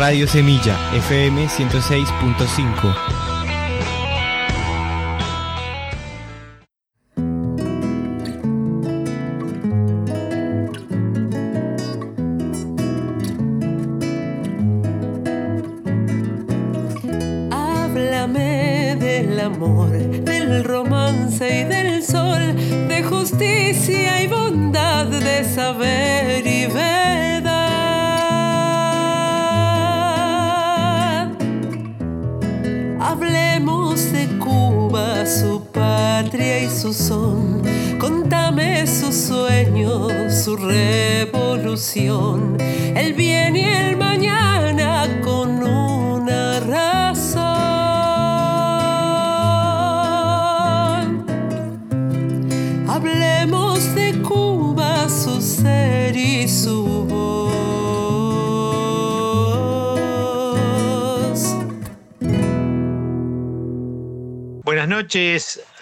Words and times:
Radio 0.00 0.26
Semilla, 0.26 0.78
FM 0.94 1.46
106.5. 1.46 3.19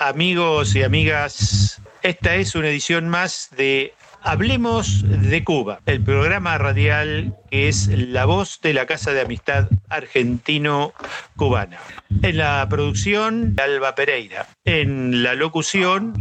amigos 0.09 0.75
y 0.75 0.83
amigas. 0.83 1.83
Esta 2.03 2.35
es 2.37 2.55
una 2.55 2.69
edición 2.69 3.11
más 3.11 3.51
de 3.57 3.93
Hablemos 4.23 5.05
de 5.07 5.45
Cuba, 5.45 5.81
el 5.85 6.03
programa 6.03 6.57
radial 6.57 7.37
que 7.51 7.69
es 7.69 7.89
la 7.89 8.25
voz 8.25 8.59
de 8.63 8.73
la 8.73 8.87
Casa 8.87 9.13
de 9.13 9.21
Amistad 9.21 9.69
Argentino-Cubana. 9.91 11.79
En 12.23 12.39
la 12.39 12.67
producción, 12.71 13.55
Alba 13.63 13.95
Pereira. 13.95 14.47
En 14.65 15.23
la 15.23 15.35
locución, 15.35 16.15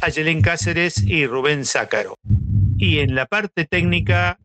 Ayelén 0.00 0.42
Cáceres 0.42 1.00
y 1.06 1.24
Rubén 1.26 1.64
Zácaro. 1.64 2.16
Y 2.76 2.98
en 2.98 3.14
la 3.14 3.26
parte 3.26 3.66
técnica, 3.66 4.38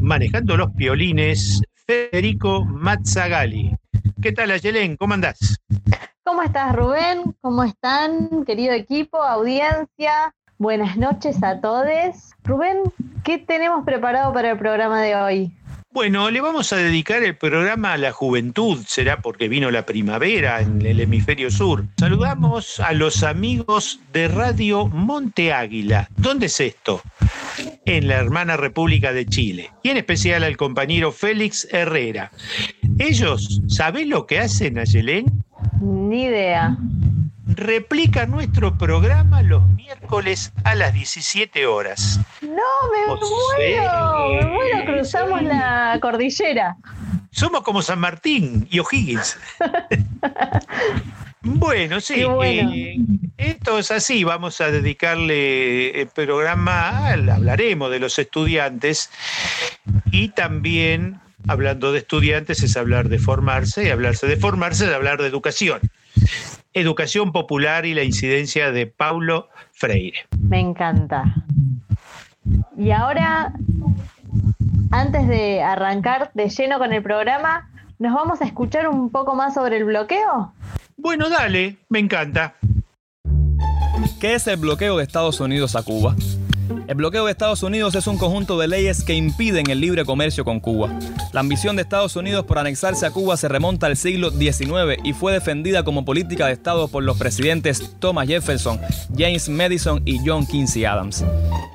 manejando 0.00 0.56
los 0.56 0.70
piolines, 0.70 1.62
Federico 1.84 2.64
Mazzagali. 2.64 3.76
¿Qué 4.22 4.32
tal, 4.32 4.50
Ayelén? 4.50 4.96
¿Cómo 4.98 5.14
andás? 5.14 5.58
¿Cómo 6.24 6.42
estás, 6.42 6.76
Rubén? 6.76 7.34
¿Cómo 7.40 7.64
están, 7.64 8.44
querido 8.44 8.74
equipo, 8.74 9.22
audiencia? 9.22 10.34
Buenas 10.58 10.98
noches 10.98 11.42
a 11.42 11.58
todos. 11.62 11.86
Rubén, 12.44 12.82
¿qué 13.24 13.38
tenemos 13.38 13.82
preparado 13.84 14.30
para 14.34 14.50
el 14.50 14.58
programa 14.58 15.00
de 15.00 15.16
hoy? 15.16 15.52
Bueno, 15.92 16.30
le 16.30 16.40
vamos 16.40 16.72
a 16.72 16.76
dedicar 16.76 17.24
el 17.24 17.36
programa 17.36 17.94
a 17.94 17.98
la 17.98 18.12
juventud, 18.12 18.78
será 18.86 19.20
porque 19.20 19.48
vino 19.48 19.72
la 19.72 19.86
primavera 19.86 20.60
en 20.60 20.80
el 20.86 21.00
hemisferio 21.00 21.50
sur. 21.50 21.84
Saludamos 21.98 22.78
a 22.78 22.92
los 22.92 23.24
amigos 23.24 23.98
de 24.12 24.28
Radio 24.28 24.86
Monte 24.86 25.52
Águila. 25.52 26.08
¿Dónde 26.16 26.46
es 26.46 26.60
esto? 26.60 27.02
En 27.86 28.06
la 28.06 28.18
hermana 28.18 28.56
República 28.56 29.12
de 29.12 29.26
Chile. 29.26 29.70
Y 29.82 29.88
en 29.88 29.96
especial 29.96 30.44
al 30.44 30.56
compañero 30.56 31.10
Félix 31.10 31.66
Herrera. 31.72 32.30
Ellos, 33.00 33.60
¿saben 33.66 34.10
lo 34.10 34.28
que 34.28 34.38
hacen, 34.38 34.78
Ayelén? 34.78 35.26
Ni 35.80 36.22
idea. 36.22 36.76
Replica 37.60 38.24
nuestro 38.24 38.78
programa 38.78 39.42
los 39.42 39.68
miércoles 39.68 40.50
a 40.64 40.74
las 40.74 40.94
17 40.94 41.66
horas. 41.66 42.18
No, 42.40 42.48
me 42.48 43.14
muero. 43.14 44.28
Me 44.30 44.46
muero, 44.46 44.84
cruzamos 44.86 45.42
la 45.42 45.98
cordillera. 46.00 46.78
Somos 47.30 47.60
como 47.60 47.82
San 47.82 48.00
Martín 48.00 48.66
y 48.70 48.78
O'Higgins. 48.78 49.38
Bueno, 51.42 52.02
sí, 52.02 52.22
eh, 52.44 52.96
esto 53.38 53.78
es 53.78 53.90
así, 53.90 54.24
vamos 54.24 54.60
a 54.60 54.70
dedicarle 54.70 56.02
el 56.02 56.08
programa, 56.08 57.08
hablaremos 57.08 57.90
de 57.90 57.98
los 57.98 58.18
estudiantes 58.18 59.08
y 60.10 60.28
también 60.28 61.18
hablando 61.48 61.92
de 61.92 62.00
estudiantes 62.00 62.62
es 62.62 62.76
hablar 62.76 63.08
de 63.08 63.18
formarse 63.18 63.84
y 63.84 63.88
hablarse 63.88 64.26
de 64.26 64.36
formarse 64.36 64.84
es 64.84 64.92
hablar 64.92 65.22
de 65.22 65.28
educación. 65.28 65.80
Educación 66.72 67.32
popular 67.32 67.84
y 67.84 67.94
la 67.94 68.04
incidencia 68.04 68.70
de 68.70 68.86
Paulo 68.86 69.48
Freire. 69.72 70.26
Me 70.40 70.60
encanta. 70.60 71.24
Y 72.76 72.90
ahora, 72.92 73.52
antes 74.90 75.26
de 75.28 75.62
arrancar 75.62 76.30
de 76.34 76.48
lleno 76.48 76.78
con 76.78 76.92
el 76.92 77.02
programa, 77.02 77.68
¿nos 77.98 78.14
vamos 78.14 78.40
a 78.40 78.44
escuchar 78.44 78.88
un 78.88 79.10
poco 79.10 79.34
más 79.34 79.54
sobre 79.54 79.78
el 79.78 79.84
bloqueo? 79.84 80.52
Bueno, 80.96 81.28
dale, 81.28 81.76
me 81.88 81.98
encanta. 81.98 82.54
¿Qué 84.20 84.34
es 84.34 84.46
el 84.46 84.58
bloqueo 84.58 84.96
de 84.98 85.04
Estados 85.04 85.40
Unidos 85.40 85.74
a 85.76 85.82
Cuba? 85.82 86.14
El 86.90 86.96
bloqueo 86.96 87.26
de 87.26 87.30
Estados 87.30 87.62
Unidos 87.62 87.94
es 87.94 88.08
un 88.08 88.18
conjunto 88.18 88.58
de 88.58 88.66
leyes 88.66 89.04
que 89.04 89.14
impiden 89.14 89.70
el 89.70 89.80
libre 89.80 90.04
comercio 90.04 90.44
con 90.44 90.58
Cuba. 90.58 90.90
La 91.32 91.38
ambición 91.38 91.76
de 91.76 91.82
Estados 91.82 92.16
Unidos 92.16 92.44
por 92.46 92.58
anexarse 92.58 93.06
a 93.06 93.12
Cuba 93.12 93.36
se 93.36 93.46
remonta 93.46 93.86
al 93.86 93.96
siglo 93.96 94.32
XIX 94.32 94.98
y 95.04 95.12
fue 95.12 95.32
defendida 95.32 95.84
como 95.84 96.04
política 96.04 96.48
de 96.48 96.52
Estado 96.54 96.88
por 96.88 97.04
los 97.04 97.16
presidentes 97.16 97.94
Thomas 98.00 98.26
Jefferson, 98.26 98.80
James 99.16 99.48
Madison 99.48 100.02
y 100.04 100.18
John 100.26 100.44
Quincy 100.44 100.84
Adams. 100.84 101.24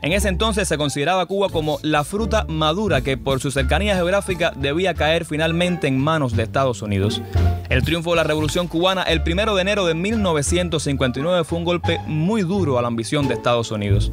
En 0.01 0.11
ese 0.11 0.27
entonces 0.27 0.67
se 0.67 0.77
consideraba 0.77 1.25
Cuba 1.27 1.47
como 1.47 1.79
la 1.81 2.03
fruta 2.03 2.43
madura 2.49 2.99
que 2.99 3.15
por 3.15 3.39
su 3.39 3.51
cercanía 3.51 3.95
geográfica 3.95 4.51
debía 4.53 4.95
caer 4.95 5.23
finalmente 5.23 5.87
en 5.87 5.97
manos 5.97 6.35
de 6.35 6.43
Estados 6.43 6.81
Unidos. 6.81 7.21
El 7.69 7.83
triunfo 7.83 8.11
de 8.11 8.17
la 8.17 8.23
Revolución 8.23 8.67
cubana 8.67 9.01
el 9.03 9.23
1 9.25 9.55
de 9.55 9.61
enero 9.61 9.85
de 9.85 9.95
1959 9.95 11.43
fue 11.43 11.57
un 11.57 11.65
golpe 11.65 11.99
muy 12.05 12.43
duro 12.43 12.77
a 12.77 12.81
la 12.81 12.87
ambición 12.87 13.27
de 13.27 13.33
Estados 13.33 13.71
Unidos. 13.71 14.11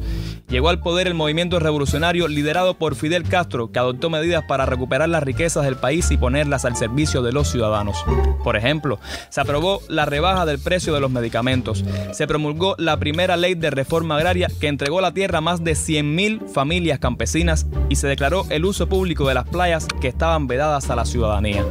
Llegó 0.49 0.69
al 0.69 0.79
poder 0.79 1.07
el 1.07 1.13
movimiento 1.13 1.59
revolucionario 1.59 2.27
liderado 2.27 2.73
por 2.73 2.95
Fidel 2.95 3.23
Castro, 3.23 3.71
que 3.71 3.79
adoptó 3.79 4.09
medidas 4.09 4.43
para 4.47 4.65
recuperar 4.65 5.07
las 5.09 5.23
riquezas 5.23 5.65
del 5.65 5.75
país 5.75 6.09
y 6.09 6.17
ponerlas 6.17 6.65
al 6.65 6.75
servicio 6.75 7.21
de 7.21 7.31
los 7.31 7.49
ciudadanos. 7.49 8.03
Por 8.43 8.57
ejemplo, 8.57 8.99
se 9.29 9.41
aprobó 9.41 9.81
la 9.87 10.05
rebaja 10.05 10.45
del 10.45 10.59
precio 10.59 10.93
de 10.93 10.99
los 10.99 11.11
medicamentos, 11.11 11.85
se 12.11 12.27
promulgó 12.27 12.75
la 12.79 12.97
primera 12.97 13.37
ley 13.37 13.53
de 13.53 13.69
reforma 13.69 14.17
agraria 14.17 14.47
que 14.59 14.67
entregó 14.67 14.99
la 14.99 15.13
tierra 15.13 15.37
a 15.37 15.41
más 15.41 15.63
de 15.63 15.73
100.000 15.73 16.49
familias 16.49 16.99
campesinas 16.99 17.67
y 17.89 17.95
se 17.95 18.07
declaró 18.07 18.45
el 18.49 18.65
uso 18.65 18.87
público 18.87 19.27
de 19.27 19.35
las 19.35 19.47
playas 19.47 19.87
que 20.01 20.07
estaban 20.07 20.47
vedadas 20.47 20.89
a 20.89 20.95
la 20.95 21.05
ciudadanía. 21.05 21.63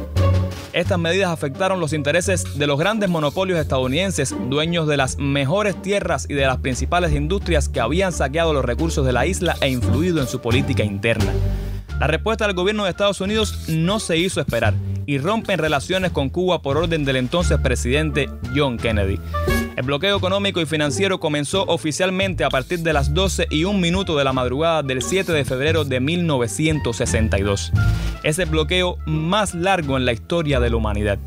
Estas 0.73 0.97
medidas 0.97 1.29
afectaron 1.29 1.79
los 1.79 1.93
intereses 1.93 2.57
de 2.57 2.65
los 2.65 2.79
grandes 2.79 3.07
monopolios 3.07 3.59
estadounidenses, 3.59 4.35
dueños 4.49 4.87
de 4.87 4.97
las 4.97 5.19
mejores 5.19 5.79
tierras 5.83 6.25
y 6.27 6.33
de 6.33 6.47
las 6.47 6.57
principales 6.57 7.13
industrias 7.13 7.69
que 7.69 7.79
habían 7.79 8.11
saqueado 8.11 8.53
los 8.53 8.65
recursos 8.65 9.05
de 9.05 9.13
la 9.13 9.27
isla 9.27 9.55
e 9.61 9.69
influido 9.69 10.19
en 10.19 10.27
su 10.27 10.41
política 10.41 10.83
interna. 10.83 11.31
La 11.99 12.07
respuesta 12.07 12.47
del 12.47 12.55
gobierno 12.55 12.85
de 12.85 12.89
Estados 12.89 13.21
Unidos 13.21 13.69
no 13.69 13.99
se 13.99 14.17
hizo 14.17 14.41
esperar 14.41 14.73
y 15.05 15.19
rompen 15.19 15.59
relaciones 15.59 16.11
con 16.11 16.29
Cuba 16.29 16.63
por 16.63 16.77
orden 16.77 17.05
del 17.05 17.17
entonces 17.17 17.59
presidente 17.59 18.27
John 18.55 18.77
Kennedy. 18.77 19.19
El 19.75 19.85
bloqueo 19.85 20.15
económico 20.15 20.61
y 20.61 20.67
financiero 20.67 21.19
comenzó 21.19 21.63
oficialmente 21.63 22.43
a 22.43 22.49
partir 22.49 22.79
de 22.79 22.93
las 22.93 23.13
12 23.13 23.47
y 23.49 23.63
un 23.63 23.81
minuto 23.81 24.15
de 24.15 24.23
la 24.23 24.31
madrugada 24.31 24.83
del 24.83 25.01
7 25.01 25.31
de 25.31 25.45
febrero 25.45 25.83
de 25.83 25.99
1962. 25.99 27.71
Es 28.23 28.37
el 28.37 28.49
bloqueo 28.49 28.99
más 29.07 29.55
largo 29.55 29.97
en 29.97 30.05
la 30.05 30.13
historia 30.13 30.59
de 30.59 30.69
la 30.69 30.75
humanidad. 30.75 31.17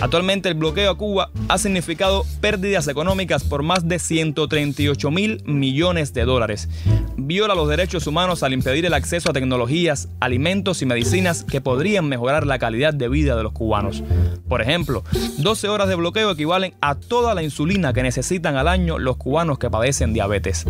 Actualmente 0.00 0.48
el 0.48 0.54
bloqueo 0.54 0.90
a 0.90 0.96
Cuba 0.96 1.30
ha 1.48 1.58
significado 1.58 2.24
pérdidas 2.40 2.88
económicas 2.88 3.44
por 3.44 3.62
más 3.62 3.86
de 3.86 3.98
138 3.98 5.10
mil 5.10 5.42
millones 5.44 6.12
de 6.14 6.24
dólares. 6.24 6.68
Viola 7.16 7.54
los 7.54 7.68
derechos 7.68 8.06
humanos 8.06 8.42
al 8.42 8.52
impedir 8.52 8.86
el 8.86 8.94
acceso 8.94 9.30
a 9.30 9.32
tecnologías, 9.32 10.08
alimentos 10.20 10.82
y 10.82 10.86
medicinas 10.86 11.44
que 11.44 11.60
podrían 11.60 12.08
mejorar 12.08 12.46
la 12.46 12.58
calidad 12.58 12.94
de 12.94 13.08
vida 13.08 13.36
de 13.36 13.42
los 13.42 13.52
cubanos. 13.52 14.02
Por 14.48 14.62
ejemplo, 14.62 15.04
12 15.38 15.68
horas 15.68 15.88
de 15.88 15.94
bloqueo 15.94 16.30
equivalen 16.30 16.74
a 16.80 16.94
toda 16.94 17.34
la 17.34 17.42
insulina 17.42 17.92
que 17.92 18.02
necesitan 18.02 18.56
al 18.56 18.68
año 18.68 18.98
los 18.98 19.16
cubanos 19.18 19.58
que 19.58 19.70
padecen 19.70 20.14
diabetes. 20.14 20.66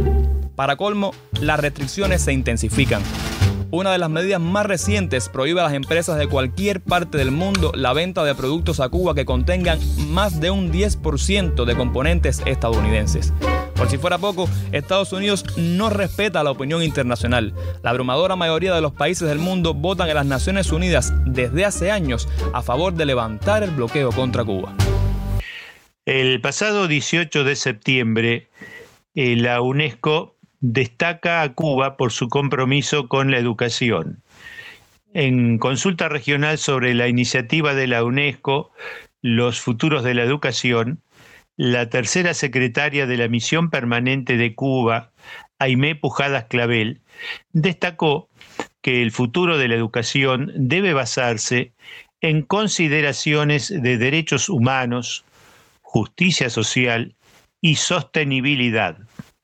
Para 0.56 0.76
colmo, 0.76 1.14
las 1.40 1.60
restricciones 1.60 2.22
se 2.22 2.32
intensifican. 2.32 3.02
Una 3.74 3.92
de 3.92 3.96
las 3.96 4.10
medidas 4.10 4.38
más 4.38 4.66
recientes 4.66 5.30
prohíbe 5.30 5.60
a 5.60 5.64
las 5.64 5.72
empresas 5.72 6.18
de 6.18 6.26
cualquier 6.26 6.82
parte 6.82 7.16
del 7.16 7.30
mundo 7.30 7.72
la 7.74 7.94
venta 7.94 8.22
de 8.22 8.34
productos 8.34 8.80
a 8.80 8.90
Cuba 8.90 9.14
que 9.14 9.24
contengan 9.24 9.78
más 10.08 10.42
de 10.42 10.50
un 10.50 10.70
10% 10.70 11.64
de 11.64 11.74
componentes 11.74 12.42
estadounidenses. 12.44 13.32
Por 13.74 13.88
si 13.88 13.96
fuera 13.96 14.18
poco, 14.18 14.46
Estados 14.72 15.14
Unidos 15.14 15.46
no 15.56 15.88
respeta 15.88 16.44
la 16.44 16.50
opinión 16.50 16.82
internacional. 16.82 17.54
La 17.82 17.88
abrumadora 17.88 18.36
mayoría 18.36 18.74
de 18.74 18.82
los 18.82 18.92
países 18.92 19.26
del 19.26 19.38
mundo 19.38 19.72
votan 19.72 20.06
en 20.10 20.16
las 20.16 20.26
Naciones 20.26 20.70
Unidas 20.70 21.14
desde 21.24 21.64
hace 21.64 21.90
años 21.90 22.28
a 22.52 22.60
favor 22.60 22.92
de 22.92 23.06
levantar 23.06 23.62
el 23.62 23.70
bloqueo 23.70 24.12
contra 24.12 24.44
Cuba. 24.44 24.74
El 26.04 26.42
pasado 26.42 26.88
18 26.88 27.42
de 27.42 27.56
septiembre, 27.56 28.48
eh, 29.14 29.34
la 29.36 29.62
UNESCO 29.62 30.36
destaca 30.62 31.42
a 31.42 31.52
Cuba 31.52 31.96
por 31.96 32.12
su 32.12 32.28
compromiso 32.28 33.08
con 33.08 33.30
la 33.30 33.38
educación. 33.38 34.22
En 35.12 35.58
consulta 35.58 36.08
regional 36.08 36.56
sobre 36.56 36.94
la 36.94 37.08
iniciativa 37.08 37.74
de 37.74 37.86
la 37.88 38.02
UNESCO, 38.02 38.72
Los 39.20 39.60
futuros 39.60 40.02
de 40.02 40.14
la 40.14 40.22
educación, 40.22 41.00
la 41.56 41.88
tercera 41.90 42.34
secretaria 42.34 43.06
de 43.06 43.16
la 43.16 43.28
Misión 43.28 43.70
Permanente 43.70 44.36
de 44.36 44.54
Cuba, 44.54 45.12
Aimé 45.60 45.94
Pujadas 45.94 46.46
Clavel, 46.46 47.02
destacó 47.52 48.28
que 48.80 49.02
el 49.02 49.12
futuro 49.12 49.58
de 49.58 49.68
la 49.68 49.76
educación 49.76 50.50
debe 50.56 50.92
basarse 50.92 51.72
en 52.20 52.42
consideraciones 52.42 53.68
de 53.68 53.96
derechos 53.96 54.48
humanos, 54.48 55.24
justicia 55.82 56.50
social 56.50 57.14
y 57.60 57.76
sostenibilidad, 57.76 58.98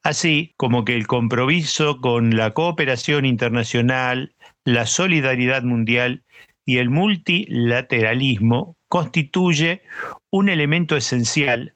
así 0.08 0.54
como 0.56 0.86
que 0.86 0.96
el 0.96 1.06
compromiso 1.06 2.00
con 2.00 2.34
la 2.34 2.52
cooperación 2.52 3.26
internacional, 3.26 4.34
la 4.64 4.86
solidaridad 4.86 5.62
mundial 5.64 6.24
y 6.64 6.78
el 6.78 6.88
multilateralismo 6.88 8.76
constituye 8.88 9.82
un 10.30 10.48
elemento 10.48 10.96
esencial 10.96 11.74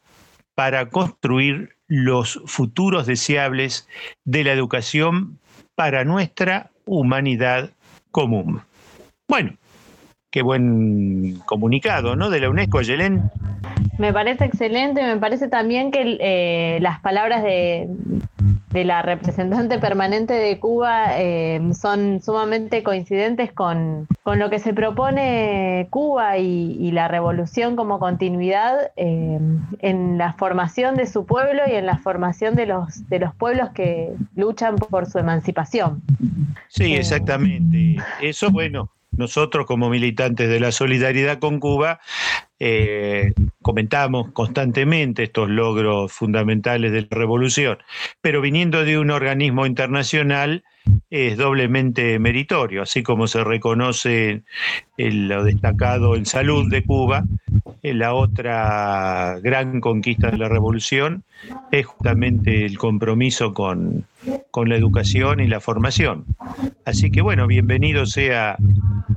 para 0.54 0.88
construir 0.88 1.76
los 1.88 2.40
futuros 2.46 3.06
deseables 3.06 3.86
de 4.24 4.44
la 4.44 4.52
educación 4.52 5.38
para 5.74 6.04
nuestra 6.04 6.70
humanidad 6.86 7.70
común. 8.10 8.62
Bueno, 9.28 9.58
qué 10.30 10.40
buen 10.40 11.38
comunicado, 11.44 12.16
¿no? 12.16 12.30
De 12.30 12.40
la 12.40 12.48
UNESCO, 12.48 12.80
Yelén. 12.80 13.30
Me 14.02 14.12
parece 14.12 14.46
excelente, 14.46 15.00
me 15.00 15.16
parece 15.16 15.46
también 15.46 15.92
que 15.92 16.18
eh, 16.18 16.80
las 16.80 16.98
palabras 16.98 17.44
de, 17.44 17.86
de 18.72 18.84
la 18.84 19.00
representante 19.00 19.78
permanente 19.78 20.34
de 20.34 20.58
Cuba 20.58 21.20
eh, 21.20 21.60
son 21.80 22.20
sumamente 22.20 22.82
coincidentes 22.82 23.52
con, 23.52 24.08
lo 24.24 24.50
que 24.50 24.58
se 24.58 24.74
propone 24.74 25.86
Cuba 25.90 26.36
y, 26.38 26.90
la 26.90 27.06
revolución 27.06 27.76
como 27.76 28.00
continuidad 28.00 28.90
eh, 28.96 29.38
en 29.78 30.18
la 30.18 30.32
formación 30.32 30.96
de 30.96 31.06
su 31.06 31.24
pueblo 31.24 31.62
y 31.68 31.76
en 31.76 31.86
la 31.86 31.98
formación 31.98 32.56
de 32.56 32.66
los, 32.66 33.08
de 33.08 33.20
los 33.20 33.32
pueblos 33.36 33.70
que 33.70 34.14
luchan 34.34 34.74
por 34.78 35.06
su 35.06 35.20
emancipación. 35.20 36.02
Sí, 36.66 36.94
exactamente. 36.94 37.98
Eso, 38.20 38.50
bueno, 38.50 38.90
nosotros 39.12 39.64
como 39.66 39.90
militantes 39.90 40.48
de 40.48 40.58
la 40.58 40.72
solidaridad 40.72 41.38
con 41.38 41.60
Cuba 41.60 42.00
eh, 42.64 43.32
comentamos 43.60 44.30
constantemente 44.30 45.24
estos 45.24 45.50
logros 45.50 46.12
fundamentales 46.12 46.92
de 46.92 47.02
la 47.02 47.08
revolución, 47.10 47.78
pero 48.20 48.40
viniendo 48.40 48.84
de 48.84 49.00
un 49.00 49.10
organismo 49.10 49.66
internacional 49.66 50.62
es 51.10 51.36
doblemente 51.36 52.20
meritorio, 52.20 52.82
así 52.82 53.02
como 53.02 53.26
se 53.26 53.42
reconoce 53.42 54.42
lo 54.96 55.42
destacado 55.42 56.14
en 56.14 56.24
salud 56.24 56.70
de 56.70 56.84
Cuba, 56.84 57.24
la 57.82 58.14
otra 58.14 59.40
gran 59.42 59.80
conquista 59.80 60.30
de 60.30 60.38
la 60.38 60.48
revolución 60.48 61.24
es 61.72 61.84
justamente 61.84 62.64
el 62.64 62.78
compromiso 62.78 63.52
con, 63.54 64.06
con 64.50 64.68
la 64.68 64.76
educación 64.76 65.40
y 65.40 65.46
la 65.46 65.60
formación. 65.60 66.24
Así 66.84 67.10
que 67.10 67.22
bueno, 67.22 67.46
bienvenido 67.46 68.06
sea 68.06 68.56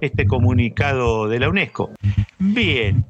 este 0.02 0.26
comunicado 0.26 1.28
de 1.28 1.40
la 1.40 1.50
UNESCO. 1.50 1.92
Bien, 2.40 3.06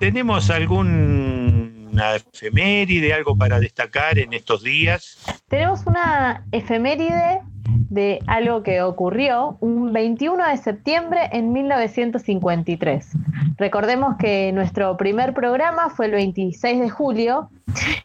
¿tenemos 0.00 0.50
alguna 0.50 2.16
efeméride, 2.16 3.12
algo 3.12 3.36
para 3.36 3.60
destacar 3.60 4.18
en 4.18 4.32
estos 4.32 4.62
días? 4.62 5.18
Tenemos 5.48 5.86
una 5.86 6.44
efeméride 6.52 7.40
de 7.66 8.20
algo 8.26 8.62
que 8.62 8.82
ocurrió 8.82 9.56
un 9.60 9.92
21 9.92 10.48
de 10.48 10.56
septiembre 10.56 11.28
en 11.32 11.52
1953. 11.52 13.08
Recordemos 13.56 14.16
que 14.18 14.52
nuestro 14.52 14.96
primer 14.96 15.34
programa 15.34 15.90
fue 15.90 16.06
el 16.06 16.12
26 16.12 16.80
de 16.80 16.90
julio 16.90 17.50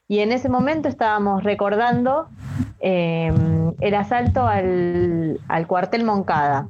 y 0.07 0.19
en 0.19 0.31
ese 0.31 0.49
momento 0.49 0.87
estábamos 0.87 1.43
recordando 1.43 2.27
eh, 2.81 3.33
el 3.79 3.95
asalto 3.95 4.47
al, 4.47 5.39
al 5.47 5.67
cuartel 5.67 6.03
Moncada 6.03 6.67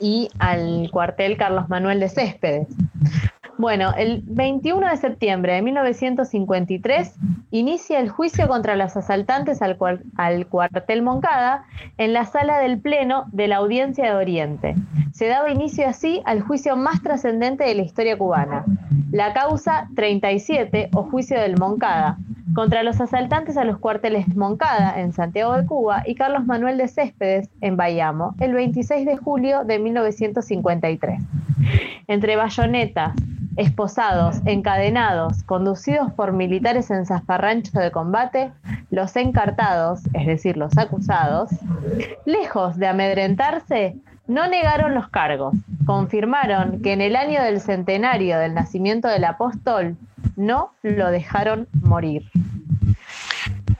y 0.00 0.28
al 0.38 0.88
cuartel 0.90 1.36
Carlos 1.36 1.68
Manuel 1.68 2.00
de 2.00 2.08
Céspedes. 2.08 2.68
Bueno, 3.58 3.92
el 3.98 4.22
21 4.24 4.88
de 4.88 4.96
septiembre 4.98 5.54
de 5.54 5.62
1953 5.62 7.12
inicia 7.50 7.98
el 7.98 8.08
juicio 8.08 8.46
contra 8.46 8.76
los 8.76 8.96
asaltantes 8.96 9.60
al, 9.62 9.76
cuartel 10.46 11.02
Moncada 11.02 11.64
en 11.96 12.12
la 12.12 12.24
sala 12.24 12.60
del 12.60 12.78
Pleno 12.78 13.24
de 13.32 13.48
la 13.48 13.56
Audiencia 13.56 14.04
de 14.04 14.14
Oriente. 14.14 14.74
Se 15.10 15.26
daba 15.26 15.50
inicio 15.50 15.88
así 15.88 16.22
al 16.24 16.40
juicio 16.40 16.76
más 16.76 17.02
trascendente 17.02 17.64
de 17.64 17.74
la 17.74 17.82
historia 17.82 18.16
cubana, 18.16 18.64
la 19.10 19.32
causa 19.32 19.88
37 19.96 20.90
o 20.94 21.02
juicio 21.02 21.40
del 21.40 21.58
Moncada, 21.58 22.16
contra 22.54 22.84
los 22.84 23.00
asaltantes 23.00 23.56
a 23.56 23.64
los 23.64 23.78
cuarteles 23.78 24.36
Moncada 24.36 25.00
en 25.00 25.12
Santiago 25.12 25.56
de 25.56 25.66
Cuba 25.66 26.04
y 26.06 26.14
Carlos 26.14 26.46
Manuel 26.46 26.78
de 26.78 26.86
Céspedes 26.86 27.50
en 27.60 27.76
Bayamo, 27.76 28.36
el 28.38 28.52
26 28.52 29.04
de 29.04 29.16
julio 29.16 29.64
de 29.64 29.80
1953. 29.80 31.20
Entre 32.06 32.36
bayonetas, 32.36 33.14
esposados, 33.58 34.36
encadenados, 34.44 35.42
conducidos 35.42 36.12
por 36.12 36.32
militares 36.32 36.90
en 36.90 37.04
zafarrancho 37.04 37.78
de 37.78 37.90
combate, 37.90 38.52
los 38.90 39.16
encartados, 39.16 40.00
es 40.14 40.26
decir, 40.26 40.56
los 40.56 40.78
acusados, 40.78 41.50
lejos 42.24 42.78
de 42.78 42.86
amedrentarse, 42.86 43.96
no 44.28 44.46
negaron 44.46 44.94
los 44.94 45.08
cargos, 45.08 45.54
confirmaron 45.86 46.80
que 46.82 46.92
en 46.92 47.00
el 47.00 47.16
año 47.16 47.42
del 47.42 47.60
centenario 47.60 48.38
del 48.38 48.54
nacimiento 48.54 49.08
del 49.08 49.24
apóstol 49.24 49.96
no 50.36 50.72
lo 50.82 51.10
dejaron 51.10 51.66
morir. 51.82 52.30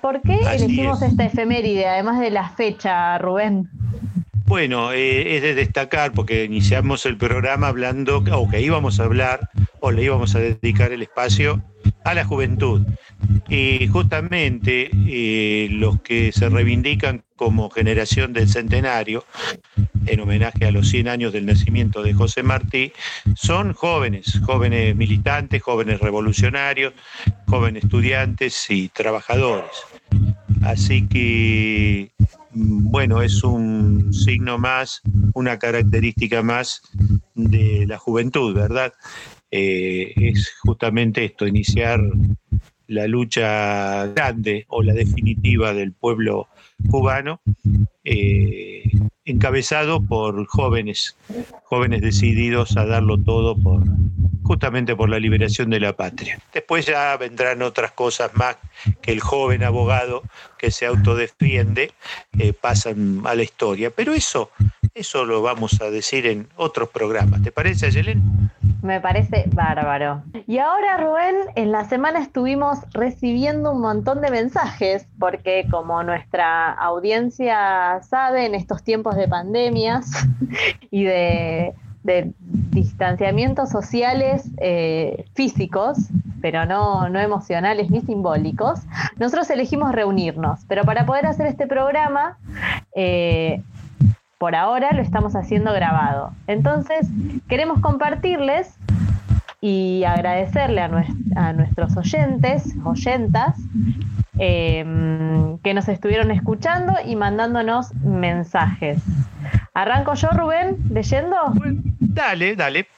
¿Por 0.01 0.23
qué 0.23 0.41
elegimos 0.55 1.03
esta 1.03 1.25
efeméride, 1.25 1.87
además 1.87 2.19
de 2.19 2.31
la 2.31 2.49
fecha, 2.49 3.17
Rubén? 3.19 3.69
Bueno, 4.49 4.93
eh, 4.93 5.37
es 5.37 5.43
de 5.43 5.55
destacar 5.55 6.12
porque 6.12 6.45
iniciamos 6.45 7.05
el 7.05 7.19
programa 7.19 7.69
hablando, 7.69 8.25
o 8.33 8.49
que 8.49 8.62
íbamos 8.62 8.99
a 8.99 9.05
hablar, 9.05 9.50
o 9.81 9.90
le 9.90 10.05
íbamos 10.05 10.35
a 10.35 10.38
dedicar 10.38 10.90
el 10.90 11.02
espacio 11.02 11.62
a 12.02 12.14
la 12.14 12.25
juventud. 12.25 12.81
Y 13.50 13.87
justamente 13.88 14.90
eh, 15.07 15.69
los 15.71 16.00
que 16.00 16.33
se 16.33 16.49
reivindican 16.49 17.25
como 17.37 17.69
generación 17.69 18.33
del 18.33 18.49
centenario, 18.49 19.26
en 20.07 20.21
homenaje 20.21 20.64
a 20.64 20.71
los 20.71 20.88
100 20.88 21.09
años 21.09 21.35
del 21.35 21.45
nacimiento 21.45 22.02
de 22.02 22.14
José 22.14 22.43
Martí, 22.43 22.95
son 23.37 23.75
jóvenes, 23.75 24.40
jóvenes 24.47 24.97
militantes, 24.97 25.62
jóvenes 25.62 26.00
revolucionarios, 26.00 26.95
jóvenes 27.47 27.85
estudiantes 27.85 28.71
y 28.71 28.88
trabajadores. 28.88 29.71
Así 30.62 31.07
que 31.07 32.12
bueno, 32.59 33.23
es 33.23 33.45
un 33.45 34.12
signo 34.12 34.59
más, 34.59 35.00
una 35.35 35.59
característica 35.59 36.43
más 36.43 36.83
de 37.35 37.87
la 37.87 37.99
juventud, 37.99 38.55
¿verdad? 38.55 38.93
Eh, 39.50 40.12
es 40.17 40.53
justamente 40.62 41.25
esto, 41.25 41.47
iniciar 41.47 42.00
la 42.88 43.07
lucha 43.07 44.07
grande 44.09 44.65
o 44.69 44.83
la 44.83 44.95
definitiva 44.95 45.73
del 45.73 45.93
pueblo 45.93 46.49
cubano, 46.90 47.40
eh, 48.04 48.85
encabezado 49.25 50.00
por 50.00 50.47
jóvenes, 50.47 51.16
jóvenes 51.64 52.00
decididos 52.00 52.76
a 52.76 52.87
darlo 52.87 53.18
todo 53.18 53.56
por, 53.56 53.82
justamente 54.42 54.97
por 54.97 55.11
la 55.11 55.18
liberación 55.18 55.70
de 55.70 55.80
la 55.80 55.92
patria. 55.92 56.40
Después 56.54 56.87
ya 56.87 57.16
vendrán 57.16 57.62
otras 57.62 57.92
cosas 57.92 58.30
más 58.35 58.56
que 59.02 59.12
el 59.12 59.20
joven 59.20 59.62
abogado 59.62 60.23
que 60.56 60.70
se 60.70 60.87
autodefiende 60.87 61.92
eh, 62.38 62.52
pasan 62.52 63.23
a 63.26 63.35
la 63.35 63.42
historia. 63.42 63.90
Pero 63.90 64.14
eso, 64.14 64.50
eso 64.94 65.25
lo 65.25 65.42
vamos 65.42 65.80
a 65.82 65.90
decir 65.90 66.26
en 66.26 66.49
otros 66.56 66.88
programas. 66.88 67.42
¿Te 67.42 67.52
parece, 67.52 67.87
Ayelen? 67.87 68.50
Me 68.82 69.00
parece 69.00 69.44
bárbaro. 69.52 70.23
Y 70.47 70.58
ahora, 70.58 70.97
Rubén, 70.99 71.35
en 71.56 71.73
la 71.73 71.85
semana 71.85 72.20
estuvimos 72.20 72.78
recibiendo 72.92 73.73
un 73.73 73.80
montón 73.80 74.20
de 74.20 74.30
mensajes, 74.30 75.06
porque 75.18 75.66
como 75.70 76.02
nuestra 76.04 76.73
audiencia 76.73 78.00
sabe, 78.02 78.47
en 78.47 78.54
estos 78.54 78.85
tiempos 78.85 79.16
de 79.16 79.26
pandemias 79.26 80.11
y 80.90 81.04
de, 81.04 81.75
distanciamientos 82.70 83.68
sociales 83.68 84.49
eh, 84.62 85.26
físicos, 85.35 85.99
pero 86.40 86.64
no, 86.64 87.11
no 87.11 87.18
emocionales 87.20 87.90
ni 87.90 88.00
simbólicos, 88.00 88.80
nosotros 89.16 89.50
elegimos 89.50 89.92
reunirnos. 89.92 90.61
Pero 90.68 90.85
para 90.85 91.04
poder 91.04 91.26
hacer 91.26 91.47
este 91.49 91.66
programa, 91.66 92.38
eh, 92.94 93.62
por 94.38 94.54
ahora 94.54 94.92
lo 94.92 95.02
estamos 95.02 95.35
haciendo 95.35 95.73
grabado. 95.73 96.33
Entonces, 96.47 97.09
queremos 97.49 97.80
compartirles 97.80 98.78
y 99.61 100.04
agradecerle 100.04 100.80
a, 101.35 101.52
nuestros 101.52 101.97
oyentes, 101.97 102.75
oyentas, 102.85 103.57
em, 104.38 105.59
que 105.59 105.75
nos 105.75 105.88
estuvieron 105.88 106.30
escuchando 106.30 106.95
y 107.04 107.16
mandándonos 107.16 107.92
mensajes. 107.97 109.02
¿Arranco 109.75 110.14
yo, 110.14 110.28
Rubén, 110.30 110.76
leyendo? 110.90 111.37
Dale, 112.19 112.57
dale. 112.57 112.89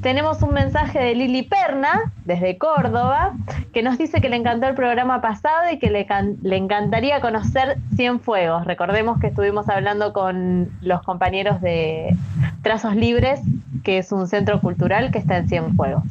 Tenemos 0.00 0.40
un 0.40 0.54
mensaje 0.54 0.98
de 0.98 1.14
Lili 1.14 1.42
Perna, 1.42 2.10
desde 2.24 2.56
Córdoba, 2.56 3.34
que 3.74 3.82
nos 3.82 3.98
dice 3.98 4.22
que 4.22 4.30
le 4.30 4.36
encantó 4.36 4.66
el 4.66 4.74
programa 4.74 5.20
pasado 5.20 5.70
y 5.70 5.78
que 5.78 5.90
le, 5.90 6.06
le 6.42 6.56
encantaría 6.56 7.20
conocer 7.20 7.76
Cienfuegos. 7.94 8.64
Recordemos 8.64 9.20
que 9.20 9.26
estuvimos 9.26 9.68
hablando 9.68 10.14
con 10.14 10.70
los 10.80 11.02
compañeros 11.02 11.60
de 11.60 12.16
Trazos 12.62 12.96
Libres, 12.96 13.40
que 13.84 13.98
es 13.98 14.10
un 14.12 14.26
centro 14.26 14.62
cultural 14.62 15.12
que 15.12 15.18
está 15.18 15.36
en 15.36 15.46
Cienfuegos. 15.46 16.02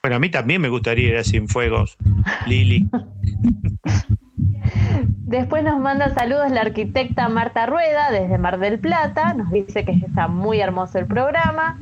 Bueno, 0.00 0.14
a 0.14 0.20
mí 0.20 0.30
también 0.30 0.60
me 0.60 0.68
gustaría 0.68 1.08
ir 1.08 1.16
a 1.16 1.24
Cienfuegos, 1.24 1.96
Lili. 2.46 2.88
Después 5.34 5.64
nos 5.64 5.80
manda 5.80 6.10
saludos 6.10 6.48
la 6.52 6.60
arquitecta 6.60 7.28
Marta 7.28 7.66
Rueda 7.66 8.12
desde 8.12 8.38
Mar 8.38 8.60
del 8.60 8.78
Plata, 8.78 9.34
nos 9.34 9.50
dice 9.50 9.84
que 9.84 9.90
está 9.90 10.28
muy 10.28 10.60
hermoso 10.60 10.96
el 11.00 11.06
programa. 11.06 11.76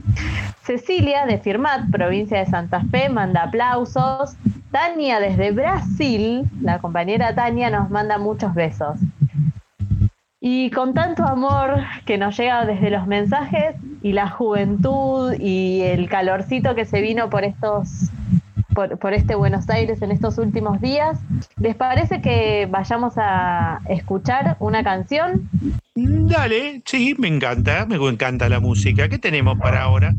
Cecilia 0.63 1.27
de 1.27 1.37
Firmat, 1.37 1.91
provincia 1.91 2.39
de 2.39 2.47
Santa 2.47 2.81
Fe, 2.91 3.11
manda 3.11 3.43
aplausos. 3.43 4.39
Tania 4.71 5.21
desde 5.21 5.53
Brasil, 5.53 6.49
la 6.63 6.79
compañera 6.79 7.35
Tania 7.35 7.69
nos 7.69 7.91
manda 7.91 8.17
muchos 8.17 8.55
besos. 8.55 8.99
Y 10.41 10.71
con 10.71 10.95
tanto 10.95 11.23
amor 11.23 11.77
que 12.07 12.17
nos 12.17 12.35
llega 12.39 12.65
desde 12.65 12.89
los 12.89 13.07
mensajes 13.07 13.77
y 14.01 14.15
la 14.15 14.31
juventud 14.31 15.35
y 15.39 15.83
el 15.83 16.09
calorcito 16.09 16.75
que 16.75 16.87
se 16.87 17.03
vino 17.03 17.29
por 17.29 17.45
estos 17.45 18.09
por, 18.75 19.15
este 19.15 19.35
Buenos 19.35 19.69
Aires 19.69 20.03
en 20.03 20.11
estos 20.11 20.39
últimos 20.39 20.81
días. 20.81 21.19
¿Les 21.59 21.75
parece 21.75 22.21
que 22.21 22.67
vayamos 22.71 23.15
a 23.17 23.81
escuchar 23.89 24.57
una 24.61 24.83
canción? 24.83 25.49
Dale, 25.95 26.83
sí, 26.85 27.15
me 27.19 27.29
encanta, 27.29 27.87
me 27.87 27.97
encanta 27.97 28.49
la 28.49 28.61
música. 28.61 29.09
¿Qué 29.09 29.19
tenemos 29.19 29.59
para 29.59 29.83
ahora? 29.83 30.15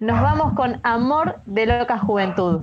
Nos 0.00 0.20
vamos 0.20 0.54
con 0.54 0.80
Amor 0.84 1.40
de 1.46 1.66
Loca 1.66 1.98
Juventud. 1.98 2.62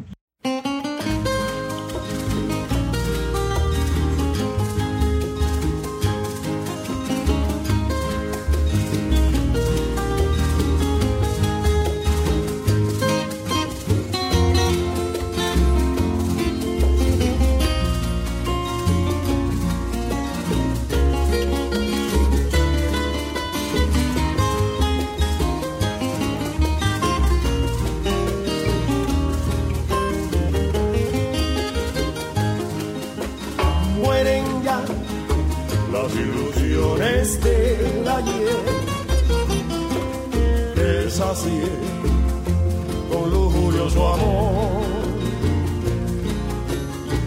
Con 43.11 43.29
lujurio 43.31 43.89
su 43.89 44.01
amor. 44.01 44.83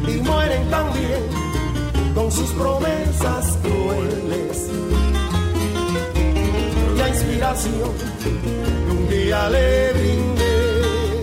Y 0.06 0.20
mueren 0.20 0.70
también 0.70 1.22
con 2.14 2.30
sus 2.30 2.50
promesas 2.50 3.58
crueles. 3.62 4.70
La 6.96 7.08
inspiración 7.08 7.90
que 8.22 8.92
un 8.92 9.08
día 9.08 9.50
le 9.50 9.92
brindé 9.92 11.22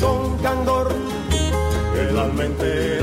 con 0.00 0.38
candor 0.38 0.94
el 1.96 2.18
alma 2.18 2.44
entera 2.44 2.99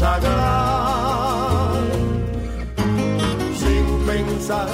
consagrar 0.00 1.74
sin 3.54 4.06
pensar 4.06 4.68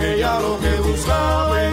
que 0.00 0.18
ya 0.18 0.40
lo 0.40 0.58
que 0.58 0.88
buscaba 0.88 1.64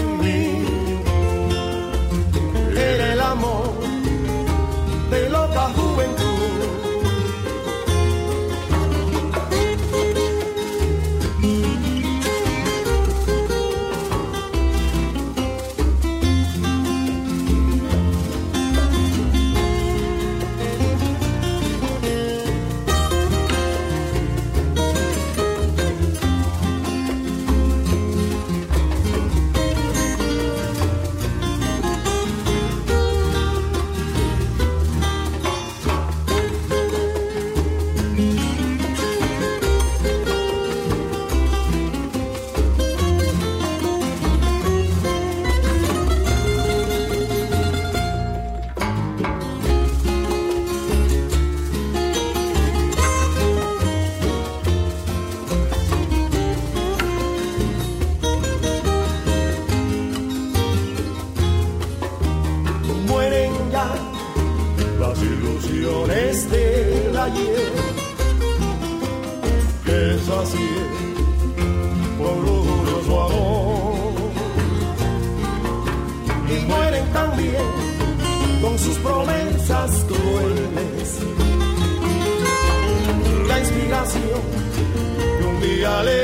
Dale 85.90 86.19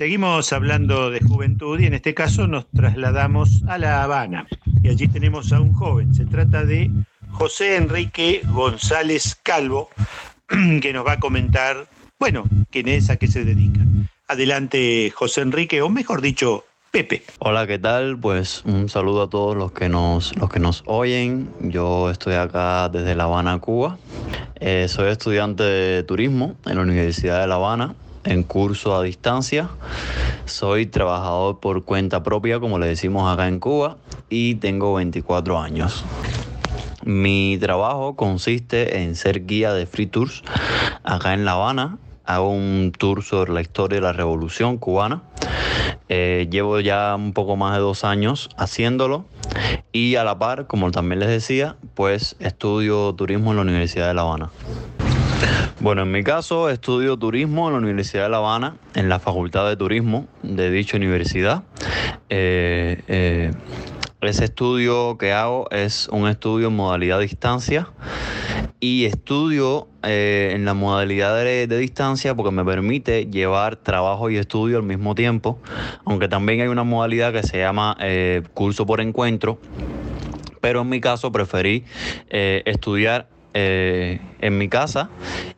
Seguimos 0.00 0.50
hablando 0.54 1.10
de 1.10 1.20
juventud 1.20 1.78
y 1.78 1.84
en 1.84 1.92
este 1.92 2.14
caso 2.14 2.46
nos 2.46 2.66
trasladamos 2.70 3.62
a 3.68 3.76
La 3.76 4.02
Habana. 4.02 4.46
Y 4.82 4.88
allí 4.88 5.06
tenemos 5.08 5.52
a 5.52 5.60
un 5.60 5.74
joven. 5.74 6.14
Se 6.14 6.24
trata 6.24 6.64
de 6.64 6.90
José 7.32 7.76
Enrique 7.76 8.40
González 8.50 9.38
Calvo, 9.42 9.90
que 10.80 10.94
nos 10.94 11.06
va 11.06 11.12
a 11.12 11.20
comentar, 11.20 11.86
bueno, 12.18 12.44
quién 12.70 12.88
es, 12.88 13.10
a 13.10 13.16
qué 13.16 13.26
se 13.26 13.44
dedica. 13.44 13.80
Adelante, 14.26 15.12
José 15.14 15.42
Enrique, 15.42 15.82
o 15.82 15.90
mejor 15.90 16.22
dicho, 16.22 16.64
Pepe. 16.90 17.22
Hola, 17.38 17.66
¿qué 17.66 17.78
tal? 17.78 18.16
Pues 18.16 18.62
un 18.64 18.88
saludo 18.88 19.24
a 19.24 19.28
todos 19.28 19.54
los 19.54 19.72
que 19.72 19.90
nos, 19.90 20.34
los 20.38 20.48
que 20.48 20.60
nos 20.60 20.82
oyen. 20.86 21.50
Yo 21.60 22.08
estoy 22.08 22.36
acá 22.36 22.88
desde 22.88 23.14
La 23.14 23.24
Habana, 23.24 23.58
Cuba. 23.58 23.98
Eh, 24.60 24.86
soy 24.88 25.10
estudiante 25.10 25.62
de 25.62 26.02
turismo 26.04 26.56
en 26.64 26.76
la 26.76 26.82
Universidad 26.84 27.42
de 27.42 27.48
La 27.48 27.56
Habana 27.56 27.94
en 28.24 28.42
curso 28.42 28.94
a 28.96 29.02
distancia. 29.02 29.68
Soy 30.44 30.86
trabajador 30.86 31.60
por 31.60 31.84
cuenta 31.84 32.22
propia, 32.22 32.60
como 32.60 32.78
le 32.78 32.86
decimos 32.86 33.32
acá 33.32 33.48
en 33.48 33.60
Cuba, 33.60 33.96
y 34.28 34.56
tengo 34.56 34.94
24 34.94 35.58
años. 35.58 36.04
Mi 37.04 37.56
trabajo 37.58 38.14
consiste 38.14 39.02
en 39.02 39.16
ser 39.16 39.46
guía 39.46 39.72
de 39.72 39.86
free 39.86 40.06
tours 40.06 40.42
acá 41.02 41.34
en 41.34 41.44
La 41.44 41.52
Habana. 41.52 41.98
Hago 42.26 42.50
un 42.50 42.92
tour 42.96 43.22
sobre 43.24 43.52
la 43.52 43.60
historia 43.60 43.96
de 43.96 44.02
la 44.02 44.12
revolución 44.12 44.78
cubana. 44.78 45.22
Eh, 46.08 46.48
llevo 46.50 46.80
ya 46.80 47.14
un 47.16 47.32
poco 47.32 47.56
más 47.56 47.74
de 47.74 47.80
dos 47.80 48.04
años 48.04 48.50
haciéndolo 48.56 49.24
y 49.92 50.16
a 50.16 50.24
la 50.24 50.38
par, 50.38 50.66
como 50.66 50.90
también 50.90 51.20
les 51.20 51.28
decía, 51.28 51.76
pues 51.94 52.36
estudio 52.38 53.14
turismo 53.14 53.50
en 53.50 53.56
la 53.56 53.62
Universidad 53.62 54.08
de 54.08 54.14
La 54.14 54.22
Habana. 54.22 54.50
Bueno, 55.80 56.02
en 56.02 56.12
mi 56.12 56.22
caso 56.22 56.68
estudio 56.68 57.16
turismo 57.16 57.68
en 57.68 57.72
la 57.72 57.78
Universidad 57.78 58.24
de 58.24 58.28
La 58.28 58.36
Habana, 58.36 58.76
en 58.94 59.08
la 59.08 59.18
Facultad 59.18 59.66
de 59.66 59.76
Turismo 59.76 60.26
de 60.42 60.70
dicha 60.70 60.98
universidad. 60.98 61.62
Eh, 62.28 63.02
eh, 63.08 63.50
ese 64.20 64.44
estudio 64.44 65.16
que 65.16 65.32
hago 65.32 65.70
es 65.70 66.08
un 66.08 66.28
estudio 66.28 66.68
en 66.68 66.76
modalidad 66.76 67.18
distancia 67.18 67.88
y 68.78 69.06
estudio 69.06 69.88
eh, 70.02 70.52
en 70.54 70.66
la 70.66 70.74
modalidad 70.74 71.34
de, 71.34 71.66
de, 71.66 71.78
distancia 71.78 72.34
porque 72.34 72.50
me 72.50 72.62
permite 72.62 73.24
llevar 73.26 73.76
trabajo 73.76 74.28
y 74.28 74.36
estudio 74.36 74.76
al 74.76 74.82
mismo 74.82 75.14
tiempo, 75.14 75.58
aunque 76.04 76.28
también 76.28 76.60
hay 76.60 76.68
una 76.68 76.84
modalidad 76.84 77.32
que 77.32 77.42
se 77.42 77.56
llama 77.56 77.96
curso 78.52 78.84
por 78.84 79.00
encuentro, 79.00 79.58
pero 80.60 80.82
en 80.82 80.90
mi 80.90 81.00
caso 81.00 81.32
preferí 81.32 81.84
estudiar 82.28 83.28
eh, 83.54 84.20
en 84.40 84.58
mi 84.58 84.68
casa 84.68 85.10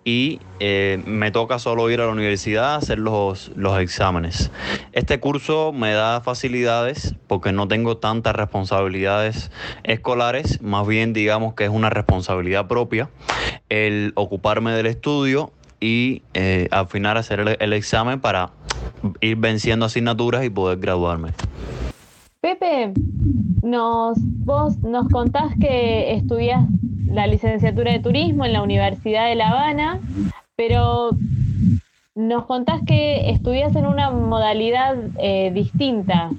y 0.05 0.41
eh, 0.61 1.03
me 1.07 1.31
toca 1.31 1.59
solo 1.59 1.91
ir 1.91 2.01
a 2.01 2.07
la 2.07 2.13
universidad 2.13 2.75
a 2.75 2.77
hacer 2.77 2.99
los, 2.99 3.53
los 3.57 3.79
exámenes. 3.81 4.51
Este 4.93 5.21
curso 5.21 5.73
me 5.73 5.93
da 5.93 6.21
facilidades 6.21 7.15
porque 7.27 7.53
no 7.53 7.69
tengo 7.69 7.99
tantas 7.99 8.35
responsabilidades 8.35 9.51
escolares, 9.85 10.63
más 10.63 10.87
bien 10.87 11.13
digamos 11.13 11.55
que 11.55 11.65
es 11.65 11.71
una 11.71 11.91
responsabilidad 11.91 12.67
propia 12.67 13.11
el 13.69 14.13
ocuparme 14.17 14.73
del 14.73 14.87
estudio 14.87 15.53
y 15.81 16.23
eh, 16.35 16.69
al 16.71 16.87
final 16.87 17.17
hacer 17.17 17.41
el, 17.41 17.57
el 17.59 17.73
examen 17.73 18.21
para 18.21 18.51
ir 19.21 19.37
venciendo 19.37 19.87
asignaturas 19.87 20.45
y 20.45 20.51
poder 20.51 20.79
graduarme. 20.79 21.31
Pepe, 22.41 22.93
nos, 23.63 24.19
vos 24.45 24.79
nos 24.79 25.09
contás 25.09 25.55
que 25.61 26.15
estudias 26.15 26.65
la 27.13 27.27
licenciatura 27.27 27.93
de 27.93 28.01
turismo 28.01 28.45
en 28.45 28.53
la 28.53 28.63
Universidad 28.63 29.29
de 29.29 29.35
La 29.35 29.51
Habana, 29.51 30.01
pero 30.57 31.11
nos 32.15 32.47
contás 32.47 32.81
que 32.87 33.31
estudias 33.31 33.75
en 33.77 33.87
una 33.87 34.11
modalidad 34.11 34.97
eh, 35.19 35.51
distinta. 35.53 36.31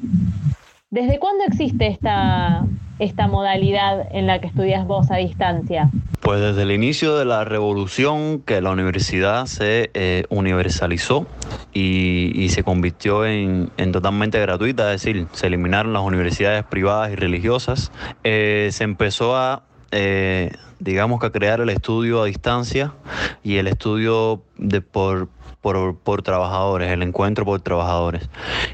¿Desde 0.89 1.17
cuándo 1.19 1.43
existe 1.45 1.87
esta, 1.87 2.65
esta 2.99 3.27
modalidad 3.27 4.07
en 4.11 4.27
la 4.27 4.39
que 4.39 4.47
estudias 4.47 4.85
vos 4.85 5.09
a 5.09 5.17
distancia? 5.17 5.89
Pues 6.21 6.39
desde 6.39 6.61
el 6.61 6.71
inicio 6.71 7.17
de 7.17 7.25
la 7.25 7.43
revolución 7.43 8.41
que 8.41 8.61
la 8.61 8.71
universidad 8.71 9.45
se 9.45 9.89
eh, 9.93 10.25
universalizó 10.29 11.25
y, 11.73 12.31
y, 12.35 12.49
se 12.49 12.63
convirtió 12.63 13.25
en, 13.25 13.71
en, 13.77 13.91
totalmente 13.91 14.39
gratuita, 14.39 14.93
es 14.93 15.03
decir, 15.03 15.27
se 15.33 15.47
eliminaron 15.47 15.93
las 15.93 16.03
universidades 16.03 16.63
privadas 16.63 17.11
y 17.11 17.15
religiosas, 17.15 17.91
eh, 18.23 18.69
se 18.71 18.83
empezó 18.83 19.35
a 19.35 19.63
eh, 19.93 20.51
digamos 20.79 21.19
que 21.19 21.27
a 21.27 21.32
crear 21.32 21.62
el 21.62 21.69
estudio 21.69 22.21
a 22.21 22.25
distancia 22.25 22.93
y 23.43 23.58
el 23.58 23.67
estudio 23.67 24.41
de 24.58 24.82
por, 24.82 25.29
por, 25.62 25.95
por, 25.97 26.23
trabajadores, 26.23 26.91
el 26.91 27.03
encuentro 27.03 27.45
por 27.45 27.62
trabajadores, 27.62 28.27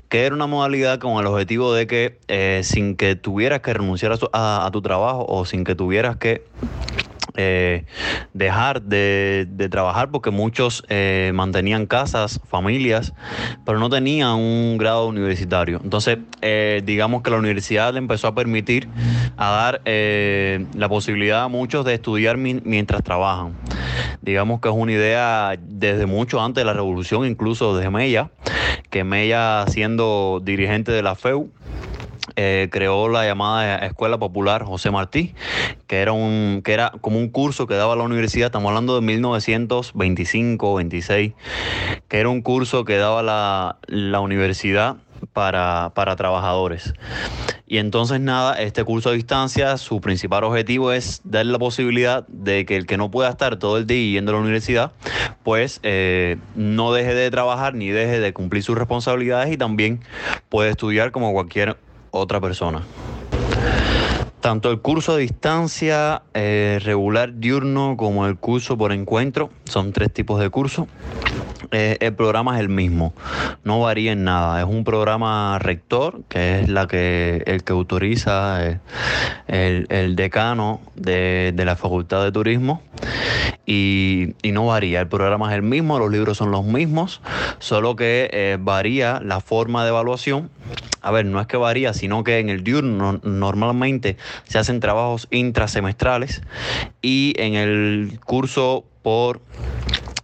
que 0.07 0.25
era 0.25 0.33
una 0.33 0.47
modalidad 0.47 0.99
con 0.99 1.19
el 1.19 1.27
objetivo 1.27 1.73
de 1.73 1.87
que 1.87 2.17
eh, 2.29 2.61
sin 2.63 2.95
que 2.95 3.15
tuvieras 3.15 3.59
que 3.59 3.73
renunciar 3.73 4.13
a 4.33 4.65
a 4.65 4.71
tu 4.71 4.81
trabajo 4.81 5.25
o 5.27 5.45
sin 5.45 5.63
que 5.63 5.75
tuvieras 5.75 6.15
que 6.15 6.43
eh, 7.41 7.85
dejar 8.33 8.81
de, 8.81 9.47
de, 9.49 9.69
trabajar 9.69 10.11
porque 10.11 10.29
muchos 10.29 10.83
eh, 10.89 11.31
mantenían 11.33 11.85
casas, 11.85 12.41
familias, 12.49 13.13
pero 13.65 13.79
no 13.79 13.89
tenían 13.89 14.31
un 14.31 14.77
grado 14.77 15.07
universitario. 15.07 15.79
Entonces, 15.81 16.17
eh, 16.41 16.81
digamos 16.83 17.21
que 17.21 17.31
la 17.31 17.37
universidad 17.37 17.93
le 17.93 17.99
empezó 17.99 18.27
a 18.27 18.35
permitir 18.35 18.89
a 19.37 19.51
dar 19.51 19.81
la 19.85 20.89
posibilidad 20.89 21.43
a 21.43 21.47
muchos 21.47 21.85
de 21.85 21.93
estudiar 21.93 22.35
mi, 22.35 22.55
mientras 22.55 23.03
trabajan. 23.03 23.55
Digamos 24.21 24.59
que 24.59 24.67
es 24.67 24.75
una 24.75 24.91
idea 24.91 25.55
desde 25.61 26.07
mucho 26.07 26.43
antes 26.43 26.59
de 26.59 26.65
la 26.65 26.73
revolución, 26.73 27.25
incluso 27.25 27.77
desde 27.77 27.89
Mella, 27.89 28.31
que 28.89 29.05
Mella 29.05 29.63
siendo 29.67 30.41
dirigente 30.43 30.91
de 30.91 31.03
la 31.03 31.15
FEU, 31.15 31.49
eh, 32.35 32.69
creó 32.71 33.09
la 33.09 33.25
llamada 33.25 33.77
Escuela 33.85 34.17
Popular 34.17 34.63
José 34.63 34.91
Martí, 34.91 35.33
que 35.87 36.01
era, 36.01 36.11
un, 36.11 36.61
que 36.63 36.73
era 36.73 36.91
como 37.01 37.17
un 37.17 37.29
curso 37.29 37.67
que 37.67 37.75
daba 37.75 37.95
la 37.95 38.03
universidad, 38.03 38.47
estamos 38.47 38.69
hablando 38.69 38.95
de 38.95 39.01
1925, 39.01 40.75
26, 40.75 41.33
que 42.07 42.19
era 42.19 42.29
un 42.29 42.41
curso 42.41 42.85
que 42.85 42.97
daba 42.97 43.23
la, 43.23 43.77
la 43.87 44.19
universidad 44.19 44.97
para, 45.33 45.91
para, 45.95 46.15
trabajadores. 46.15 46.93
Y 47.67 47.77
entonces 47.77 48.19
nada, 48.19 48.59
este 48.59 48.83
curso 48.83 49.09
a 49.09 49.13
distancia, 49.13 49.77
su 49.77 50.01
principal 50.01 50.43
objetivo 50.43 50.91
es 50.91 51.21
dar 51.23 51.45
la 51.45 51.59
posibilidad 51.59 52.25
de 52.27 52.65
que 52.65 52.75
el 52.75 52.85
que 52.85 52.97
no 52.97 53.11
pueda 53.11 53.29
estar 53.29 53.57
todo 53.57 53.77
el 53.77 53.85
día 53.85 54.13
yendo 54.13 54.31
a 54.31 54.35
la 54.35 54.41
universidad, 54.41 54.91
pues 55.43 55.79
eh, 55.83 56.37
no 56.55 56.91
deje 56.93 57.13
de 57.13 57.29
trabajar 57.29 57.75
ni 57.75 57.89
deje 57.89 58.19
de 58.19 58.33
cumplir 58.33 58.63
sus 58.63 58.77
responsabilidades 58.77 59.53
y 59.53 59.57
también 59.57 60.01
puede 60.49 60.71
estudiar 60.71 61.11
como 61.11 61.31
cualquier 61.31 61.77
otra 62.11 62.39
persona. 62.39 62.83
Tanto 64.41 64.71
el 64.71 64.79
curso 64.79 65.13
a 65.13 65.17
distancia 65.17 66.21
eh, 66.33 66.79
regular 66.81 67.39
diurno 67.39 67.97
como 67.97 68.25
el 68.25 68.37
curso 68.37 68.77
por 68.77 68.93
encuentro, 68.93 69.49
son 69.65 69.91
tres 69.91 70.13
tipos 70.13 70.39
de 70.39 70.49
curso. 70.49 70.87
Eh, 71.71 71.97
el 71.99 72.13
programa 72.13 72.55
es 72.55 72.61
el 72.61 72.69
mismo, 72.69 73.13
no 73.63 73.81
varía 73.81 74.13
en 74.13 74.23
nada. 74.23 74.59
Es 74.59 74.67
un 74.67 74.83
programa 74.83 75.59
rector, 75.59 76.21
que 76.29 76.61
es 76.61 76.69
la 76.69 76.87
que, 76.87 77.43
el 77.45 77.63
que 77.63 77.73
autoriza 77.73 78.65
el, 78.65 78.79
el, 79.47 79.87
el 79.89 80.15
decano 80.15 80.81
de, 80.95 81.51
de, 81.53 81.65
la 81.65 81.75
Facultad 81.75 82.23
de 82.23 82.31
Turismo. 82.31 82.81
Y, 83.65 84.35
y, 84.41 84.51
no 84.51 84.65
varía, 84.67 85.01
el 85.01 85.07
programa 85.07 85.49
es 85.51 85.55
el 85.55 85.61
mismo, 85.61 85.99
los 85.99 86.11
libros 86.11 86.37
son 86.37 86.49
los 86.51 86.65
mismos, 86.65 87.21
solo 87.59 87.95
que 87.95 88.29
eh, 88.33 88.57
varía 88.59 89.19
la 89.23 89.41
forma 89.41 89.83
de 89.83 89.89
evaluación. 89.89 90.49
A 91.01 91.11
ver, 91.11 91.25
no 91.25 91.39
es 91.39 91.47
que 91.47 91.57
varía, 91.57 91.93
sino 91.93 92.23
que 92.23 92.39
en 92.39 92.49
el 92.49 92.63
diurno 92.63 93.19
normalmente 93.23 94.17
se 94.45 94.57
hacen 94.57 94.79
trabajos 94.79 95.27
intrasemestrales 95.31 96.41
y 97.01 97.33
en 97.37 97.53
el 97.55 98.19
curso 98.25 98.85
por 99.01 99.39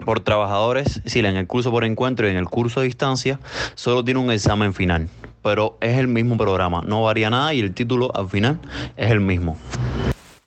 por 0.06 0.22
trabajadores, 0.22 1.02
sí, 1.06 1.20
en 1.20 1.36
el 1.36 1.48
curso 1.48 1.72
por 1.72 1.84
encuentro 1.84 2.28
y 2.28 2.32
en 2.32 2.38
el 2.38 2.46
curso 2.46 2.80
a 2.80 2.84
distancia, 2.84 3.40
solo 3.74 4.04
tiene 4.04 4.20
un 4.20 4.32
examen 4.32 4.74
final, 4.74 5.10
pero 5.42 5.78
es 5.82 5.98
el 5.98 6.08
mismo 6.08 6.38
programa, 6.38 6.84
no 6.86 7.04
varía 7.04 7.30
nada 7.30 7.54
y 7.54 7.60
el 7.60 7.74
título 7.74 8.16
al 8.16 8.30
final 8.30 8.60
es 8.96 9.12
el 9.12 9.20
mismo. 9.20 9.58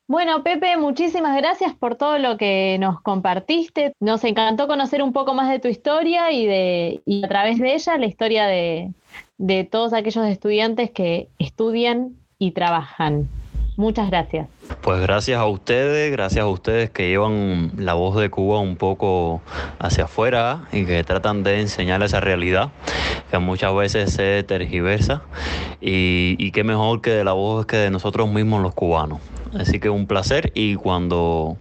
Bueno, 0.07 0.43
Pepe, 0.43 0.79
muchísimas 0.79 1.37
gracias 1.37 1.75
por 1.75 1.97
todo 1.97 2.19
lo 2.19 2.39
que 2.39 2.79
nos 2.81 3.03
compartiste. 3.03 3.93
Nos 4.01 4.25
encantó 4.25 4.67
conocer 4.67 5.03
un 5.03 5.13
poco 5.13 5.35
más 5.35 5.51
de 5.51 5.59
tu 5.59 5.69
historia 5.69 6.33
y, 6.33 6.47
de, 6.47 7.03
y 7.05 7.23
a 7.23 7.29
través 7.29 7.59
de 7.59 7.75
ella 7.75 7.99
la 7.99 8.07
historia 8.07 8.47
de, 8.47 8.95
de 9.37 9.65
todos 9.65 9.93
aquellos 9.93 10.27
estudiantes 10.27 10.91
que 10.93 11.29
estudian 11.39 12.17
y 12.39 12.53
trabajan. 12.53 13.29
Muchas 13.79 14.11
gracias. 14.11 14.49
Pues 14.83 15.01
gracias 15.01 15.39
a 15.39 15.47
ustedes, 15.47 16.11
gracias 16.11 16.43
a 16.43 16.49
ustedes 16.49 16.91
que 16.91 17.09
llevan 17.09 17.71
la 17.77 17.95
voz 17.95 18.17
de 18.17 18.29
Cuba 18.29 18.59
un 18.59 18.75
poco 18.75 19.41
hacia 19.79 20.05
afuera 20.05 20.65
y 20.73 20.85
que 20.85 21.05
tratan 21.05 21.45
de 21.45 21.61
enseñar 21.61 22.03
esa 22.03 22.19
realidad 22.19 22.71
que 23.31 23.39
muchas 23.39 23.73
veces 23.77 24.13
se 24.13 24.43
tergiversa 24.43 25.23
y, 25.81 26.35
y 26.41 26.51
qué 26.51 26.65
mejor 26.65 27.03
que 27.03 27.11
de 27.11 27.23
la 27.23 27.35
voz 27.35 27.67
que 27.67 27.77
de 27.77 27.91
nosotros 27.93 28.29
mismos 28.29 28.63
los 28.63 28.75
cubanos. 28.75 29.21
Así 29.57 29.79
que 29.79 29.91
un 29.91 30.09
placer 30.09 30.51
y 30.57 30.75
cuando, 30.75 31.57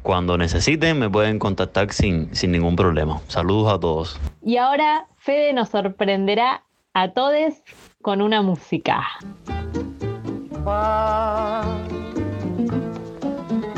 cuando 0.00 0.38
necesiten 0.38 0.98
me 0.98 1.10
pueden 1.10 1.38
contactar 1.38 1.92
sin, 1.92 2.34
sin 2.34 2.50
ningún 2.52 2.76
problema. 2.76 3.20
Saludos 3.28 3.74
a 3.74 3.78
todos. 3.78 4.18
Y 4.42 4.56
ahora 4.56 5.06
Fede 5.18 5.52
nos 5.52 5.68
sorprenderá 5.68 6.64
a 6.94 7.12
todos 7.12 7.62
con 8.00 8.22
una 8.22 8.40
música. 8.40 9.04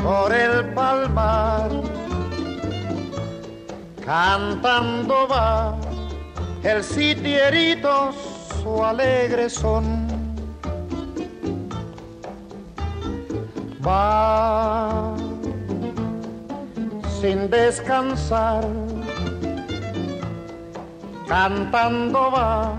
Por 0.03 0.33
el 0.33 0.73
palmar 0.73 1.69
Cantando 4.05 5.27
va 5.27 5.75
el 6.65 6.83
sitierito 6.83 8.11
su 8.63 8.83
alegre 8.83 9.51
son. 9.51 10.07
Va 13.85 15.15
sin 17.21 17.47
descansar, 17.51 18.65
cantando 21.27 22.31
va 22.31 22.73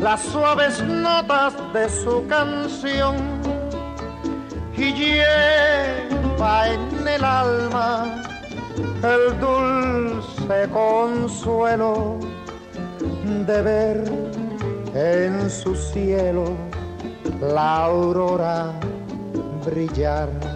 las 0.00 0.20
suaves 0.22 0.82
notas 0.82 1.54
de 1.72 1.88
su 1.88 2.26
canción 2.26 3.16
y 4.76 4.92
lleva 4.92 6.68
en 6.68 7.08
el 7.08 7.24
alma 7.24 8.22
el 9.02 9.38
dulce 9.40 10.68
consuelo 10.72 12.18
de 13.46 13.62
ver 13.62 14.04
en 14.94 15.50
su 15.50 15.74
cielo 15.74 16.44
la 17.40 17.84
aurora 17.84 18.72
brillar. 19.64 20.53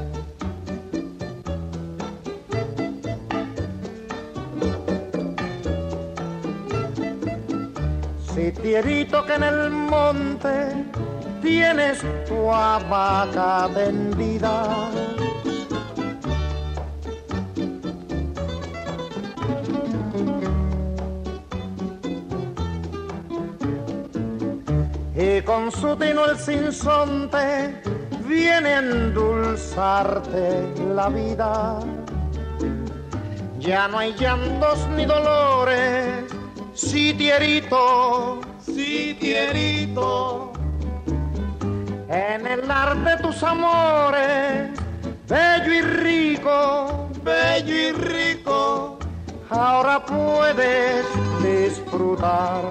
Si 8.68 8.74
tierito 8.74 9.24
que 9.24 9.32
en 9.32 9.44
el 9.44 9.70
monte 9.70 10.84
tienes 11.40 12.04
tu 12.28 12.52
hamaca 12.52 13.66
tendida. 13.72 14.90
Y 25.16 25.40
con 25.40 25.72
su 25.72 25.96
tino 25.96 26.26
el 26.26 26.36
sinsonte 26.36 27.80
viene 28.26 28.68
a 28.68 28.78
endulzarte 28.80 30.74
la 30.94 31.08
vida. 31.08 31.80
Ya 33.60 33.88
no 33.88 34.00
hay 34.00 34.12
llantos 34.12 34.86
ni 34.94 35.06
dolores, 35.06 36.24
si 36.74 37.14
tierito, 37.14 38.42
si 38.78 39.12
tierito 39.14 40.52
en 42.08 42.46
el 42.46 42.70
arte 42.70 43.10
de 43.10 43.16
tus 43.16 43.42
amores, 43.42 44.70
bello 45.28 45.72
y 45.74 45.80
rico, 45.80 47.08
bello 47.24 47.74
y 47.74 47.92
rico, 47.92 48.98
ahora 49.50 50.04
puedes 50.06 51.04
disfrutar 51.42 52.62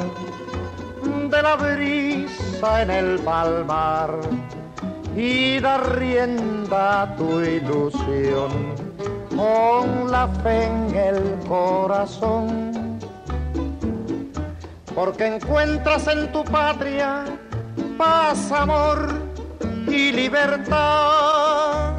de 1.04 1.42
la 1.42 1.56
brisa 1.58 2.84
en 2.84 2.90
el 2.90 3.20
palmar 3.20 4.12
y 5.14 5.60
dar 5.60 6.00
rienda 6.00 7.02
a 7.02 7.16
tu 7.18 7.42
ilusión 7.42 8.50
con 9.36 10.10
la 10.10 10.30
fe 10.42 10.68
en 10.68 10.96
el 10.96 11.48
corazón. 11.50 12.77
Porque 14.98 15.28
encuentras 15.28 16.08
en 16.08 16.32
tu 16.32 16.44
patria 16.44 17.24
paz, 18.00 18.52
amor 18.52 19.22
y 19.88 20.12
libertad. 20.12 21.94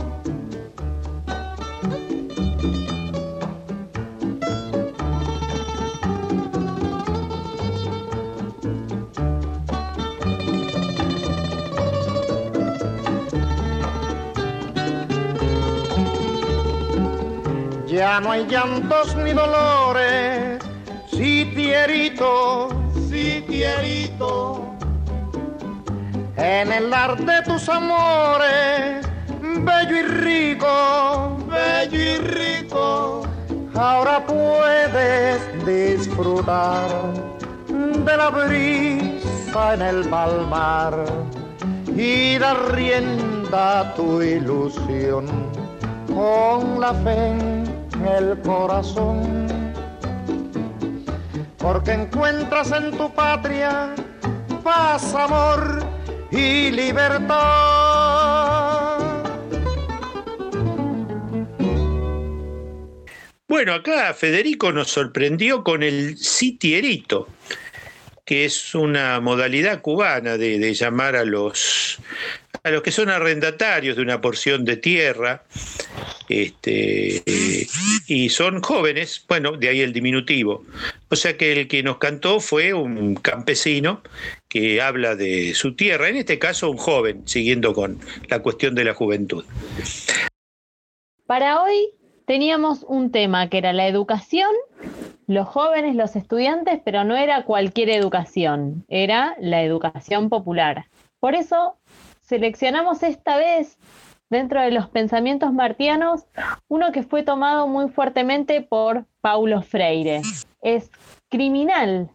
Ya 17.87 18.19
no 18.19 18.33
hay 18.33 18.45
llantos 18.47 19.15
ni 19.15 19.33
dolores, 19.33 20.59
si 21.13 21.45
tierito, 21.55 22.78
en 26.37 26.73
el 26.73 26.95
arte 26.95 27.25
de 27.25 27.43
tus 27.43 27.69
amores, 27.69 29.05
bello 29.41 29.97
y 29.97 30.03
rico, 30.03 31.37
bello 31.49 31.99
y 31.99 32.17
rico, 32.19 33.23
ahora 33.75 34.25
puedes 34.25 35.41
disfrutar 35.67 36.89
de 37.69 38.17
la 38.17 38.31
brisa 38.31 39.75
en 39.75 39.83
el 39.83 40.09
palmar 40.09 41.05
y 41.97 42.39
dar 42.39 42.73
rienda 42.73 43.81
a 43.81 43.95
tu 43.95 44.23
ilusión 44.23 45.27
con 46.15 46.81
la 46.81 46.95
fe 46.95 47.31
en 47.31 48.07
el 48.07 48.39
corazón. 48.43 49.48
Porque 51.59 51.93
encuentras 51.93 52.73
en 52.73 52.97
tu 52.97 53.13
patria 53.13 53.95
paz, 54.63 55.15
amor 55.15 55.85
y 56.31 56.71
libertad. 56.71 57.39
Bueno, 63.49 63.75
acá 63.75 64.15
Federico 64.15 64.73
nos 64.73 64.91
sorprendió 64.91 65.65
con 65.65 65.83
el 65.83 66.19
sitierito, 66.19 67.29
que 68.25 68.45
es 68.45 68.75
una 68.75 69.21
modalidad 69.21 69.81
cubana 69.81 70.37
de, 70.37 70.59
de 70.59 70.75
llamar 70.75 71.17
a 71.17 71.25
los, 71.25 71.99
a 72.69 72.71
los 72.71 72.83
que 72.83 72.93
son 72.93 73.09
arrendatarios 73.09 73.97
de 73.97 74.03
una 74.03 74.21
porción 74.21 74.65
de 74.65 74.77
tierra, 74.77 75.43
este, 76.29 77.23
y 78.07 78.29
son 78.29 78.63
jóvenes, 78.63 79.25
bueno, 79.27 79.53
de 79.53 79.69
ahí 79.71 79.81
el 79.81 79.93
diminutivo. 79.93 80.65
O 81.09 81.17
sea 81.17 81.37
que 81.37 81.53
el 81.53 81.69
que 81.69 81.83
nos 81.83 81.99
cantó 81.99 82.41
fue 82.41 82.75
un 82.75 83.15
campesino 83.15 84.03
que 84.49 84.83
habla 84.83 85.17
de 85.17 85.55
su 85.55 85.75
tierra, 85.75 86.09
en 86.09 86.17
este 86.17 86.39
caso 86.39 86.71
un 86.71 86.77
joven, 86.77 87.23
siguiendo 87.27 87.73
con 87.73 87.99
la 88.29 88.41
cuestión 88.41 88.75
de 88.75 88.85
la 88.85 88.95
juventud. 88.95 89.45
Para 91.27 91.63
hoy 91.63 91.91
teníamos 92.27 92.85
un 92.87 93.11
tema 93.11 93.49
que 93.49 93.59
era 93.59 93.73
la 93.73 93.87
educación, 93.87 94.51
los 95.27 95.49
jóvenes, 95.49 95.97
los 95.97 96.17
estudiantes, 96.17 96.81
pero 96.85 97.05
no 97.05 97.17
era 97.17 97.45
cualquier 97.45 97.91
educación, 97.91 98.85
era 98.89 99.35
la 99.41 99.63
educación 99.63 100.29
popular. 100.29 100.87
Por 101.21 101.35
eso 101.35 101.77
seleccionamos 102.29 103.03
esta 103.03 103.39
vez 103.39 103.79
dentro 104.29 104.61
de 104.61 104.71
los 104.71 104.89
pensamientos 104.89 105.53
martianos 105.53 106.25
uno 106.69 106.93
que 106.93 107.03
fue 107.03 107.23
tomado 107.23 107.67
muy 107.67 107.89
fuertemente 107.89 108.61
por 108.61 109.07
Paulo 109.23 109.63
Freire. 109.63 110.21
Es 110.61 110.91
criminal 111.31 112.11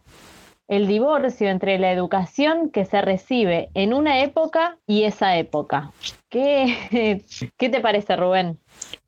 el 0.68 0.86
divorcio 0.86 1.48
entre 1.48 1.78
la 1.78 1.92
educación 1.92 2.70
que 2.70 2.84
se 2.84 3.02
recibe 3.02 3.68
en 3.74 3.92
una 3.92 4.22
época 4.22 4.78
y 4.86 5.02
esa 5.02 5.36
época. 5.36 5.92
¿Qué, 6.30 7.24
qué 7.58 7.68
te 7.68 7.80
parece, 7.80 8.16
Rubén? 8.16 8.58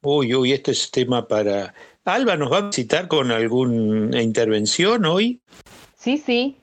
Uy, 0.02 0.34
uy, 0.34 0.52
este 0.52 0.72
es 0.72 0.90
tema 0.90 1.26
para... 1.26 1.72
Alba 2.04 2.36
nos 2.36 2.52
va 2.52 2.58
a 2.58 2.60
visitar 2.62 3.08
con 3.08 3.32
alguna 3.32 4.22
intervención 4.22 5.06
hoy. 5.06 5.40
Sí, 5.96 6.18
sí. 6.18 6.56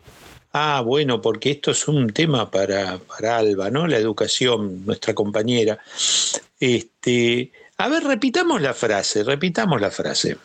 Ah, 0.55 0.81
bueno, 0.85 1.19
porque 1.19 1.49
esto 1.49 1.71
es 1.71 1.87
un 1.87 2.13
tema 2.13 2.51
para, 2.51 2.99
para 2.99 3.37
Alba, 3.37 3.71
¿no? 3.71 3.87
La 3.87 3.97
educación, 3.97 4.85
nuestra 4.85 5.15
compañera. 5.15 5.79
Este, 6.59 7.51
a 7.77 7.89
ver, 7.89 8.03
repitamos 8.03 8.61
la 8.61 8.75
frase, 8.75 9.23
repitamos 9.23 9.81
la 9.81 9.89
frase. 9.89 10.37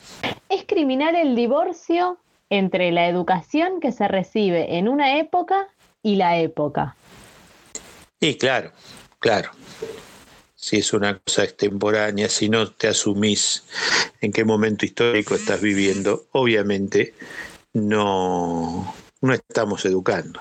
Es 0.48 0.64
criminal 0.66 1.14
el 1.14 1.36
divorcio 1.36 2.16
entre 2.48 2.90
la 2.90 3.06
educación 3.06 3.80
que 3.80 3.92
se 3.92 4.08
recibe 4.08 4.78
en 4.78 4.88
una 4.88 5.18
época 5.18 5.68
y 6.02 6.16
la 6.16 6.38
época. 6.38 6.96
Y 8.18 8.36
claro, 8.36 8.72
claro. 9.18 9.50
Si 10.54 10.78
es 10.78 10.92
una 10.94 11.18
cosa 11.18 11.44
extemporánea, 11.44 12.30
si 12.30 12.48
no 12.48 12.70
te 12.70 12.88
asumís 12.88 13.64
en 14.22 14.32
qué 14.32 14.44
momento 14.44 14.86
histórico 14.86 15.34
estás 15.34 15.60
viviendo, 15.60 16.24
obviamente 16.32 17.14
no, 17.74 18.92
no 19.20 19.34
estamos 19.34 19.84
educando. 19.84 20.40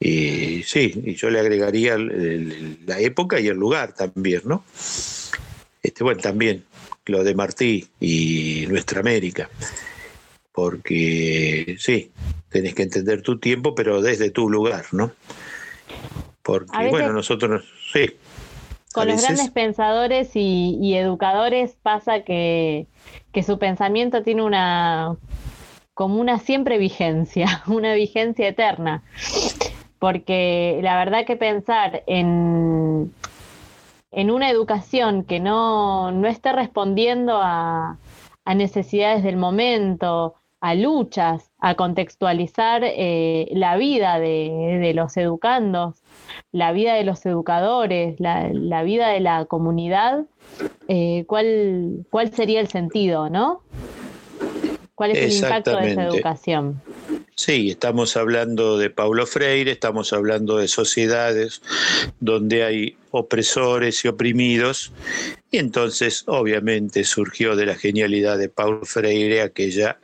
Y 0.00 0.62
sí, 0.64 1.02
y 1.04 1.14
yo 1.14 1.30
le 1.30 1.40
agregaría 1.40 1.94
el- 1.94 2.10
el- 2.10 2.78
la 2.86 2.98
época 3.00 3.40
y 3.40 3.48
el 3.48 3.56
lugar 3.56 3.94
también, 3.94 4.42
¿no? 4.44 4.64
Este, 5.82 6.02
bueno, 6.04 6.20
también 6.20 6.64
lo 7.06 7.22
de 7.24 7.34
Martí 7.34 7.88
y 8.00 8.66
nuestra 8.68 9.00
América. 9.00 9.48
Porque 10.52 11.76
sí, 11.78 12.10
tenés 12.48 12.74
que 12.74 12.82
entender 12.82 13.22
tu 13.22 13.38
tiempo, 13.38 13.74
pero 13.74 14.00
desde 14.02 14.30
tu 14.30 14.48
lugar, 14.48 14.84
¿no? 14.92 15.12
Porque, 16.42 16.76
veces- 16.78 16.90
bueno, 16.90 17.12
nosotros, 17.12 17.64
sí. 17.92 18.10
Con 18.92 19.08
los 19.08 19.20
grandes 19.22 19.50
pensadores 19.50 20.30
y, 20.34 20.94
educadores 20.96 21.76
pasa 21.82 22.22
que, 22.22 22.86
que 23.32 23.42
su 23.42 23.58
pensamiento 23.58 24.22
tiene 24.22 24.42
una 24.42 25.16
como 25.94 26.20
una 26.20 26.38
siempre 26.38 26.78
vigencia, 26.78 27.62
una 27.66 27.94
vigencia 27.94 28.48
eterna. 28.48 29.02
Porque 29.98 30.80
la 30.82 30.98
verdad 30.98 31.24
que 31.24 31.36
pensar 31.36 32.02
en, 32.06 33.12
en 34.10 34.30
una 34.30 34.50
educación 34.50 35.24
que 35.24 35.40
no, 35.40 36.12
no 36.12 36.28
esté 36.28 36.52
respondiendo 36.52 37.40
a, 37.40 37.96
a, 38.44 38.54
necesidades 38.54 39.22
del 39.22 39.38
momento, 39.38 40.34
a 40.60 40.74
luchas, 40.74 41.50
a 41.58 41.74
contextualizar 41.74 42.82
eh, 42.84 43.48
la 43.52 43.76
vida 43.76 44.18
de, 44.18 44.78
de, 44.80 44.92
los 44.92 45.16
educandos, 45.16 46.02
la 46.52 46.72
vida 46.72 46.94
de 46.94 47.04
los 47.04 47.24
educadores, 47.24 48.20
la, 48.20 48.50
la 48.52 48.82
vida 48.82 49.08
de 49.08 49.20
la 49.20 49.46
comunidad, 49.46 50.26
eh, 50.88 51.24
¿cuál, 51.26 52.04
¿cuál 52.10 52.30
sería 52.32 52.60
el 52.60 52.68
sentido, 52.68 53.30
no? 53.30 53.62
¿Cuál 54.94 55.10
es 55.10 55.18
el 55.18 55.32
impacto 55.32 55.76
de 55.76 55.92
esa 55.92 56.04
educación? 56.04 56.80
Sí, 57.34 57.70
estamos 57.70 58.16
hablando 58.16 58.78
de 58.78 58.90
Paulo 58.90 59.26
Freire, 59.26 59.72
estamos 59.72 60.12
hablando 60.12 60.58
de 60.58 60.68
sociedades 60.68 61.62
donde 62.20 62.62
hay 62.62 62.96
opresores 63.10 64.04
y 64.04 64.08
oprimidos, 64.08 64.92
y 65.50 65.58
entonces 65.58 66.22
obviamente 66.26 67.02
surgió 67.02 67.56
de 67.56 67.66
la 67.66 67.74
genialidad 67.74 68.38
de 68.38 68.48
Paulo 68.48 68.84
Freire 68.84 69.42
aquella 69.42 69.98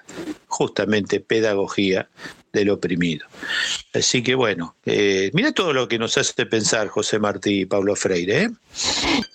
justamente 0.48 1.20
pedagogía 1.20 2.09
del 2.53 2.70
oprimido. 2.70 3.26
Así 3.94 4.24
que 4.24 4.35
bueno, 4.35 4.74
eh, 4.85 5.31
mira 5.33 5.53
todo 5.53 5.72
lo 5.72 5.87
que 5.87 5.98
nos 5.98 6.18
hace 6.18 6.46
pensar 6.46 6.88
José 6.88 7.20
Martí 7.20 7.61
y 7.61 7.66
Pablo 7.66 7.94
Freire. 7.94 8.42
¿eh? 8.42 8.50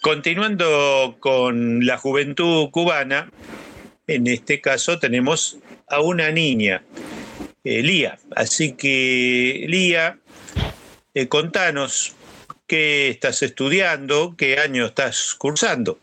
Continuando 0.01 1.15
con 1.19 1.85
la 1.85 1.97
juventud 1.97 2.69
cubana, 2.71 3.29
en 4.07 4.27
este 4.27 4.61
caso 4.61 4.99
tenemos 4.99 5.57
a 5.87 6.01
una 6.01 6.31
niña, 6.31 6.83
eh, 7.63 7.81
Lía. 7.81 8.17
Así 8.35 8.73
que, 8.73 9.65
Lía, 9.67 10.19
eh, 11.13 11.27
contanos 11.27 12.13
qué 12.67 13.09
estás 13.09 13.43
estudiando, 13.43 14.35
qué 14.37 14.59
año 14.59 14.85
estás 14.85 15.35
cursando. 15.35 15.99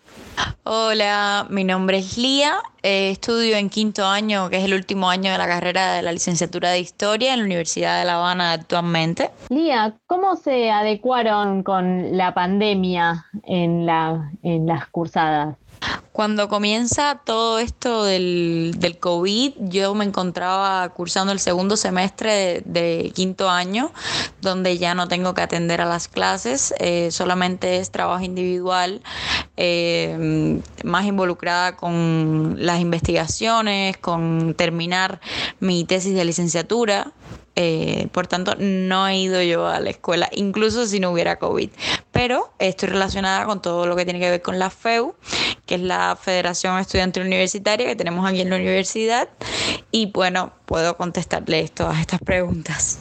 Hola, 0.65 1.47
mi 1.51 1.65
nombre 1.65 1.99
es 1.99 2.17
Lía, 2.17 2.55
eh, 2.83 3.11
estudio 3.11 3.57
en 3.57 3.69
quinto 3.69 4.07
año, 4.07 4.49
que 4.49 4.59
es 4.59 4.65
el 4.65 4.75
último 4.75 5.11
año 5.11 5.33
de 5.33 5.39
la 5.39 5.47
carrera 5.47 5.95
de 5.95 6.03
la 6.03 6.13
licenciatura 6.13 6.71
de 6.71 6.81
Historia 6.81 7.33
en 7.33 7.41
la 7.41 7.45
Universidad 7.47 7.99
de 7.99 8.05
La 8.05 8.15
Habana 8.15 8.53
actualmente. 8.53 9.31
Lía, 9.49 9.95
¿cómo 10.07 10.37
se 10.37 10.71
adecuaron 10.71 11.63
con 11.63 12.17
la 12.17 12.33
pandemia 12.33 13.27
en, 13.45 13.87
la, 13.87 14.33
en 14.43 14.67
las 14.67 14.87
cursadas? 14.89 15.57
Cuando 16.13 16.49
comienza 16.49 17.21
todo 17.25 17.59
esto 17.59 18.05
del, 18.05 18.75
del, 18.79 18.99
COVID, 18.99 19.55
yo 19.61 19.95
me 19.95 20.05
encontraba 20.05 20.89
cursando 20.91 21.33
el 21.33 21.41
segundo 21.41 21.77
semestre 21.77 22.63
de, 22.67 23.11
quinto 23.15 23.49
año, 23.49 23.91
donde 24.43 24.77
ya 24.77 24.95
no 24.95 25.09
tengo 25.09 25.33
que 25.33 25.41
atender 25.41 25.81
a 25.81 25.87
las 25.87 26.09
clases, 26.09 26.75
eh, 26.79 27.11
solamente 27.11 27.79
es 27.79 27.91
trabajo 27.91 28.23
individual, 28.23 29.01
eh, 29.57 30.61
más 30.85 31.07
involucrada 31.07 31.77
con 31.77 32.57
las 32.59 32.81
investigaciones, 32.81 33.97
con 33.97 34.55
terminar 34.55 35.21
mi 35.61 35.85
tesis 35.85 36.15
de 36.15 36.25
licenciatura. 36.25 37.13
Eh, 37.55 38.09
por 38.13 38.27
tanto, 38.27 38.55
no 38.59 39.07
he 39.07 39.19
ido 39.19 39.43
yo 39.43 39.67
a 39.67 39.79
la 39.81 39.91
escuela, 39.91 40.29
incluso 40.33 40.87
si 40.87 41.01
no 41.01 41.11
hubiera 41.11 41.39
COVID. 41.39 41.71
Pero 42.11 42.53
estoy 42.59 42.91
relacionada 42.91 43.45
con 43.45 43.61
todo 43.61 43.87
lo 43.87 43.97
que 43.97 44.05
tiene 44.05 44.21
que 44.21 44.31
ver 44.31 44.43
con 44.43 44.59
la 44.59 44.71
FEU, 44.71 45.15
que 45.67 45.75
es 45.75 45.81
la 45.81 46.17
Federación 46.21 46.79
Estudiantil 46.79 47.25
Universitaria 47.25 47.87
que 47.87 47.97
tenemos 47.97 48.27
aquí 48.27 48.41
en 48.41 48.51
la 48.51 48.57
universidad. 48.57 49.29
Y 49.91 50.07
bueno, 50.07 50.53
puedo 50.67 50.97
contestarles 50.97 51.73
todas 51.73 52.01
estas 52.01 52.21
preguntas. 52.21 52.99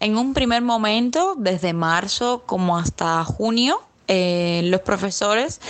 En 0.00 0.18
un 0.18 0.34
primer 0.34 0.62
momento, 0.62 1.34
desde 1.38 1.72
marzo 1.72 2.42
como 2.46 2.76
hasta 2.76 3.24
junio, 3.24 3.80
eh, 4.08 4.60
los 4.64 4.80
profesores 4.82 5.60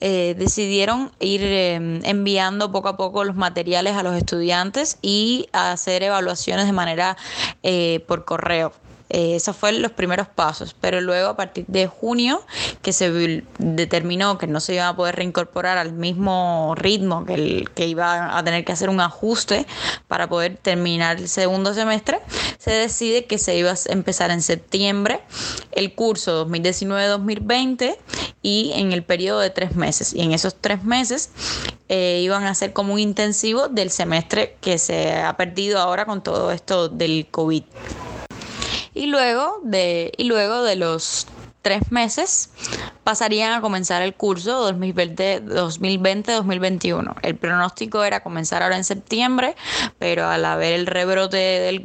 eh, 0.00 0.34
decidieron 0.38 1.10
ir 1.18 1.42
em, 1.42 2.00
enviando 2.04 2.70
poco 2.70 2.88
a 2.88 2.96
poco 2.96 3.24
los 3.24 3.36
materiales 3.36 3.96
a 3.96 4.02
los 4.02 4.14
estudiantes 4.16 4.98
y 5.02 5.48
hacer 5.52 6.02
evaluaciones 6.02 6.66
de 6.66 6.72
manera 6.72 7.16
eh, 7.62 8.04
por 8.06 8.24
correo. 8.24 8.72
Eh, 9.10 9.34
esos 9.34 9.56
fueron 9.56 9.82
los 9.82 9.90
primeros 9.90 10.28
pasos, 10.28 10.74
pero 10.80 11.00
luego 11.00 11.30
a 11.30 11.36
partir 11.36 11.66
de 11.66 11.88
junio, 11.88 12.42
que 12.80 12.92
se 12.92 13.42
determinó 13.58 14.38
que 14.38 14.46
no 14.46 14.60
se 14.60 14.74
iba 14.74 14.88
a 14.88 14.94
poder 14.94 15.16
reincorporar 15.16 15.78
al 15.78 15.92
mismo 15.92 16.74
ritmo, 16.76 17.24
que, 17.24 17.34
el, 17.34 17.70
que 17.74 17.88
iba 17.88 18.38
a 18.38 18.44
tener 18.44 18.64
que 18.64 18.72
hacer 18.72 18.88
un 18.88 19.00
ajuste 19.00 19.66
para 20.06 20.28
poder 20.28 20.56
terminar 20.56 21.16
el 21.16 21.28
segundo 21.28 21.74
semestre, 21.74 22.20
se 22.58 22.70
decide 22.70 23.24
que 23.24 23.38
se 23.38 23.56
iba 23.56 23.72
a 23.72 23.76
empezar 23.88 24.30
en 24.30 24.42
septiembre 24.42 25.20
el 25.72 25.94
curso 25.94 26.46
2019-2020 26.46 27.96
y 28.42 28.72
en 28.74 28.92
el 28.92 29.02
periodo 29.02 29.40
de 29.40 29.50
tres 29.50 29.74
meses. 29.74 30.14
Y 30.14 30.20
en 30.20 30.32
esos 30.32 30.54
tres 30.54 30.84
meses 30.84 31.30
eh, 31.88 32.20
iban 32.22 32.44
a 32.44 32.54
ser 32.54 32.72
como 32.72 32.94
un 32.94 33.00
intensivo 33.00 33.68
del 33.68 33.90
semestre 33.90 34.56
que 34.60 34.78
se 34.78 35.14
ha 35.14 35.36
perdido 35.36 35.80
ahora 35.80 36.06
con 36.06 36.22
todo 36.22 36.52
esto 36.52 36.88
del 36.88 37.26
COVID. 37.30 37.64
Y 38.94 39.06
luego 39.06 39.60
de, 39.62 40.12
y 40.16 40.24
luego 40.24 40.62
de 40.62 40.76
los 40.76 41.26
tres 41.62 41.92
meses 41.92 42.50
pasarían 43.04 43.52
a 43.52 43.60
comenzar 43.60 44.02
el 44.02 44.14
curso 44.14 44.68
2020-2021. 44.72 47.14
El 47.22 47.36
pronóstico 47.36 48.02
era 48.04 48.22
comenzar 48.22 48.62
ahora 48.62 48.76
en 48.76 48.84
septiembre, 48.84 49.56
pero 49.98 50.28
al 50.28 50.44
haber 50.44 50.74
el 50.74 50.86
rebrote 50.86 51.36
del, 51.36 51.84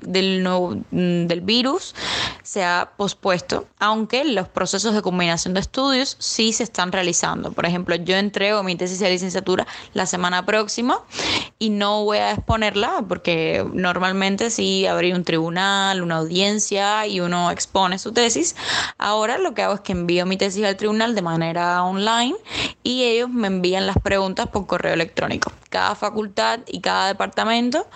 mm, 0.91 1.25
del 1.27 1.41
virus, 1.41 1.95
se 2.43 2.63
ha 2.63 2.91
pospuesto, 2.95 3.67
aunque 3.79 4.23
los 4.23 4.47
procesos 4.47 4.93
de 4.93 5.01
combinación 5.01 5.55
de 5.55 5.61
estudios 5.61 6.15
sí 6.19 6.53
se 6.53 6.61
están 6.63 6.91
realizando. 6.91 7.51
Por 7.51 7.65
ejemplo, 7.65 7.95
yo 7.95 8.15
entrego 8.15 8.61
mi 8.63 8.75
tesis 8.75 8.99
de 8.99 9.09
licenciatura 9.09 9.65
la 9.93 10.05
semana 10.05 10.45
próxima 10.45 11.01
y 11.59 11.71
no 11.71 12.03
voy 12.03 12.19
a 12.19 12.31
exponerla 12.31 13.03
porque 13.07 13.65
normalmente 13.73 14.51
sí 14.51 14.85
habría 14.85 15.15
un 15.15 15.23
tribunal, 15.23 16.01
una 16.01 16.17
audiencia 16.17 17.07
y 17.07 17.19
uno 17.19 17.51
expone 17.51 17.97
su 17.97 18.11
tesis. 18.11 18.55
Ahora 18.97 19.37
lo 19.37 19.53
que 19.53 19.64
hago 19.65 19.75
es 19.75 19.81
que 19.81 19.91
envío 19.91 20.25
mi 20.25 20.37
tesis 20.37 20.63
al 20.63 20.77
tribunal 20.77 21.15
de 21.15 21.21
manera 21.21 21.83
online 21.83 22.35
y 22.83 23.03
ellos 23.03 23.29
me 23.29 23.47
envían 23.47 23.85
las 23.85 23.97
preguntas 23.97 24.47
por 24.47 24.65
correo 24.67 24.93
electrónico. 24.93 25.51
Cada 25.69 25.95
facultad 25.95 26.59
y 26.67 26.81
cada 26.81 27.07
departamento 27.07 27.87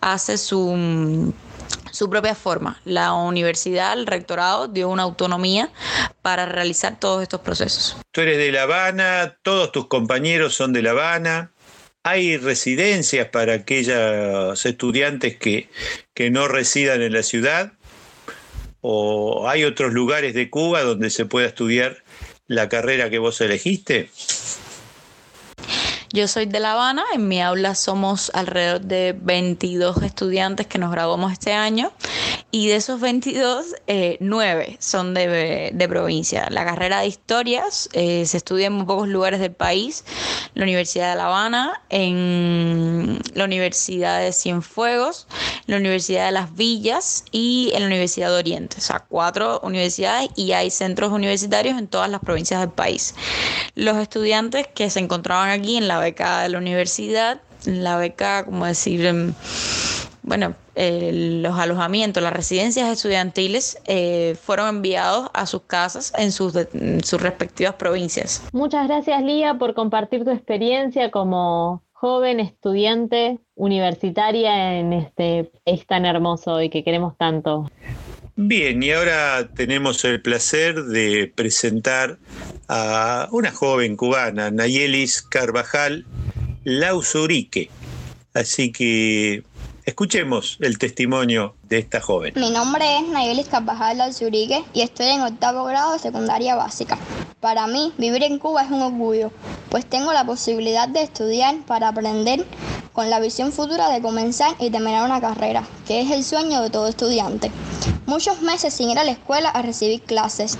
hace 0.00 0.38
su 0.38 1.34
su 1.96 2.10
propia 2.10 2.34
forma. 2.34 2.80
La 2.84 3.12
universidad, 3.14 3.94
el 3.94 4.06
rectorado, 4.06 4.68
dio 4.68 4.88
una 4.88 5.02
autonomía 5.02 5.70
para 6.22 6.46
realizar 6.46 7.00
todos 7.00 7.22
estos 7.22 7.40
procesos. 7.40 7.96
Tú 8.12 8.20
eres 8.20 8.38
de 8.38 8.52
La 8.52 8.62
Habana, 8.62 9.38
todos 9.42 9.72
tus 9.72 9.86
compañeros 9.88 10.54
son 10.54 10.72
de 10.72 10.82
La 10.82 10.90
Habana. 10.90 11.52
¿Hay 12.02 12.36
residencias 12.36 13.28
para 13.28 13.54
aquellos 13.54 14.64
estudiantes 14.64 15.36
que, 15.38 15.68
que 16.14 16.30
no 16.30 16.46
residan 16.46 17.02
en 17.02 17.12
la 17.12 17.22
ciudad? 17.22 17.72
¿O 18.88 19.48
hay 19.48 19.64
otros 19.64 19.92
lugares 19.92 20.32
de 20.32 20.48
Cuba 20.48 20.82
donde 20.82 21.10
se 21.10 21.26
pueda 21.26 21.48
estudiar 21.48 22.04
la 22.46 22.68
carrera 22.68 23.10
que 23.10 23.18
vos 23.18 23.40
elegiste? 23.40 24.10
Yo 26.12 26.28
soy 26.28 26.46
de 26.46 26.60
La 26.60 26.74
Habana, 26.74 27.02
en 27.12 27.26
mi 27.26 27.42
aula 27.42 27.74
somos 27.74 28.30
alrededor 28.32 28.82
de 28.82 29.12
22 29.20 30.04
estudiantes 30.04 30.68
que 30.68 30.78
nos 30.78 30.92
graduamos 30.92 31.32
este 31.32 31.52
año 31.52 31.90
y 32.56 32.68
de 32.68 32.76
esos 32.76 33.02
22, 33.02 33.74
eh, 33.86 34.16
9 34.20 34.78
son 34.80 35.12
de, 35.12 35.72
de, 35.74 35.88
provincia. 35.90 36.48
La 36.48 36.64
carrera 36.64 37.00
de 37.00 37.06
historias 37.06 37.90
eh, 37.92 38.24
se 38.24 38.38
estudia 38.38 38.68
en 38.68 38.72
muy 38.72 38.86
pocos 38.86 39.08
lugares 39.08 39.40
del 39.40 39.52
país, 39.52 40.06
la 40.54 40.62
Universidad 40.62 41.10
de 41.10 41.16
La 41.16 41.26
Habana, 41.26 41.82
en 41.90 43.20
la 43.34 43.44
Universidad 43.44 44.20
de 44.20 44.32
Cienfuegos, 44.32 45.26
la 45.66 45.76
Universidad 45.76 46.24
de 46.24 46.32
Las 46.32 46.56
Villas 46.56 47.26
y 47.30 47.72
en 47.74 47.80
la 47.80 47.88
Universidad 47.88 48.30
de 48.30 48.38
Oriente. 48.38 48.76
O 48.78 48.80
sea, 48.80 49.00
cuatro 49.00 49.60
universidades 49.62 50.30
y 50.34 50.52
hay 50.52 50.70
centros 50.70 51.12
universitarios 51.12 51.78
en 51.78 51.88
todas 51.88 52.08
las 52.08 52.22
provincias 52.22 52.60
del 52.60 52.70
país. 52.70 53.14
Los 53.74 53.98
estudiantes 53.98 54.66
que 54.74 54.88
se 54.88 55.00
encontraban 55.00 55.50
aquí 55.50 55.76
en 55.76 55.88
la 55.88 55.98
beca 55.98 56.40
de 56.40 56.48
la 56.48 56.56
universidad, 56.56 57.38
la 57.66 57.98
beca, 57.98 58.46
como 58.46 58.64
decir, 58.64 59.04
em, 59.04 59.34
bueno, 60.26 60.54
eh, 60.74 61.38
los 61.40 61.58
alojamientos, 61.58 62.22
las 62.22 62.32
residencias 62.32 62.90
estudiantiles 62.90 63.78
eh, 63.86 64.36
fueron 64.42 64.68
enviados 64.68 65.30
a 65.32 65.46
sus 65.46 65.62
casas 65.62 66.12
en 66.18 66.32
sus, 66.32 66.54
en 66.56 67.02
sus 67.02 67.22
respectivas 67.22 67.74
provincias. 67.76 68.42
Muchas 68.52 68.88
gracias, 68.88 69.22
Lía, 69.22 69.54
por 69.54 69.74
compartir 69.74 70.24
tu 70.24 70.32
experiencia 70.32 71.12
como 71.12 71.82
joven 71.92 72.40
estudiante 72.40 73.38
universitaria 73.54 74.78
en 74.78 74.92
este 74.92 75.50
país 75.64 75.86
tan 75.86 76.04
hermoso 76.04 76.60
y 76.60 76.70
que 76.70 76.82
queremos 76.82 77.16
tanto. 77.16 77.70
Bien, 78.34 78.82
y 78.82 78.90
ahora 78.90 79.48
tenemos 79.54 80.04
el 80.04 80.20
placer 80.20 80.82
de 80.84 81.32
presentar 81.34 82.18
a 82.68 83.28
una 83.30 83.52
joven 83.52 83.96
cubana, 83.96 84.50
Nayelis 84.50 85.22
Carvajal 85.22 86.04
Lausurique. 86.64 87.70
Así 88.34 88.72
que 88.72 89.42
escuchemos 89.86 90.58
el 90.60 90.78
testimonio 90.78 91.54
de 91.62 91.78
esta 91.78 92.00
joven. 92.00 92.34
Mi 92.36 92.50
nombre 92.50 92.98
es 92.98 93.08
Nayelis 93.08 93.46
Carvajal 93.46 93.98
Lausurique 93.98 94.64
y 94.74 94.80
estoy 94.80 95.06
en 95.06 95.22
octavo 95.22 95.64
grado 95.64 95.92
de 95.92 96.00
secundaria 96.00 96.56
básica. 96.56 96.98
Para 97.38 97.68
mí, 97.68 97.92
vivir 97.96 98.24
en 98.24 98.40
Cuba 98.40 98.62
es 98.62 98.70
un 98.72 98.82
orgullo, 98.82 99.30
pues 99.70 99.86
tengo 99.86 100.12
la 100.12 100.26
posibilidad 100.26 100.88
de 100.88 101.02
estudiar 101.02 101.54
para 101.66 101.88
aprender 101.88 102.44
con 102.92 103.10
la 103.10 103.20
visión 103.20 103.52
futura 103.52 103.88
de 103.88 104.02
comenzar 104.02 104.56
y 104.58 104.70
terminar 104.70 105.04
una 105.04 105.20
carrera, 105.20 105.62
que 105.86 106.00
es 106.00 106.10
el 106.10 106.24
sueño 106.24 106.62
de 106.62 106.70
todo 106.70 106.88
estudiante. 106.88 107.52
Muchos 108.06 108.42
meses 108.42 108.74
sin 108.74 108.90
ir 108.90 108.98
a 108.98 109.04
la 109.04 109.12
escuela 109.12 109.50
a 109.50 109.62
recibir 109.62 110.02
clases 110.02 110.58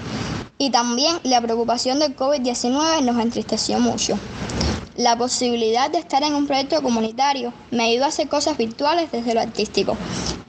y 0.57 0.71
también 0.71 1.19
la 1.25 1.41
preocupación 1.41 1.99
del 1.99 2.15
COVID-19 2.15 3.03
nos 3.03 3.19
entristeció 3.19 3.81
mucho. 3.81 4.17
La 4.97 5.15
posibilidad 5.15 5.91
de 5.91 5.99
estar 5.99 6.23
en 6.23 6.35
un 6.35 6.47
proyecto 6.47 6.83
comunitario 6.83 7.53
me 7.71 7.85
ayudó 7.85 8.07
a 8.07 8.09
hacer 8.09 8.29
cosas 8.29 8.57
virtuales 8.57 9.13
desde 9.13 9.35
lo 9.35 9.43
artístico. 9.43 9.95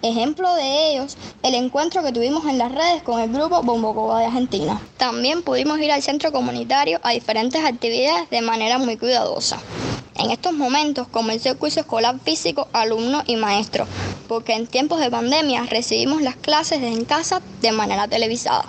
Ejemplo 0.01 0.53
de 0.55 0.91
ellos, 0.91 1.17
el 1.43 1.53
encuentro 1.53 2.01
que 2.01 2.13
tuvimos 2.13 2.45
en 2.45 2.57
las 2.57 2.71
redes 2.71 3.03
con 3.03 3.19
el 3.19 3.29
grupo 3.29 3.61
Bombocoba 3.61 4.21
de 4.21 4.27
Argentina. 4.27 4.79
También 4.95 5.43
pudimos 5.43 5.79
ir 5.79 5.91
al 5.91 6.01
centro 6.01 6.31
comunitario 6.31 7.01
a 7.03 7.11
diferentes 7.11 7.65
actividades 7.65 8.29
de 8.29 8.41
manera 8.41 8.77
muy 8.77 8.95
cuidadosa. 8.95 9.59
En 10.15 10.31
estos 10.31 10.53
momentos 10.53 11.09
comenzó 11.09 11.49
el 11.49 11.57
curso 11.57 11.81
escolar 11.81 12.17
físico 12.21 12.69
alumnos 12.71 13.23
y 13.27 13.35
maestros, 13.35 13.89
porque 14.29 14.53
en 14.53 14.65
tiempos 14.65 15.01
de 15.01 15.11
pandemia 15.11 15.63
recibimos 15.63 16.21
las 16.21 16.37
clases 16.37 16.81
en 16.81 17.03
casa 17.03 17.41
de 17.61 17.73
manera 17.73 18.07
televisada. 18.07 18.63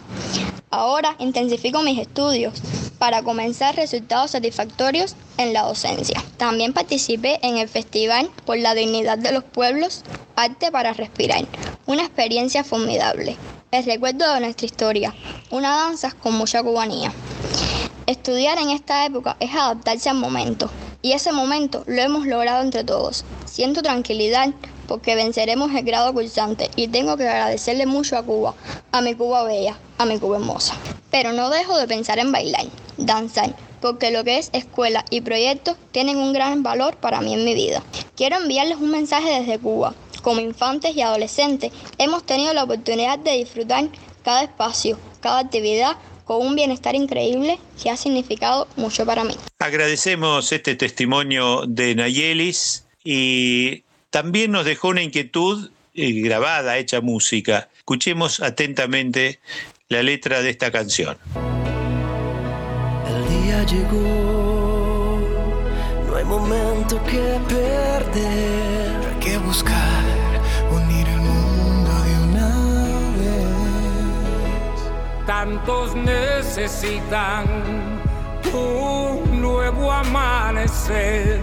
Ahora 0.70 1.16
intensifico 1.18 1.82
mis 1.82 1.98
estudios 1.98 2.60
para 2.98 3.22
comenzar 3.22 3.74
resultados 3.76 4.32
satisfactorios 4.32 5.16
en 5.38 5.54
la 5.54 5.62
docencia. 5.62 6.22
También 6.36 6.74
participé 6.74 7.38
en 7.42 7.56
el 7.56 7.68
Festival 7.68 8.30
por 8.44 8.58
la 8.58 8.74
Dignidad 8.74 9.16
de 9.16 9.32
los 9.32 9.44
Pueblos, 9.44 10.02
Arte 10.36 10.70
para 10.70 10.92
Respirar, 10.92 11.46
una 11.86 12.02
experiencia 12.02 12.64
formidable. 12.64 13.36
El 13.70 13.84
recuerdo 13.84 14.34
de 14.34 14.40
nuestra 14.40 14.66
historia, 14.66 15.14
una 15.50 15.70
danza 15.70 16.12
con 16.12 16.34
mucha 16.34 16.62
cubanía. 16.62 17.12
Estudiar 18.06 18.58
en 18.58 18.70
esta 18.70 19.06
época 19.06 19.36
es 19.40 19.54
adaptarse 19.54 20.10
al 20.10 20.16
momento, 20.16 20.70
y 21.00 21.12
ese 21.12 21.32
momento 21.32 21.84
lo 21.86 22.02
hemos 22.02 22.26
logrado 22.26 22.62
entre 22.62 22.84
todos. 22.84 23.24
Siento 23.46 23.82
tranquilidad 23.82 24.50
porque 24.88 25.14
venceremos 25.14 25.72
el 25.74 25.84
grado 25.84 26.12
cursante 26.12 26.70
y 26.74 26.88
tengo 26.88 27.16
que 27.16 27.28
agradecerle 27.28 27.86
mucho 27.86 28.16
a 28.16 28.24
Cuba, 28.24 28.54
a 28.90 29.00
mi 29.02 29.14
Cuba 29.14 29.44
bella, 29.44 29.78
a 29.98 30.06
mi 30.06 30.18
Cuba 30.18 30.38
hermosa. 30.38 30.74
Pero 31.10 31.32
no 31.32 31.50
dejo 31.50 31.78
de 31.78 31.86
pensar 31.86 32.18
en 32.18 32.32
bailar, 32.32 32.64
danzar, 32.96 33.54
porque 33.80 34.10
lo 34.10 34.24
que 34.24 34.38
es 34.38 34.50
escuela 34.52 35.04
y 35.10 35.20
proyectos 35.20 35.76
tienen 35.92 36.16
un 36.16 36.32
gran 36.32 36.62
valor 36.62 36.96
para 36.96 37.20
mí 37.20 37.34
en 37.34 37.44
mi 37.44 37.54
vida. 37.54 37.82
Quiero 38.16 38.36
enviarles 38.36 38.78
un 38.78 38.90
mensaje 38.90 39.40
desde 39.40 39.58
Cuba. 39.60 39.94
Como 40.22 40.40
infantes 40.40 40.96
y 40.96 41.02
adolescentes 41.02 41.70
hemos 41.98 42.24
tenido 42.24 42.52
la 42.52 42.64
oportunidad 42.64 43.18
de 43.20 43.32
disfrutar 43.32 43.88
cada 44.24 44.42
espacio, 44.42 44.98
cada 45.20 45.38
actividad 45.38 45.96
con 46.24 46.46
un 46.46 46.54
bienestar 46.54 46.94
increíble 46.94 47.58
que 47.82 47.88
ha 47.88 47.96
significado 47.96 48.68
mucho 48.76 49.06
para 49.06 49.24
mí. 49.24 49.34
Agradecemos 49.60 50.52
este 50.52 50.74
testimonio 50.74 51.62
de 51.66 51.94
Nayelis 51.94 52.84
y 53.02 53.84
también 54.10 54.52
nos 54.52 54.64
dejó 54.64 54.88
una 54.88 55.02
inquietud 55.02 55.70
eh, 55.94 56.12
grabada, 56.22 56.78
hecha 56.78 57.00
música. 57.00 57.68
Escuchemos 57.76 58.40
atentamente 58.40 59.40
la 59.88 60.02
letra 60.02 60.42
de 60.42 60.50
esta 60.50 60.70
canción. 60.70 61.16
El 63.06 63.28
día 63.42 63.64
llegó, 63.64 65.20
no 66.06 66.16
hay 66.16 66.24
momento 66.24 67.02
que 67.04 67.40
perder, 67.48 69.06
hay 69.06 69.18
que 69.20 69.38
buscar 69.38 70.04
unir 70.70 71.08
el 71.08 71.20
mundo 71.20 71.90
de 72.04 72.18
una 72.28 72.48
vez. 73.16 74.82
Tantos 75.26 75.96
necesitan 75.96 77.46
un 78.52 79.40
nuevo 79.40 79.90
amanecer. 79.90 81.40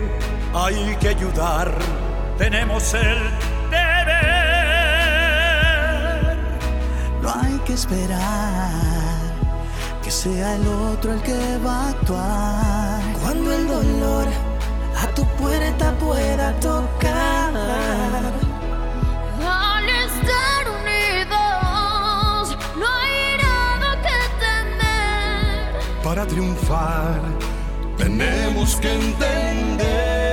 Hay 0.54 0.96
que 1.02 1.10
ayudar, 1.10 1.76
tenemos 2.38 2.94
el 2.94 3.18
deber. 3.72 4.26
No 7.22 7.34
hay 7.42 7.58
que 7.66 7.74
esperar 7.74 8.72
que 10.04 10.12
sea 10.12 10.56
el 10.56 10.68
otro 10.68 11.14
el 11.14 11.22
que 11.22 11.58
va 11.66 11.88
a 11.88 11.90
actuar. 11.90 13.02
Cuando 13.22 13.54
el 13.54 13.68
dolor 13.68 14.28
a 15.02 15.08
tu 15.16 15.26
puerta 15.38 15.94
pueda 15.98 16.54
tocar. 16.60 17.54
Al 19.48 19.90
estar 19.90 20.62
unidos, 20.80 22.58
no 22.78 22.86
hay 23.02 23.38
nada 23.46 23.90
que 24.06 24.20
temer. 24.44 26.04
Para 26.04 26.26
triunfar, 26.26 27.20
tenemos 27.98 28.76
que 28.78 28.94
entender. 28.94 30.25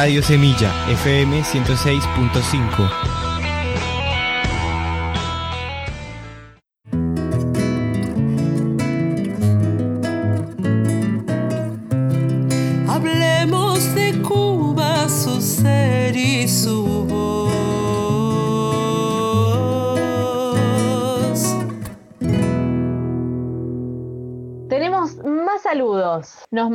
Radio 0.00 0.22
Semilla, 0.22 0.72
FM 0.88 1.42
106.5. 1.42 3.19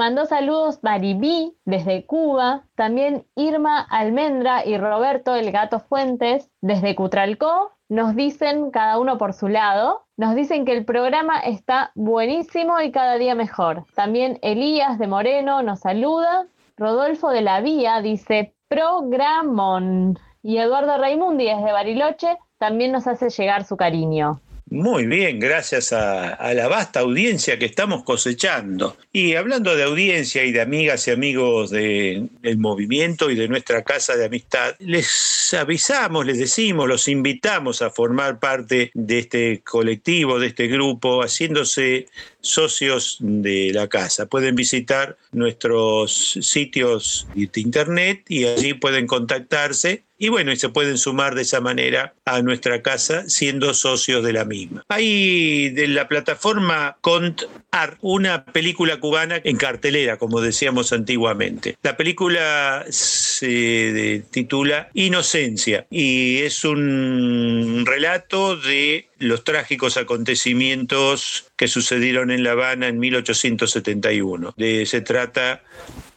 mandó 0.06 0.28
saludos 0.28 0.84
Maribí 0.84 1.58
desde 1.66 2.06
Cuba, 2.06 2.66
también 2.76 3.26
Irma 3.34 3.82
Almendra 3.90 4.64
y 4.64 4.78
Roberto 4.78 5.36
el 5.36 5.52
Gato 5.52 5.80
Fuentes 5.80 6.52
desde 6.62 6.94
Cutralcó. 6.94 7.72
Nos 7.90 8.16
dicen 8.16 8.70
cada 8.70 9.00
uno 9.00 9.18
por 9.18 9.34
su 9.34 9.48
lado. 9.48 10.06
Nos 10.16 10.36
dicen 10.36 10.64
que 10.64 10.74
el 10.74 10.86
programa 10.86 11.40
está 11.40 11.92
buenísimo 11.96 12.80
y 12.82 12.92
cada 12.92 13.16
día 13.16 13.34
mejor. 13.34 13.86
También 13.96 14.38
Elías 14.44 15.00
de 15.00 15.08
Moreno 15.08 15.64
nos 15.64 15.80
saluda. 15.80 16.46
Rodolfo 16.78 17.32
de 17.32 17.42
la 17.42 17.62
Vía 17.62 18.00
dice 18.02 18.54
programón. 18.68 20.20
Y 20.44 20.58
Eduardo 20.58 21.00
Raimundi 21.00 21.46
desde 21.46 21.72
Bariloche 21.72 22.38
también 22.60 22.92
nos 22.92 23.08
hace 23.08 23.32
llegar 23.32 23.64
su 23.64 23.76
cariño. 23.76 24.40
Muy 24.68 25.06
bien, 25.06 25.40
gracias 25.40 25.94
a, 25.94 26.34
a 26.34 26.54
la 26.56 26.68
vasta 26.68 27.02
audiencia 27.02 27.60
que 27.60 27.66
estamos 27.66 28.04
cosechando. 28.04 28.98
Y 29.14 29.36
hablando 29.36 29.76
de 29.76 29.84
audiencia 29.84 30.44
y 30.44 30.52
de 30.52 30.60
amigas 30.60 31.08
y 31.08 31.12
amigos 31.12 31.70
de- 31.70 32.28
del 32.42 32.58
movimiento 32.58 33.30
y 33.30 33.36
de 33.36 33.48
nuestra 33.48 33.84
casa 33.84 34.16
de 34.16 34.26
amistad, 34.26 34.74
les 34.80 35.54
avisamos, 35.54 36.26
les 36.26 36.40
decimos, 36.40 36.88
los 36.88 37.08
invitamos 37.08 37.84
a 37.84 37.92
formar 37.92 38.40
parte 38.40 38.90
de 38.96 39.20
este 39.20 39.62
colectivo, 39.64 40.40
de 40.40 40.48
este 40.48 40.68
grupo, 40.68 41.22
haciéndose 41.22 42.08
socios 42.46 43.18
de 43.20 43.72
la 43.74 43.88
casa. 43.88 44.28
Pueden 44.28 44.56
visitar 44.56 45.18
nuestros 45.32 46.38
sitios 46.42 47.28
de 47.36 47.50
internet 47.62 48.24
y 48.30 48.46
allí 48.46 48.74
pueden 48.74 49.08
contactarse 49.08 50.04
y 50.18 50.30
bueno, 50.30 50.52
y 50.52 50.56
se 50.56 50.70
pueden 50.70 50.98
sumar 50.98 51.36
de 51.36 51.42
esa 51.42 51.60
manera 51.60 52.14
a 52.24 52.42
nuestra 52.42 52.82
casa 52.82 53.28
siendo 53.28 53.74
socios 53.74 54.24
de 54.24 54.32
la 54.32 54.46
misma. 54.46 54.84
Hay 54.88 55.70
de 55.70 55.88
la 55.90 56.08
plataforma 56.08 56.98
Cont 57.02 57.44
Art 57.72 57.98
una 58.02 58.46
película 58.46 59.00
cubana 59.00 59.42
en 59.44 59.58
cartelera, 59.58 60.18
como 60.18 60.40
decíamos 60.40 60.94
antiguamente. 60.94 61.78
La 61.84 61.98
película 61.98 62.86
se 62.90 64.24
titula 64.32 64.90
Inocencia 64.94 65.86
y 65.90 66.38
es 66.44 66.64
un 66.64 67.84
relato 67.86 68.56
de 68.56 69.10
los 69.20 69.44
trágicos 69.44 69.98
acontecimientos 69.98 71.52
que 71.58 71.68
sucedieron 71.68 72.32
en 72.32 72.35
La 72.44 72.52
Habana 72.52 72.88
en 72.88 73.00
1871. 73.00 74.54
De, 74.58 74.86
se 74.86 75.02
trata 75.02 75.64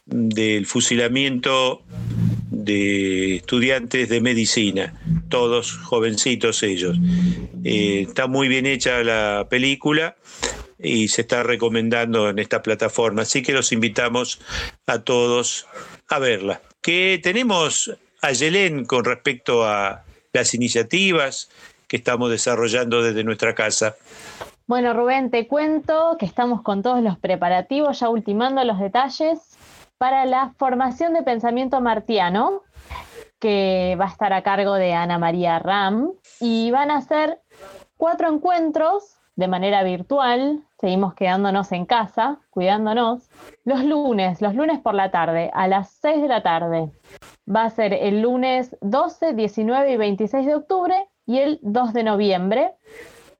del 0.05 0.65
fusilamiento 0.65 1.83
de 2.49 3.37
estudiantes 3.37 4.09
de 4.09 4.21
medicina, 4.21 4.93
todos 5.29 5.77
jovencitos 5.77 6.63
ellos. 6.63 6.97
Eh, 7.63 8.05
está 8.07 8.27
muy 8.27 8.47
bien 8.47 8.65
hecha 8.65 9.03
la 9.03 9.47
película 9.49 10.15
y 10.77 11.09
se 11.09 11.21
está 11.21 11.43
recomendando 11.43 12.29
en 12.29 12.39
esta 12.39 12.63
plataforma, 12.63 13.23
así 13.23 13.41
que 13.41 13.53
los 13.53 13.71
invitamos 13.71 14.39
a 14.87 14.99
todos 14.99 15.67
a 16.07 16.19
verla. 16.19 16.61
¿Qué 16.81 17.19
tenemos 17.21 17.91
a 18.21 18.31
Yelén 18.31 18.85
con 18.85 19.05
respecto 19.05 19.65
a 19.65 20.03
las 20.33 20.53
iniciativas 20.53 21.49
que 21.87 21.97
estamos 21.97 22.31
desarrollando 22.31 23.03
desde 23.03 23.23
nuestra 23.23 23.53
casa? 23.55 23.97
Bueno, 24.69 24.93
Rubén, 24.93 25.31
te 25.31 25.47
cuento 25.47 26.15
que 26.19 26.27
estamos 26.27 26.61
con 26.61 26.83
todos 26.83 27.01
los 27.01 27.17
preparativos, 27.17 27.99
ya 27.99 28.09
ultimando 28.09 28.63
los 28.63 28.77
detalles 28.77 29.57
para 29.97 30.27
la 30.27 30.53
formación 30.59 31.15
de 31.15 31.23
pensamiento 31.23 31.81
martiano, 31.81 32.61
que 33.39 33.97
va 33.99 34.05
a 34.05 34.09
estar 34.09 34.31
a 34.31 34.43
cargo 34.43 34.75
de 34.75 34.93
Ana 34.93 35.17
María 35.17 35.57
Ram, 35.57 36.11
y 36.39 36.69
van 36.69 36.91
a 36.91 37.01
ser 37.01 37.41
cuatro 37.97 38.31
encuentros 38.31 39.15
de 39.35 39.47
manera 39.47 39.81
virtual, 39.81 40.63
seguimos 40.79 41.15
quedándonos 41.15 41.71
en 41.71 41.87
casa, 41.87 42.37
cuidándonos, 42.51 43.27
los 43.65 43.83
lunes, 43.83 44.39
los 44.39 44.53
lunes 44.53 44.77
por 44.81 44.93
la 44.93 45.09
tarde, 45.09 45.49
a 45.51 45.67
las 45.67 45.89
6 45.99 46.21
de 46.21 46.27
la 46.27 46.43
tarde. 46.43 46.91
Va 47.49 47.63
a 47.63 47.69
ser 47.71 47.91
el 47.91 48.21
lunes 48.21 48.77
12, 48.81 49.33
19 49.33 49.93
y 49.93 49.97
26 49.97 50.45
de 50.45 50.53
octubre 50.53 51.09
y 51.25 51.39
el 51.39 51.59
2 51.63 51.91
de 51.93 52.03
noviembre, 52.03 52.73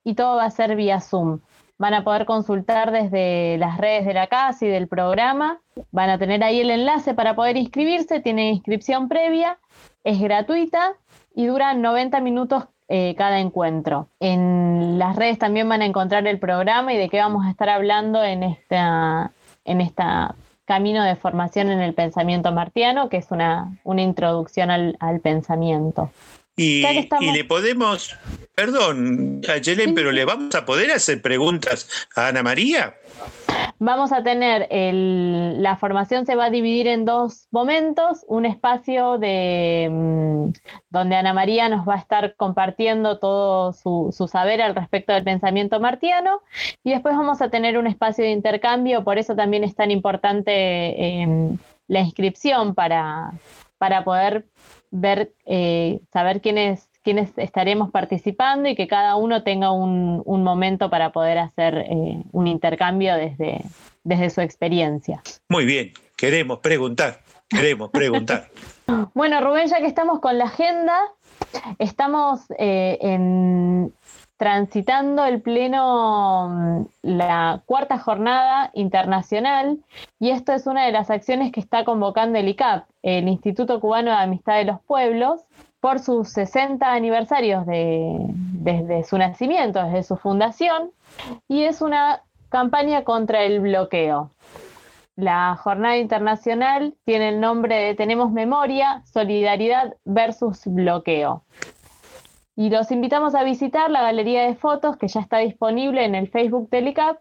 y 0.04 0.16
todo 0.16 0.38
va 0.38 0.46
a 0.46 0.52
ser 0.52 0.76
vía 0.76 1.00
Zoom. 1.00 1.40
Van 1.78 1.94
a 1.94 2.04
poder 2.04 2.26
consultar 2.26 2.92
desde 2.92 3.58
las 3.58 3.78
redes 3.78 4.06
de 4.06 4.14
la 4.14 4.28
casa 4.28 4.66
y 4.66 4.68
del 4.68 4.88
programa. 4.88 5.62
Van 5.92 6.10
a 6.10 6.18
tener 6.18 6.44
ahí 6.44 6.60
el 6.60 6.72
enlace 6.72 7.14
para 7.14 7.36
poder 7.36 7.56
inscribirse. 7.56 8.20
Tiene 8.20 8.50
inscripción 8.50 9.08
previa, 9.08 9.58
es 10.04 10.20
gratuita 10.20 10.94
y 11.34 11.46
dura 11.46 11.74
90 11.74 12.20
minutos 12.20 12.66
eh, 12.90 13.16
cada 13.18 13.40
encuentro. 13.40 14.10
En 14.20 15.00
las 15.00 15.16
redes 15.16 15.40
también 15.40 15.70
van 15.70 15.82
a 15.82 15.86
encontrar 15.86 16.28
el 16.28 16.40
programa 16.40 16.94
y 16.94 16.98
de 16.98 17.08
qué 17.08 17.20
vamos 17.20 17.46
a 17.46 17.52
estar 17.52 17.70
hablando 17.70 18.24
en 18.24 18.44
esta, 18.44 19.32
en 19.64 19.80
esta 19.80 20.36
camino 20.66 21.04
de 21.04 21.16
formación 21.16 21.72
en 21.72 21.82
el 21.82 21.94
pensamiento 21.94 22.52
martiano, 22.52 23.08
que 23.08 23.18
es 23.18 23.32
una, 23.32 23.78
una 23.84 24.02
introducción 24.02 24.70
al 24.70 25.20
pensamiento. 25.22 26.12
Y, 26.62 26.84
le 27.32 27.46
podemos, 27.46 28.18
perdón, 28.54 29.42
a 29.48 29.58
Yelén, 29.58 29.96
pero 29.96 30.12
le 30.12 30.26
vamos 30.26 30.54
a 30.56 30.66
poder 30.66 30.92
hacer 30.92 31.22
preguntas 31.22 31.88
a 32.18 32.28
Ana 32.28 32.44
María. 32.44 32.96
Vamos 33.80 34.12
a 34.12 34.24
tener 34.24 34.68
el- 34.70 35.64
la 35.64 35.78
formación 35.78 36.26
se 36.26 36.36
va 36.36 36.46
a 36.46 36.50
dividir 36.50 36.88
en 36.88 37.06
dos 37.06 37.48
momentos, 37.52 38.26
un 38.28 38.46
espacio 38.46 39.18
de 39.18 39.88
mm, 39.90 40.50
donde 40.90 41.16
Ana 41.16 41.34
María 41.34 41.70
nos 41.70 41.88
va 41.88 41.96
a 41.96 42.00
estar 42.00 42.36
compartiendo 42.36 43.20
todo 43.20 43.72
su, 43.72 44.14
su 44.16 44.28
saber 44.28 44.62
al 44.62 44.76
respecto 44.76 45.14
del 45.14 45.24
pensamiento 45.24 45.80
martiano 45.80 46.42
y 46.84 46.92
después 46.92 47.16
vamos 47.16 47.42
a 47.42 47.50
tener 47.50 47.78
un 47.78 47.88
espacio 47.88 48.26
de 48.26 48.32
intercambio, 48.32 49.06
por 49.06 49.18
eso 49.18 49.34
también 49.34 49.64
es 49.64 49.76
tan 49.76 49.92
importante 49.92 50.52
eh, 50.52 51.58
la 51.88 52.02
inscripción 52.02 52.76
para, 52.76 53.32
para 53.78 54.04
poder 54.04 54.46
ver, 54.92 55.34
eh, 55.46 56.00
saber 56.12 56.42
quiénes 56.42 56.90
quiénes 57.04 57.32
estaremos 57.38 57.92
participando 57.92 58.70
y 58.70 58.76
que 58.76 58.88
cada 58.88 59.16
uno 59.16 59.44
tenga 59.44 59.72
un, 59.72 60.22
un 60.26 60.44
momento 60.44 60.90
para 60.90 61.12
poder 61.12 61.38
hacer 61.38 61.78
eh, 61.78 62.24
un 62.32 62.48
intercambio 62.48 63.16
desde, 63.16 63.62
desde 64.04 64.30
su 64.30 64.42
experiencia. 64.42 65.22
Muy 65.48 65.66
bien, 65.66 65.94
queremos 66.16 66.60
preguntar, 66.60 67.22
queremos 67.50 67.90
preguntar. 67.90 68.50
Bueno, 69.14 69.40
Rubén, 69.40 69.68
ya 69.68 69.78
que 69.78 69.86
estamos 69.86 70.20
con 70.20 70.40
la 70.40 70.46
agenda, 70.46 71.00
estamos 71.78 72.42
eh, 72.58 72.98
en, 73.02 73.94
transitando 74.40 75.26
el 75.26 75.42
pleno, 75.42 76.48
mm, 76.50 76.86
la 77.04 77.62
cuarta 77.66 78.00
jornada 78.00 78.72
internacional, 78.74 79.80
y 80.18 80.30
esto 80.30 80.54
es 80.54 80.66
una 80.66 80.86
de 80.86 80.94
las 80.94 81.10
acciones 81.10 81.52
que 81.52 81.60
está 81.60 81.84
convocando 81.84 82.40
el 82.40 82.48
ICAP, 82.48 82.86
el 83.04 83.28
Instituto 83.28 83.82
Cubano 83.82 84.12
de 84.12 84.18
Amistad 84.18 84.56
de 84.56 84.64
los 84.64 84.80
Pueblos, 84.80 85.42
por 85.82 86.00
sus 86.00 86.30
60 86.30 86.94
aniversarios 86.94 87.66
de- 87.66 88.16
desde 88.30 89.04
su 89.04 89.18
nacimiento, 89.18 89.84
desde 89.84 90.04
su 90.04 90.16
fundación, 90.16 90.92
y 91.50 91.64
es 91.64 91.82
una 91.82 92.22
campaña 92.48 93.04
contra 93.04 93.44
el 93.44 93.60
bloqueo. 93.60 94.32
La 95.18 95.58
jornada 95.58 95.98
internacional 95.98 96.94
tiene 97.04 97.28
el 97.28 97.42
nombre 97.42 97.76
de 97.76 97.94
Tenemos 97.94 98.32
Memoria, 98.32 99.02
Solidaridad 99.06 99.96
versus 100.06 100.62
Bloqueo. 100.66 101.44
Y 102.60 102.70
los 102.70 102.92
invitamos 102.92 103.36
a 103.36 103.46
visitar 103.46 103.90
la 103.90 104.02
galería 104.02 104.44
de 104.46 104.54
fotos 104.54 104.98
que 104.98 105.08
ya 105.08 105.22
está 105.22 105.38
disponible 105.38 106.04
en 106.04 106.14
el 106.14 106.28
Facebook 106.30 106.70
del 106.70 106.90
ICAP, 106.90 107.18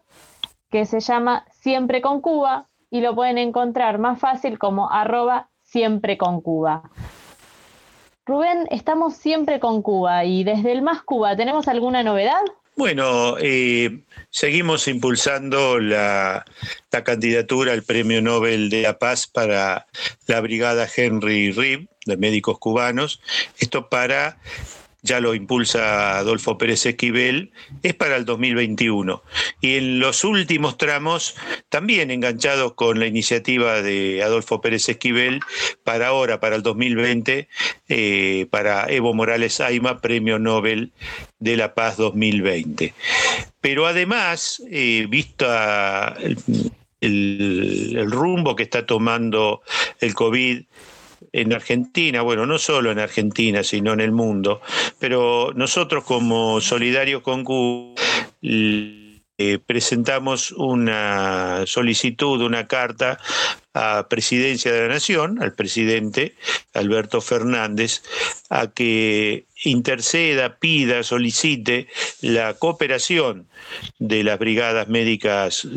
que 0.69 0.85
se 0.85 0.99
llama 0.99 1.45
Siempre 1.61 2.01
con 2.01 2.19
Cuba, 2.19 2.67
y 2.91 2.99
lo 2.99 3.15
pueden 3.15 3.37
encontrar 3.37 3.99
más 3.99 4.19
fácil 4.19 4.59
como 4.59 4.91
arroba 4.91 5.47
siempre 5.63 6.17
con 6.17 6.41
Cuba. 6.41 6.91
Rubén, 8.25 8.67
estamos 8.69 9.15
siempre 9.15 9.61
con 9.61 9.81
Cuba 9.81 10.25
y 10.25 10.43
desde 10.43 10.73
el 10.73 10.81
Más 10.81 11.03
Cuba, 11.03 11.37
¿tenemos 11.37 11.69
alguna 11.69 12.03
novedad? 12.03 12.41
Bueno, 12.75 13.37
eh, 13.39 14.03
seguimos 14.29 14.89
impulsando 14.89 15.79
la, 15.79 16.43
la 16.91 17.03
candidatura 17.05 17.71
al 17.71 17.83
Premio 17.83 18.21
Nobel 18.21 18.69
de 18.69 18.81
la 18.81 18.99
Paz 18.99 19.25
para 19.25 19.87
la 20.27 20.41
Brigada 20.41 20.85
Henry 20.93 21.53
Reeve 21.53 21.87
de 22.05 22.17
Médicos 22.17 22.59
Cubanos. 22.59 23.21
Esto 23.57 23.87
para, 23.87 24.37
ya 25.01 25.19
lo 25.19 25.33
impulsa 25.35 26.17
Adolfo 26.17 26.57
Pérez 26.57 26.85
Esquivel, 26.85 27.51
es 27.83 27.93
para 27.93 28.15
el 28.17 28.25
2021. 28.25 29.23
Y 29.61 29.75
en 29.77 29.99
los 29.99 30.23
últimos 30.23 30.77
tramos, 30.77 31.35
también 31.69 32.11
enganchados 32.11 32.73
con 32.73 32.99
la 32.99 33.07
iniciativa 33.07 33.81
de 33.81 34.21
Adolfo 34.23 34.61
Pérez 34.61 34.89
Esquivel, 34.89 35.39
para 35.83 36.07
ahora, 36.07 36.39
para 36.39 36.55
el 36.57 36.63
2020, 36.63 37.47
eh, 37.87 38.47
para 38.49 38.85
Evo 38.91 39.13
Morales 39.13 39.61
Aima, 39.61 40.01
Premio 40.01 40.37
Nobel 40.39 40.91
de 41.39 41.55
la 41.57 41.73
Paz 41.73 41.97
2020. 41.97 42.93
Pero 43.61 43.87
además, 43.87 44.61
eh, 44.69 45.05
vista 45.09 46.15
el, 46.19 46.37
el- 47.01 47.95
el 47.97 48.11
rumbo 48.11 48.55
que 48.55 48.63
está 48.63 48.85
tomando 48.85 49.61
el 50.01 50.13
COVID 50.13 50.63
en 51.31 51.53
Argentina, 51.53 52.21
bueno, 52.21 52.45
no 52.45 52.57
solo 52.57 52.91
en 52.91 52.99
Argentina, 52.99 53.63
sino 53.63 53.93
en 53.93 53.99
el 53.99 54.11
mundo, 54.11 54.61
pero 54.99 55.51
nosotros 55.55 56.03
como 56.03 56.61
Solidarios 56.61 57.21
con 57.21 57.43
Cuba 57.43 57.95
eh, 59.41 59.57
presentamos 59.57 60.51
una 60.51 61.63
solicitud, 61.65 62.41
una 62.41 62.67
carta 62.67 63.19
a 63.73 64.07
Presidencia 64.09 64.73
de 64.73 64.81
la 64.81 64.95
Nación, 64.95 65.41
al 65.41 65.53
presidente 65.53 66.35
Alberto 66.73 67.21
Fernández, 67.21 68.03
a 68.49 68.67
que 68.67 69.45
interceda, 69.63 70.57
pida, 70.57 71.03
solicite 71.03 71.87
la 72.21 72.53
cooperación 72.55 73.47
de 73.97 74.25
las 74.25 74.39
brigadas 74.39 74.89
médicas 74.89 75.67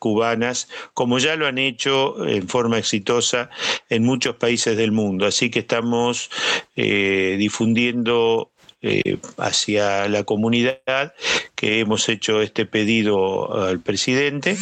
cubanas, 0.00 0.68
como 0.92 1.18
ya 1.20 1.36
lo 1.36 1.46
han 1.46 1.58
hecho 1.58 2.26
en 2.26 2.48
forma 2.48 2.78
exitosa 2.78 3.50
en 3.88 4.02
muchos 4.02 4.34
países 4.34 4.76
del 4.76 4.90
mundo. 4.90 5.26
Así 5.26 5.48
que 5.48 5.60
estamos 5.60 6.28
eh, 6.74 7.36
difundiendo 7.38 8.51
eh, 8.82 9.18
hacia 9.38 10.08
la 10.08 10.24
comunidad 10.24 11.14
que 11.54 11.80
hemos 11.80 12.08
hecho 12.08 12.42
este 12.42 12.66
pedido 12.66 13.62
al 13.62 13.80
presidente 13.80 14.56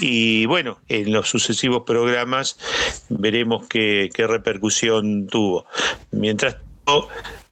y 0.00 0.46
bueno, 0.46 0.80
en 0.88 1.12
los 1.12 1.28
sucesivos 1.28 1.84
programas 1.86 2.58
veremos 3.08 3.66
qué, 3.68 4.10
qué 4.12 4.26
repercusión 4.26 5.28
tuvo. 5.28 5.66
Mientras 6.10 6.56
tanto, 6.84 7.08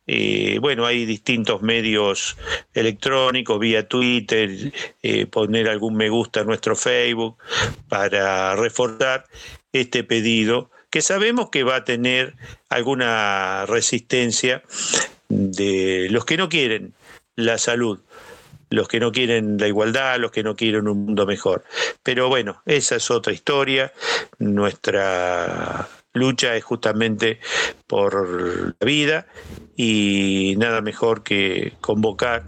eh, 0.06 0.58
bueno, 0.60 0.86
hay 0.86 1.06
distintos 1.06 1.62
medios 1.62 2.36
electrónicos, 2.74 3.60
vía 3.60 3.86
Twitter, 3.86 4.72
eh, 5.02 5.26
poner 5.26 5.68
algún 5.68 5.96
me 5.96 6.08
gusta 6.08 6.40
a 6.40 6.44
nuestro 6.44 6.74
Facebook 6.74 7.36
para 7.88 8.56
reforzar 8.56 9.26
este 9.72 10.02
pedido 10.02 10.70
que 10.90 11.02
sabemos 11.02 11.50
que 11.50 11.62
va 11.62 11.76
a 11.76 11.84
tener 11.84 12.34
alguna 12.68 13.64
resistencia 13.66 14.64
de 15.30 16.08
los 16.10 16.24
que 16.24 16.36
no 16.36 16.48
quieren 16.48 16.92
la 17.36 17.56
salud, 17.56 18.00
los 18.68 18.88
que 18.88 19.00
no 19.00 19.12
quieren 19.12 19.56
la 19.58 19.68
igualdad, 19.68 20.18
los 20.18 20.30
que 20.30 20.42
no 20.42 20.54
quieren 20.54 20.88
un 20.88 21.06
mundo 21.06 21.24
mejor. 21.24 21.64
Pero 22.02 22.28
bueno, 22.28 22.62
esa 22.66 22.96
es 22.96 23.10
otra 23.10 23.32
historia. 23.32 23.92
Nuestra 24.38 25.88
lucha 26.12 26.56
es 26.56 26.64
justamente 26.64 27.40
por 27.86 28.74
la 28.78 28.86
vida 28.86 29.26
y 29.76 30.54
nada 30.58 30.80
mejor 30.80 31.22
que 31.22 31.74
convocar 31.80 32.44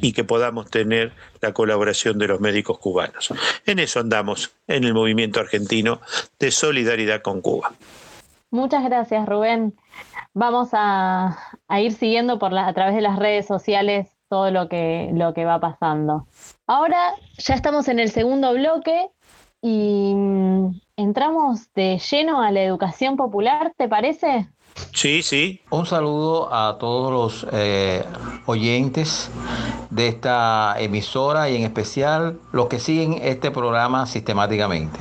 y 0.00 0.12
que 0.12 0.24
podamos 0.24 0.70
tener 0.70 1.12
la 1.40 1.52
colaboración 1.52 2.18
de 2.18 2.28
los 2.28 2.40
médicos 2.40 2.78
cubanos. 2.78 3.32
En 3.64 3.78
eso 3.78 4.00
andamos, 4.00 4.54
en 4.66 4.84
el 4.84 4.94
movimiento 4.94 5.40
argentino 5.40 6.00
de 6.38 6.50
solidaridad 6.50 7.22
con 7.22 7.40
Cuba. 7.40 7.72
Muchas 8.50 8.84
gracias, 8.84 9.26
Rubén. 9.26 9.74
Vamos 10.34 10.70
a, 10.72 11.38
a 11.68 11.80
ir 11.80 11.92
siguiendo 11.92 12.38
por 12.38 12.52
la, 12.52 12.66
a 12.66 12.72
través 12.74 12.94
de 12.94 13.00
las 13.00 13.18
redes 13.18 13.46
sociales 13.46 14.16
todo 14.28 14.50
lo 14.50 14.68
que, 14.68 15.10
lo 15.12 15.34
que 15.34 15.44
va 15.44 15.60
pasando. 15.60 16.26
Ahora 16.66 17.14
ya 17.38 17.54
estamos 17.54 17.88
en 17.88 17.98
el 17.98 18.10
segundo 18.10 18.52
bloque 18.52 19.08
y 19.62 20.12
mm, 20.14 20.80
entramos 20.96 21.72
de 21.74 21.98
lleno 21.98 22.42
a 22.42 22.50
la 22.50 22.62
educación 22.62 23.16
popular, 23.16 23.72
¿te 23.76 23.88
parece? 23.88 24.48
Sí, 24.92 25.22
sí. 25.22 25.60
Un 25.70 25.86
saludo 25.86 26.52
a 26.52 26.76
todos 26.78 27.10
los 27.10 27.46
eh, 27.52 28.04
oyentes 28.46 29.30
de 29.90 30.08
esta 30.08 30.76
emisora 30.78 31.48
y 31.48 31.56
en 31.56 31.62
especial 31.62 32.38
los 32.52 32.66
que 32.66 32.78
siguen 32.78 33.14
este 33.22 33.50
programa 33.50 34.06
sistemáticamente. 34.06 34.98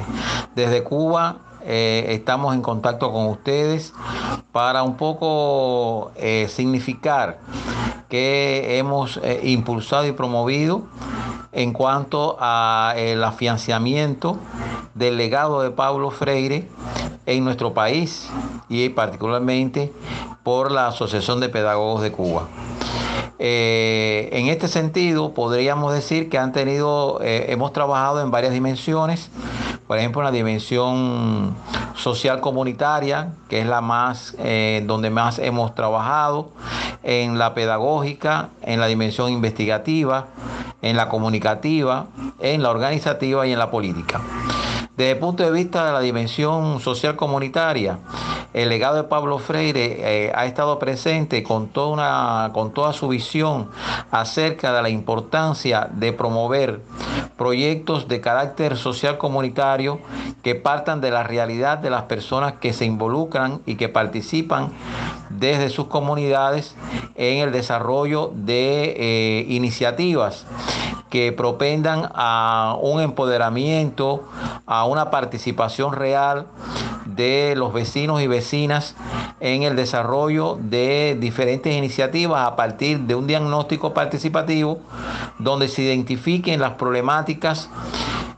Desde 0.55 0.83
Cuba 0.83 1.41
eh, 1.67 2.13
estamos 2.13 2.53
en 2.53 2.61
contacto 2.61 3.11
con 3.11 3.25
ustedes 3.25 3.91
para 4.51 4.83
un 4.83 4.97
poco 4.97 6.11
eh, 6.15 6.47
significar 6.47 7.39
que 8.07 8.77
hemos 8.77 9.17
eh, 9.23 9.39
impulsado 9.45 10.05
y 10.05 10.11
promovido 10.11 10.83
en 11.53 11.73
cuanto 11.73 12.37
a 12.39 12.93
el 12.97 13.23
afianzamiento 13.23 14.37
del 14.93 15.17
legado 15.17 15.63
de 15.63 15.71
Pablo 15.71 16.11
Freire 16.11 16.69
en 17.25 17.43
nuestro 17.43 17.73
país 17.73 18.29
y 18.69 18.89
particularmente 18.89 19.91
por 20.43 20.71
la 20.71 20.89
Asociación 20.89 21.39
de 21.39 21.49
Pedagogos 21.49 22.03
de 22.03 22.11
Cuba. 22.11 22.47
En 23.39 24.47
este 24.47 24.67
sentido, 24.67 25.33
podríamos 25.33 25.93
decir 25.93 26.29
que 26.29 26.37
han 26.37 26.51
tenido, 26.51 27.19
hemos 27.21 27.73
trabajado 27.73 28.21
en 28.21 28.31
varias 28.31 28.53
dimensiones, 28.53 29.29
por 29.87 29.97
ejemplo, 29.99 30.21
en 30.21 30.25
la 30.25 30.31
dimensión 30.31 31.55
social 31.95 32.41
comunitaria, 32.41 33.33
que 33.49 33.61
es 33.61 33.67
la 33.67 33.81
más, 33.81 34.35
eh, 34.39 34.83
donde 34.85 35.09
más 35.09 35.37
hemos 35.37 35.75
trabajado, 35.75 36.49
en 37.03 37.37
la 37.37 37.53
pedagógica, 37.53 38.49
en 38.63 38.79
la 38.79 38.87
dimensión 38.87 39.31
investigativa, 39.31 40.25
en 40.81 40.97
la 40.97 41.07
comunicativa, 41.07 42.07
en 42.39 42.63
la 42.63 42.71
organizativa 42.71 43.45
y 43.45 43.53
en 43.53 43.59
la 43.59 43.69
política. 43.69 44.21
Desde 44.97 45.11
el 45.11 45.17
punto 45.17 45.43
de 45.43 45.51
vista 45.51 45.85
de 45.85 45.91
la 45.91 45.99
dimensión 45.99 46.79
social 46.79 47.17
comunitaria, 47.17 47.99
el 48.53 48.69
legado 48.69 48.95
de 48.95 49.03
Pablo 49.03 49.39
Freire 49.39 49.97
eh, 49.99 50.31
ha 50.33 50.45
estado 50.45 50.79
presente 50.79 51.43
con 51.43 51.67
toda, 51.67 51.87
una, 51.89 52.53
con 52.53 52.71
toda 52.71 52.93
su 52.93 53.09
visión 53.09 53.69
acerca 54.09 54.73
de 54.73 54.81
la 54.81 54.87
importancia 54.87 55.89
de 55.91 56.13
promover 56.13 56.79
proyectos 57.37 58.07
de 58.07 58.21
carácter 58.21 58.77
social 58.77 59.17
comunitario 59.17 59.99
que 60.41 60.55
partan 60.55 61.01
de 61.01 61.11
la 61.11 61.23
realidad 61.23 61.77
de 61.77 61.89
las 61.89 62.03
personas 62.03 62.53
que 62.53 62.71
se 62.71 62.85
involucran 62.85 63.59
y 63.65 63.75
que 63.75 63.89
participan 63.89 64.71
desde 65.39 65.69
sus 65.69 65.87
comunidades 65.87 66.75
en 67.15 67.39
el 67.39 67.51
desarrollo 67.51 68.31
de 68.33 68.95
eh, 68.97 69.45
iniciativas 69.49 70.45
que 71.09 71.31
propendan 71.31 72.09
a 72.13 72.77
un 72.81 73.01
empoderamiento, 73.01 74.27
a 74.65 74.85
una 74.85 75.11
participación 75.11 75.93
real 75.93 76.47
de 77.05 77.53
los 77.55 77.71
vecinos 77.71 78.21
y 78.21 78.27
vecinas 78.27 78.95
en 79.39 79.63
el 79.63 79.75
desarrollo 79.75 80.57
de 80.59 81.15
diferentes 81.19 81.73
iniciativas 81.73 82.47
a 82.47 82.55
partir 82.55 83.01
de 83.01 83.15
un 83.15 83.27
diagnóstico 83.27 83.93
participativo 83.93 84.79
donde 85.37 85.67
se 85.67 85.83
identifiquen 85.83 86.59
las 86.59 86.73
problemáticas 86.73 87.69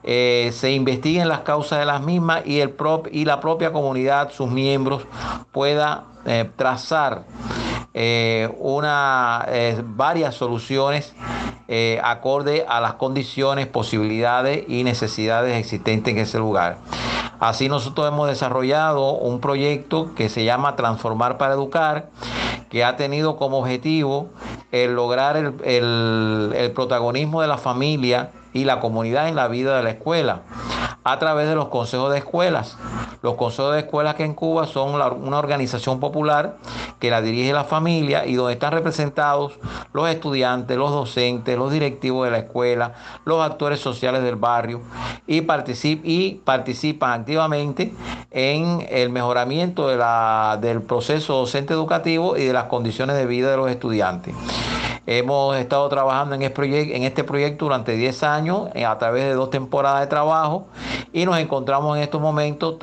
eh, 0.10 0.52
se 0.54 0.72
investiguen 0.72 1.28
las 1.28 1.42
causas 1.42 1.80
de 1.80 1.86
las 1.86 2.02
mismas 2.02 2.42
y, 2.46 2.62
el 2.62 2.70
prop, 2.70 3.08
y 3.12 3.26
la 3.26 3.42
propia 3.42 3.74
comunidad, 3.74 4.32
sus 4.32 4.50
miembros, 4.50 5.06
pueda 5.52 6.06
eh, 6.26 6.50
trazar 6.56 7.24
eh, 7.94 8.50
una, 8.60 9.46
varias 9.84 10.36
soluciones 10.36 11.14
acorde 12.02 12.66
a 12.68 12.80
las 12.80 12.94
condiciones, 12.94 13.68
posibilidades 13.68 14.64
y 14.70 14.84
necesidades 14.86 15.58
existentes 15.58 16.14
en 16.14 16.20
ese 16.20 16.38
lugar. 16.38 16.78
Así 17.40 17.70
nosotros 17.70 18.08
hemos 18.08 18.28
desarrollado 18.28 19.14
un 19.14 19.40
proyecto 19.40 20.16
que 20.16 20.30
se 20.30 20.44
llama 20.46 20.76
Transformar 20.76 21.38
para 21.38 21.54
Educar, 21.54 22.10
que 22.70 22.84
ha 22.84 22.96
tenido 22.96 23.38
como 23.38 23.60
objetivo 23.60 24.30
el 24.72 24.96
lograr 24.96 25.38
el, 25.38 26.54
el 26.56 26.72
protagonismo 26.72 27.42
de 27.42 27.48
la 27.48 27.58
familia 27.58 28.32
y 28.58 28.66
la 28.66 28.80
comunidad 28.80 29.30
en 29.30 29.36
la 29.36 29.48
vida 29.48 29.78
de 29.78 29.84
la 29.84 29.92
escuela 29.92 30.42
a 31.04 31.20
través 31.20 31.48
de 31.48 31.56
los 31.56 31.68
consejos 31.68 32.12
de 32.12 32.18
escuelas. 32.18 32.78
Los 33.22 33.36
consejos 33.36 33.74
de 33.74 33.80
escuelas 33.80 34.16
que 34.16 34.24
en 34.24 34.34
Cuba 34.34 34.66
son 34.66 34.96
una 34.96 35.38
organización 35.38 36.00
popular 36.00 36.58
que 37.00 37.12
la 37.12 37.22
dirige 37.22 37.54
la 37.54 37.64
familia 37.64 38.26
y 38.26 38.34
donde 38.34 38.54
están 38.54 38.74
representados 38.74 39.60
los 39.94 40.10
estudiantes, 40.10 40.76
los 40.76 40.92
docentes, 40.92 41.58
los 41.58 41.72
directivos 41.72 42.26
de 42.26 42.32
la 42.32 42.40
escuela, 42.40 42.94
los 43.26 43.42
actores 43.46 43.80
sociales 43.80 44.24
del 44.24 44.36
barrio 44.36 44.82
y, 45.28 45.42
particip 45.42 46.02
y 46.04 46.42
participan 46.44 47.22
activamente 47.22 47.94
en 48.32 48.86
el 48.90 49.10
mejoramiento 49.10 49.88
de 49.88 49.98
la, 49.98 50.58
del 50.60 50.82
proceso 50.82 51.34
docente 51.36 51.74
educativo 51.74 52.36
y 52.36 52.46
de 52.46 52.54
las 52.54 52.66
condiciones 52.66 53.16
de 53.16 53.26
vida 53.28 53.52
de 53.52 53.58
los 53.58 53.70
estudiantes. 53.70 54.34
Hemos 55.10 55.56
estado 55.56 55.88
trabajando 55.88 56.36
en 56.36 56.42
este, 56.42 57.06
este 57.06 57.24
proyecto 57.24 57.64
durante 57.64 57.94
10 57.94 58.24
años 58.24 58.68
eh, 58.74 58.84
a 58.84 58.98
través 58.98 59.24
de 59.24 59.36
dos 59.36 59.50
temporadas 59.50 60.02
de 60.02 60.08
trabajo 60.08 60.68
y 61.14 61.26
nos 61.26 61.40
encontramos 61.40 61.96
en 61.96 62.04
estos 62.04 62.20
momentos 62.20 62.76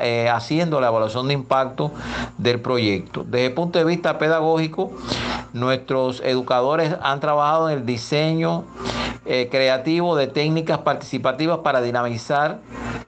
eh, 0.00 0.30
haciendo 0.32 0.80
la 0.80 0.88
evaluación 0.88 1.28
de 1.28 1.34
impacto 1.34 1.92
del 2.38 2.60
proyecto. 2.60 3.24
Desde 3.24 3.46
el 3.46 3.52
punto 3.52 3.78
de 3.78 3.84
vista 3.84 4.16
pedagógico, 4.16 4.90
nuestros 5.52 6.22
educadores 6.24 6.96
han 7.02 7.20
trabajado 7.20 7.68
en 7.68 7.80
el 7.80 7.84
diseño 7.84 8.64
eh, 9.28 9.48
creativo 9.50 10.14
de 10.14 10.28
técnicas 10.28 10.78
participativas 10.78 11.58
para 11.58 11.80
dinamizar 11.82 12.60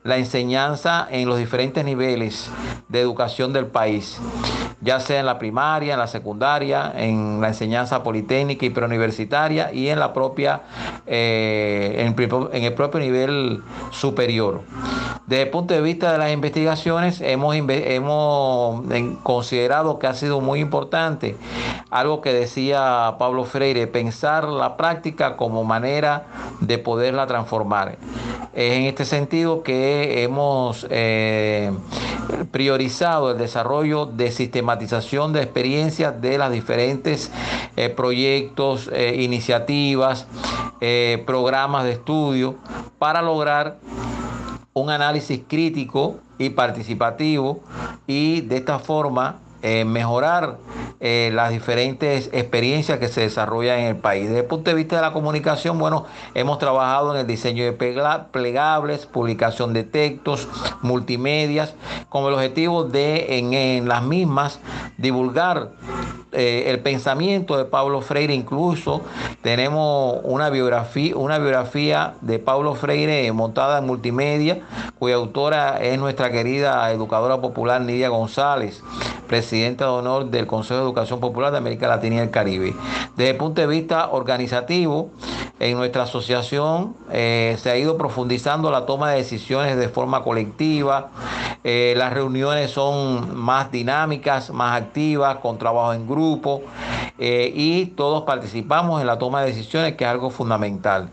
la 0.02 0.16
enseñanza 0.16 1.06
en 1.10 1.28
los 1.28 1.38
diferentes 1.38 1.84
niveles 1.84 2.50
de 2.88 3.00
educación 3.00 3.52
del 3.52 3.66
país, 3.66 4.18
ya 4.80 5.00
sea 5.00 5.20
en 5.20 5.26
la 5.26 5.38
primaria, 5.38 5.92
en 5.92 5.98
la 6.00 6.06
secundaria, 6.06 6.92
en 6.96 7.40
la 7.40 7.48
enseñanza 7.48 8.02
politécnica 8.02 8.64
y 8.64 8.70
preuniversitaria 8.70 9.72
y 9.72 9.88
en 9.88 9.98
la 9.98 10.12
propia, 10.12 10.62
eh, 11.06 11.96
en, 11.98 12.64
el 12.64 12.74
propio 12.74 13.00
nivel 13.00 13.62
superior. 13.90 14.62
Desde 15.26 15.42
el 15.42 15.50
punto 15.50 15.74
de 15.74 15.82
vista 15.82 16.10
de 16.10 16.18
las 16.18 16.32
investigaciones, 16.32 17.20
hemos, 17.20 17.54
hemos 17.54 18.82
considerado 19.22 19.98
que 19.98 20.06
ha 20.06 20.14
sido 20.14 20.40
muy 20.40 20.60
importante 20.60 21.36
algo 21.90 22.22
que 22.22 22.32
decía 22.32 23.16
Pablo 23.18 23.44
Freire, 23.44 23.86
pensar 23.86 24.44
la 24.48 24.76
práctica 24.76 25.36
como 25.36 25.64
manera 25.64 26.07
de 26.61 26.78
poderla 26.78 27.26
transformar. 27.26 27.98
Es 28.52 28.72
en 28.72 28.84
este 28.84 29.04
sentido 29.04 29.62
que 29.62 30.22
hemos 30.22 30.86
eh, 30.90 31.70
priorizado 32.50 33.30
el 33.30 33.38
desarrollo 33.38 34.06
de 34.06 34.30
sistematización 34.30 35.32
de 35.32 35.42
experiencias 35.42 36.20
de 36.20 36.38
las 36.38 36.50
diferentes 36.50 37.30
eh, 37.76 37.88
proyectos, 37.88 38.90
eh, 38.92 39.22
iniciativas, 39.22 40.26
programas 41.26 41.82
de 41.84 41.92
estudio 41.92 42.54
para 43.00 43.20
lograr 43.20 43.78
un 44.72 44.90
análisis 44.90 45.40
crítico 45.48 46.18
y 46.38 46.50
participativo 46.50 47.61
y 48.06 48.42
de 48.42 48.59
esta 48.59 48.78
forma 48.78 49.40
eh, 49.62 49.84
mejorar 49.84 50.59
eh, 51.00 51.30
las 51.32 51.50
diferentes 51.50 52.30
experiencias 52.32 52.98
que 52.98 53.09
se 53.09 53.20
desarrollan 53.22 53.80
en 53.80 53.86
el 53.86 53.96
país. 53.96 54.26
Desde 54.26 54.40
el 54.40 54.46
punto 54.46 54.70
de 54.70 54.76
vista 54.76 54.96
de 54.96 55.02
la 55.02 55.12
comunicación, 55.12 55.78
bueno, 55.78 56.06
hemos 56.34 56.59
trabajado 56.59 57.14
en 57.14 57.20
el 57.20 57.26
diseño 57.26 57.64
de 57.64 57.72
plega- 57.72 58.26
plegables, 58.32 59.06
publicación 59.06 59.72
de 59.72 59.84
textos, 59.84 60.48
multimedias, 60.82 61.74
con 62.09 62.24
el 62.26 62.34
objetivo 62.34 62.84
de 62.84 63.38
en, 63.38 63.88
las 63.88 64.02
mismas 64.02 64.61
divulgar 64.96 65.70
eh, 66.32 66.64
el 66.66 66.80
pensamiento 66.80 67.56
de 67.56 67.64
Pablo 67.64 68.00
Freire. 68.00 68.34
Incluso 68.34 69.02
tenemos 69.42 70.18
una 70.24 70.50
biografía, 70.50 71.16
una 71.16 71.38
biografía 71.38 72.14
de 72.20 72.38
Pablo 72.38 72.74
Freire 72.74 73.30
montada 73.32 73.78
en 73.78 73.86
multimedia, 73.86 74.61
cuya 74.98 75.16
autora 75.16 75.78
es 75.80 75.98
nuestra 75.98 76.30
querida 76.30 76.90
educadora 76.92 77.40
popular 77.40 77.80
Nidia 77.80 78.09
González, 78.09 78.82
de 79.51 79.84
honor 79.84 80.26
del 80.30 80.46
Consejo 80.46 80.80
de 80.80 80.86
Educación 80.86 81.20
Popular 81.20 81.51
de 81.51 81.59
América 81.59 81.88
Latina 81.88 82.16
y 82.16 82.18
el 82.18 82.30
Caribe. 82.30 82.74
Desde 83.16 83.30
el 83.30 83.36
punto 83.36 83.61
de 83.61 83.66
vista 83.66 84.11
organizativo, 84.11 85.11
en 85.59 85.76
nuestra 85.76 86.05
asociación 86.05 86.94
eh, 87.11 87.57
se 87.59 87.70
ha 87.70 87.76
ido 87.76 87.96
profundizando 87.96 88.70
la 88.70 88.86
toma 88.86 89.11
de 89.11 89.18
decisiones 89.18 89.76
de 89.76 89.88
forma 89.88 90.22
colectiva. 90.22 91.11
Eh, 91.64 91.94
las 91.96 92.12
reuniones 92.12 92.70
son 92.70 93.36
más 93.36 93.72
dinámicas, 93.72 94.51
más 94.51 94.80
activas, 94.80 95.38
con 95.38 95.59
trabajo 95.59 95.92
en 95.94 96.07
grupo 96.07 96.62
eh, 97.18 97.51
y 97.55 97.86
todos 97.86 98.22
participamos 98.22 99.01
en 99.01 99.07
la 99.07 99.18
toma 99.18 99.42
de 99.42 99.49
decisiones, 99.49 99.96
que 99.96 100.05
es 100.05 100.11
algo 100.11 100.30
fundamental. 100.30 101.11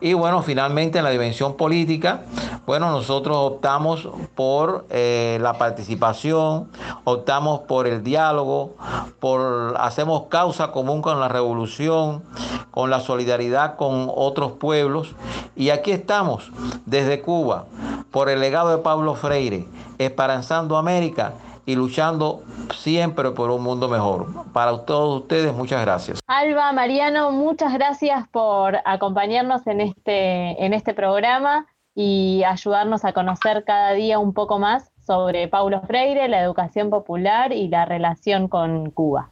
Y 0.00 0.14
bueno, 0.14 0.42
finalmente 0.42 0.98
en 0.98 1.04
la 1.04 1.10
dimensión 1.10 1.56
política, 1.56 2.22
bueno, 2.64 2.90
nosotros 2.90 3.36
optamos 3.36 4.08
por 4.34 4.86
eh, 4.90 5.38
la 5.40 5.54
participación, 5.54 6.70
optamos 7.04 7.60
por 7.60 7.88
el 7.88 8.04
diálogo, 8.04 8.76
por 9.18 9.74
hacemos 9.78 10.24
causa 10.28 10.70
común 10.70 11.02
con 11.02 11.18
la 11.18 11.28
revolución, 11.28 12.22
con 12.70 12.88
la 12.88 13.00
solidaridad 13.00 13.76
con 13.76 14.08
otros 14.14 14.52
pueblos. 14.52 15.14
Y 15.56 15.70
aquí 15.70 15.90
estamos, 15.90 16.52
desde 16.86 17.20
Cuba, 17.20 17.64
por 18.12 18.28
el 18.28 18.40
legado 18.40 18.70
de 18.70 18.78
Pablo 18.78 19.16
Freire, 19.16 19.66
esperanzando 19.98 20.76
América 20.76 21.32
y 21.66 21.74
luchando 21.74 22.42
siempre 22.74 23.30
por 23.32 23.50
un 23.50 23.62
mundo 23.62 23.88
mejor. 23.88 24.26
Para 24.52 24.78
todos 24.84 25.22
ustedes, 25.22 25.52
muchas 25.52 25.82
gracias. 25.82 26.20
Alba, 26.26 26.72
Mariano, 26.72 27.32
muchas 27.32 27.72
gracias 27.72 28.26
por 28.28 28.78
acompañarnos 28.84 29.66
en 29.66 29.80
este, 29.80 30.64
en 30.64 30.74
este 30.74 30.94
programa 30.94 31.66
y 31.94 32.42
ayudarnos 32.44 33.04
a 33.04 33.12
conocer 33.12 33.64
cada 33.64 33.92
día 33.92 34.18
un 34.18 34.32
poco 34.32 34.58
más 34.58 34.90
sobre 35.06 35.48
Paulo 35.48 35.82
Freire, 35.86 36.28
la 36.28 36.40
educación 36.40 36.90
popular 36.90 37.52
y 37.52 37.68
la 37.68 37.84
relación 37.84 38.48
con 38.48 38.90
Cuba. 38.90 39.30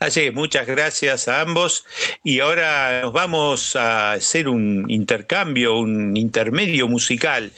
Así 0.00 0.20
es, 0.20 0.34
muchas 0.34 0.66
gracias 0.66 1.28
a 1.28 1.40
ambos. 1.40 1.86
Y 2.22 2.40
ahora 2.40 3.00
nos 3.02 3.12
vamos 3.12 3.74
a 3.74 4.12
hacer 4.12 4.48
un 4.48 4.84
intercambio, 4.88 5.78
un 5.78 6.16
intermedio 6.16 6.88
musical. 6.88 7.52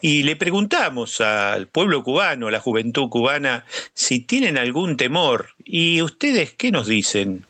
Y 0.00 0.24
le 0.24 0.34
preguntamos 0.34 1.20
al 1.20 1.68
pueblo 1.68 2.02
cubano, 2.02 2.48
a 2.48 2.50
la 2.50 2.60
juventud 2.60 3.08
cubana, 3.08 3.64
si 3.94 4.20
tienen 4.20 4.58
algún 4.58 4.96
temor. 4.96 5.50
¿Y 5.64 6.02
ustedes 6.02 6.54
qué 6.54 6.72
nos 6.72 6.88
dicen? 6.88 7.46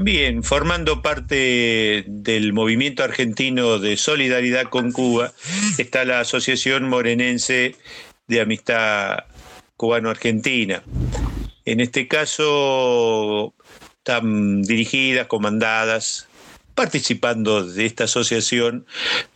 Bien, 0.00 0.44
formando 0.44 1.02
parte 1.02 2.04
del 2.06 2.52
movimiento 2.52 3.02
argentino 3.02 3.80
de 3.80 3.96
solidaridad 3.96 4.66
con 4.66 4.92
Cuba 4.92 5.32
está 5.76 6.04
la 6.04 6.20
Asociación 6.20 6.88
Morenense 6.88 7.74
de 8.28 8.40
Amistad 8.40 9.24
cubano-argentina. 9.76 10.84
En 11.64 11.80
este 11.80 12.06
caso 12.06 13.54
están 13.98 14.62
dirigidas, 14.62 15.26
comandadas, 15.26 16.28
participando 16.76 17.64
de 17.64 17.84
esta 17.84 18.04
asociación 18.04 18.86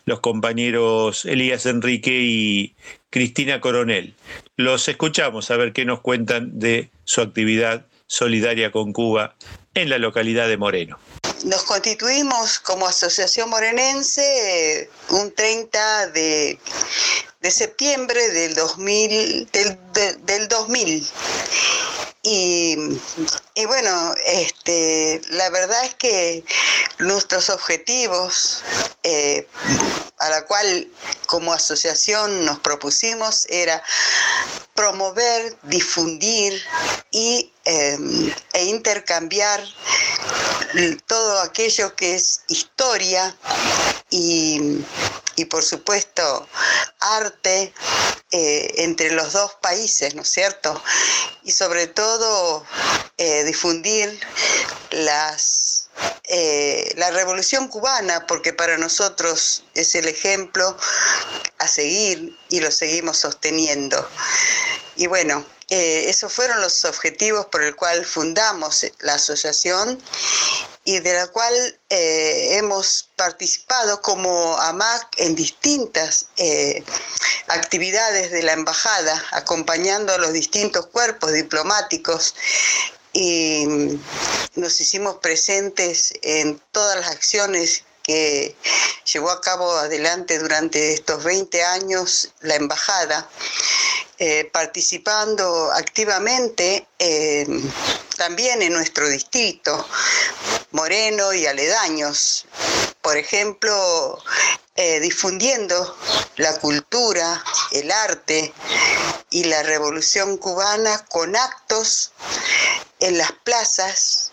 los 0.07 0.21
compañeros 0.21 1.25
Elías 1.25 1.67
Enrique 1.67 2.21
y 2.23 2.77
Cristina 3.11 3.61
Coronel. 3.61 4.15
Los 4.57 4.87
escuchamos 4.87 5.51
a 5.51 5.57
ver 5.57 5.73
qué 5.73 5.85
nos 5.85 6.03
cuentan 6.03 6.61
de 6.61 6.89
su 7.03 7.21
actividad 7.21 7.85
solidaria 8.13 8.71
con 8.71 8.93
Cuba 8.93 9.35
en 9.73 9.89
la 9.89 9.97
localidad 9.97 10.47
de 10.47 10.59
Moreno. 10.59 10.99
Nos 11.45 11.63
constituimos 11.63 12.59
como 12.59 12.87
asociación 12.87 13.49
morenense 13.49 14.83
eh, 14.83 14.91
un 15.09 15.35
30 15.35 16.09
de, 16.09 16.59
de 17.41 17.51
septiembre 17.51 18.29
del 18.29 18.55
2000, 18.55 19.49
del, 19.51 19.79
de- 19.95 20.15
del 20.27 20.47
2000. 20.49 21.07
Y, 22.23 22.77
y 23.55 23.65
bueno, 23.67 24.15
este, 24.27 25.21
la 25.31 25.51
verdad 25.51 25.85
es 25.85 25.95
que 25.97 26.45
nuestros 26.99 27.51
objetivos, 27.51 28.63
eh, 29.03 29.49
a 30.19 30.31
la 30.31 30.47
cual 30.47 30.89
como 31.27 31.53
asociación 31.53 32.45
nos 32.45 32.61
propusimos, 32.61 33.47
era 33.49 33.83
promover, 34.75 35.57
difundir 35.65 36.63
y, 37.11 37.53
eh, 37.65 37.99
e 38.53 38.65
intercambiar 38.67 39.63
todo 41.07 41.41
aquello 41.41 41.95
que 41.97 42.15
es 42.15 42.43
historia 42.49 43.37
y, 44.11 44.85
y, 45.37 45.45
por 45.47 45.63
supuesto 45.63 46.49
arte 47.01 47.75
eh, 48.35 48.73
entre 48.79 49.11
los 49.11 49.35
dos 49.35 49.57
países, 49.61 50.15
¿no 50.15 50.23
es 50.23 50.29
cierto? 50.29 50.83
Y 51.45 51.53
sobre 51.53 51.87
todo 51.87 52.65
eh, 53.19 53.45
difundir 53.45 54.19
las, 54.91 55.91
eh, 56.25 56.95
la 56.97 57.11
revolución 57.11 57.69
cubana, 57.69 58.27
porque 58.27 58.55
para 58.55 58.79
nosotros 58.79 59.65
es 59.75 59.95
el 59.95 60.09
ejemplo 60.09 60.77
a 61.59 61.69
seguir 61.69 62.35
y 62.49 62.61
lo 62.61 62.71
seguimos 62.71 63.19
sosteniendo. 63.19 64.09
Y 64.97 65.09
bueno, 65.09 65.45
eh, 65.75 66.11
esos 66.11 66.31
fueron 66.31 66.61
los 66.61 66.85
objetivos 66.85 67.47
por 67.47 67.63
el 67.63 67.75
cual 67.75 68.05
fundamos 68.05 68.85
la 69.01 69.15
asociación 69.15 69.99
y 70.85 70.99
de 70.99 71.15
la 71.15 71.29
cual 71.29 71.55
eh, 71.89 72.59
hemos 72.59 73.09
participado 73.17 74.03
como 74.03 74.59
AMAC 74.59 75.09
en 75.17 75.35
distintas 75.35 76.27
eh, 76.37 76.85
actividades 77.49 78.31
de 78.33 78.43
la 78.43 78.53
embajada, 78.53 79.25
acompañando 79.31 80.13
a 80.13 80.19
los 80.19 80.35
distintos 80.35 80.89
cuerpos 80.89 81.33
diplomáticos. 81.33 82.35
Y 83.15 83.65
nos 84.55 84.79
hicimos 84.79 85.21
presentes 85.23 86.13
en 86.21 86.61
todas 86.71 86.97
las 87.01 87.11
acciones 87.11 87.85
que 88.03 88.57
llevó 89.13 89.31
a 89.31 89.41
cabo 89.41 89.71
adelante 89.73 90.39
durante 90.39 90.95
estos 90.95 91.23
20 91.25 91.65
años 91.65 92.31
la 92.41 92.57
embajada, 92.57 93.29
eh, 94.19 94.49
participando 94.53 95.71
activamente 95.73 96.87
eh, 96.99 97.47
también 98.17 98.63
en 98.63 98.73
nuestro 98.73 99.09
distrito, 99.09 99.87
Moreno 100.71 101.33
y 101.33 101.47
aledaños. 101.47 102.47
Por 103.01 103.17
ejemplo, 103.17 104.23
eh, 104.77 105.01
difundiendo 105.01 105.97
la 106.37 106.59
cultura, 106.61 107.45
el 107.73 107.91
arte 107.91 108.55
y 109.31 109.45
la 109.45 109.63
revolución 109.65 110.39
cubana 110.39 111.05
con 111.07 111.35
actos 111.37 112.13
en 113.01 113.19
las 113.19 113.33
plazas, 113.33 114.31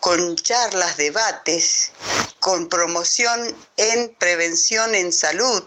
con 0.00 0.36
charlas, 0.36 0.96
debates, 0.96 1.92
con 2.44 2.68
promoción 2.68 3.56
en 3.78 4.14
prevención 4.16 4.94
en 4.94 5.14
salud. 5.14 5.64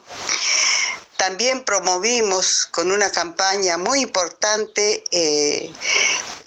También 1.17 1.65
promovimos 1.65 2.67
con 2.67 2.91
una 2.91 3.11
campaña 3.11 3.79
muy 3.79 4.01
importante 4.01 5.03
eh, 5.09 5.73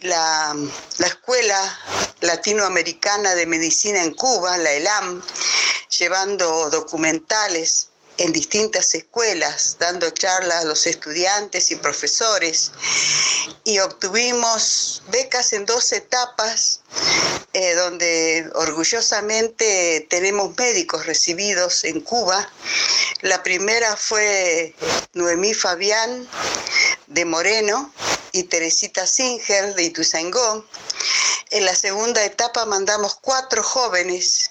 la, 0.03 0.55
la 0.99 1.07
Escuela 1.09 1.79
Latinoamericana 2.21 3.35
de 3.35 3.47
Medicina 3.47 4.05
en 4.05 4.15
Cuba, 4.15 4.57
la 4.57 4.71
ELAM, 4.71 5.21
llevando 5.99 6.71
documentales 6.71 7.90
en 8.21 8.35
distintas 8.35 8.95
escuelas, 8.95 9.77
dando 9.79 10.11
charlas 10.11 10.63
a 10.63 10.67
los 10.67 10.87
estudiantes 10.87 11.71
y 11.71 11.77
profesores. 11.77 12.71
Y 13.65 13.79
obtuvimos 13.79 15.03
becas 15.09 15.55
en 15.55 15.65
dos 15.65 15.91
etapas, 15.93 16.81
eh, 17.55 17.75
donde 17.77 18.51
orgullosamente 18.55 20.07
tenemos 20.11 20.55
médicos 20.59 21.07
recibidos 21.07 21.83
en 21.85 22.03
Cuba. 22.03 22.47
La 23.23 23.43
primera 23.43 23.97
fue 23.97 24.75
Noemí 25.15 25.55
Fabián 25.55 26.29
de 27.07 27.25
Moreno 27.25 27.91
y 28.33 28.43
Teresita 28.43 29.07
Singer 29.07 29.75
de 29.75 29.85
Ituzaingó. 29.85 30.67
En 31.49 31.65
la 31.65 31.75
segunda 31.75 32.23
etapa 32.23 32.67
mandamos 32.67 33.17
cuatro 33.23 33.63
jóvenes 33.63 34.51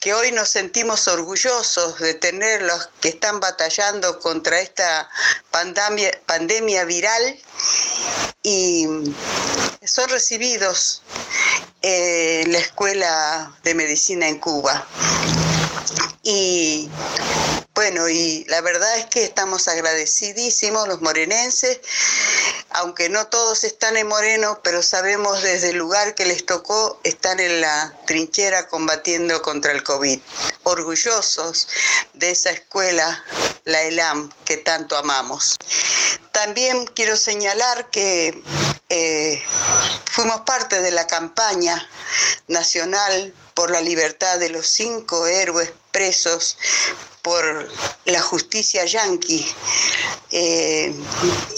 que 0.00 0.14
hoy 0.14 0.32
nos 0.32 0.48
sentimos 0.48 1.06
orgullosos 1.08 1.98
de 1.98 2.14
tenerlos 2.14 2.88
que 3.00 3.10
están 3.10 3.40
batallando 3.40 4.18
contra 4.18 4.60
esta 4.60 5.08
pandemia, 5.50 6.10
pandemia 6.26 6.84
viral 6.84 7.38
y 8.42 8.86
son 9.84 10.08
recibidos 10.08 11.02
en 11.82 12.52
la 12.52 12.58
Escuela 12.58 13.56
de 13.62 13.74
Medicina 13.74 14.28
en 14.28 14.38
Cuba. 14.38 14.86
Y 16.22 16.88
bueno, 17.74 18.06
y 18.08 18.44
la 18.48 18.60
verdad 18.60 18.98
es 18.98 19.06
que 19.06 19.24
estamos 19.24 19.66
agradecidísimos 19.66 20.86
los 20.88 21.00
morenenses, 21.00 21.80
aunque 22.70 23.08
no 23.08 23.26
todos 23.28 23.64
están 23.64 23.96
en 23.96 24.08
Moreno, 24.08 24.60
pero 24.62 24.82
sabemos 24.82 25.42
desde 25.42 25.70
el 25.70 25.78
lugar 25.78 26.14
que 26.14 26.26
les 26.26 26.44
tocó, 26.44 27.00
están 27.02 27.40
en 27.40 27.62
la 27.62 27.94
trinchera 28.06 28.68
combatiendo 28.68 29.40
contra 29.40 29.72
el 29.72 29.82
COVID. 29.82 30.20
Orgullosos 30.64 31.68
de 32.12 32.32
esa 32.32 32.50
escuela, 32.50 33.24
la 33.64 33.82
ELAM, 33.82 34.30
que 34.44 34.58
tanto 34.58 34.96
amamos. 34.96 35.56
También 36.32 36.84
quiero 36.88 37.16
señalar 37.16 37.88
que 37.90 38.42
eh, 38.90 39.42
fuimos 40.10 40.42
parte 40.42 40.82
de 40.82 40.90
la 40.90 41.06
campaña 41.06 41.88
nacional 42.48 43.34
por 43.54 43.70
la 43.70 43.80
libertad 43.80 44.38
de 44.38 44.50
los 44.50 44.66
cinco 44.66 45.26
héroes 45.26 45.72
presos 45.90 46.56
por 47.22 47.68
la 48.06 48.20
justicia 48.20 48.84
yanqui. 48.84 49.46
Eh, 50.32 50.92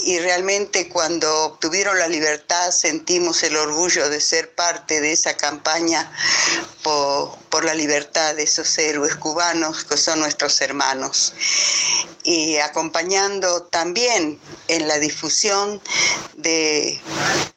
y 0.03 0.19
realmente 0.19 0.89
cuando 0.89 1.45
obtuvieron 1.45 1.97
la 1.97 2.07
libertad 2.07 2.71
sentimos 2.71 3.41
el 3.43 3.55
orgullo 3.55 4.09
de 4.09 4.19
ser 4.19 4.53
parte 4.53 4.99
de 5.01 5.13
esa 5.13 5.37
campaña 5.37 6.11
por, 6.83 7.37
por 7.49 7.63
la 7.65 7.73
libertad 7.73 8.35
de 8.35 8.43
esos 8.43 8.77
héroes 8.77 9.15
cubanos 9.15 9.85
que 9.85 9.97
son 9.97 10.19
nuestros 10.19 10.61
hermanos. 10.61 11.33
Y 12.23 12.57
acompañando 12.57 13.63
también 13.63 14.39
en 14.67 14.87
la 14.87 14.99
difusión 14.99 15.81
de 16.35 17.01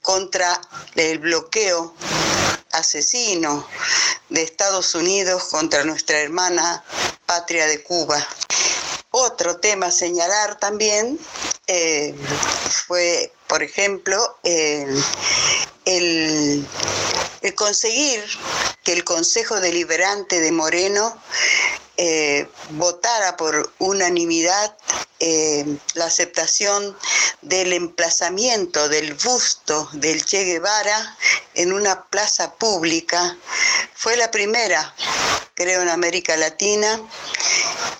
contra 0.02 0.60
el 0.94 1.18
bloqueo 1.18 1.94
asesino 2.78 3.66
de 4.28 4.42
Estados 4.42 4.94
Unidos 4.94 5.44
contra 5.44 5.84
nuestra 5.84 6.18
hermana 6.18 6.84
patria 7.26 7.66
de 7.66 7.82
Cuba. 7.82 8.26
Otro 9.10 9.58
tema 9.58 9.86
a 9.86 9.90
señalar 9.90 10.58
también 10.58 11.18
eh, 11.66 12.14
fue, 12.86 13.32
por 13.46 13.62
ejemplo, 13.62 14.38
el, 14.42 15.02
el, 15.86 16.66
el 17.42 17.54
conseguir 17.54 18.24
que 18.84 18.92
el 18.92 19.04
Consejo 19.04 19.60
Deliberante 19.60 20.40
de 20.40 20.52
Moreno 20.52 21.20
eh, 21.96 22.48
votara 22.70 23.36
por 23.36 23.72
unanimidad 23.78 24.76
eh, 25.20 25.66
la 25.94 26.04
aceptación 26.04 26.96
del 27.42 27.72
emplazamiento 27.72 28.88
del 28.88 29.14
busto 29.14 29.88
del 29.92 30.24
Che 30.24 30.44
Guevara 30.44 31.16
en 31.54 31.72
una 31.72 32.04
plaza 32.04 32.54
pública. 32.54 33.36
Fue 33.94 34.16
la 34.16 34.30
primera, 34.30 34.94
creo, 35.54 35.82
en 35.82 35.88
América 35.88 36.36
Latina, 36.36 37.00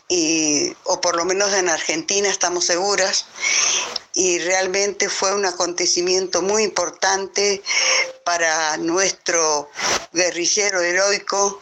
y, 0.07 0.77
o 0.85 1.01
por 1.01 1.17
lo 1.17 1.25
menos 1.25 1.53
en 1.53 1.69
Argentina, 1.69 2.29
estamos 2.29 2.67
seguras, 2.67 3.27
y 4.19 4.41
realmente 4.41 5.09
fue 5.09 5.33
un 5.33 5.47
acontecimiento 5.47 6.43
muy 6.43 6.65
importante 6.65 7.63
para 8.25 8.77
nuestro 8.77 9.71
guerrillero 10.13 10.83
heroico 10.83 11.61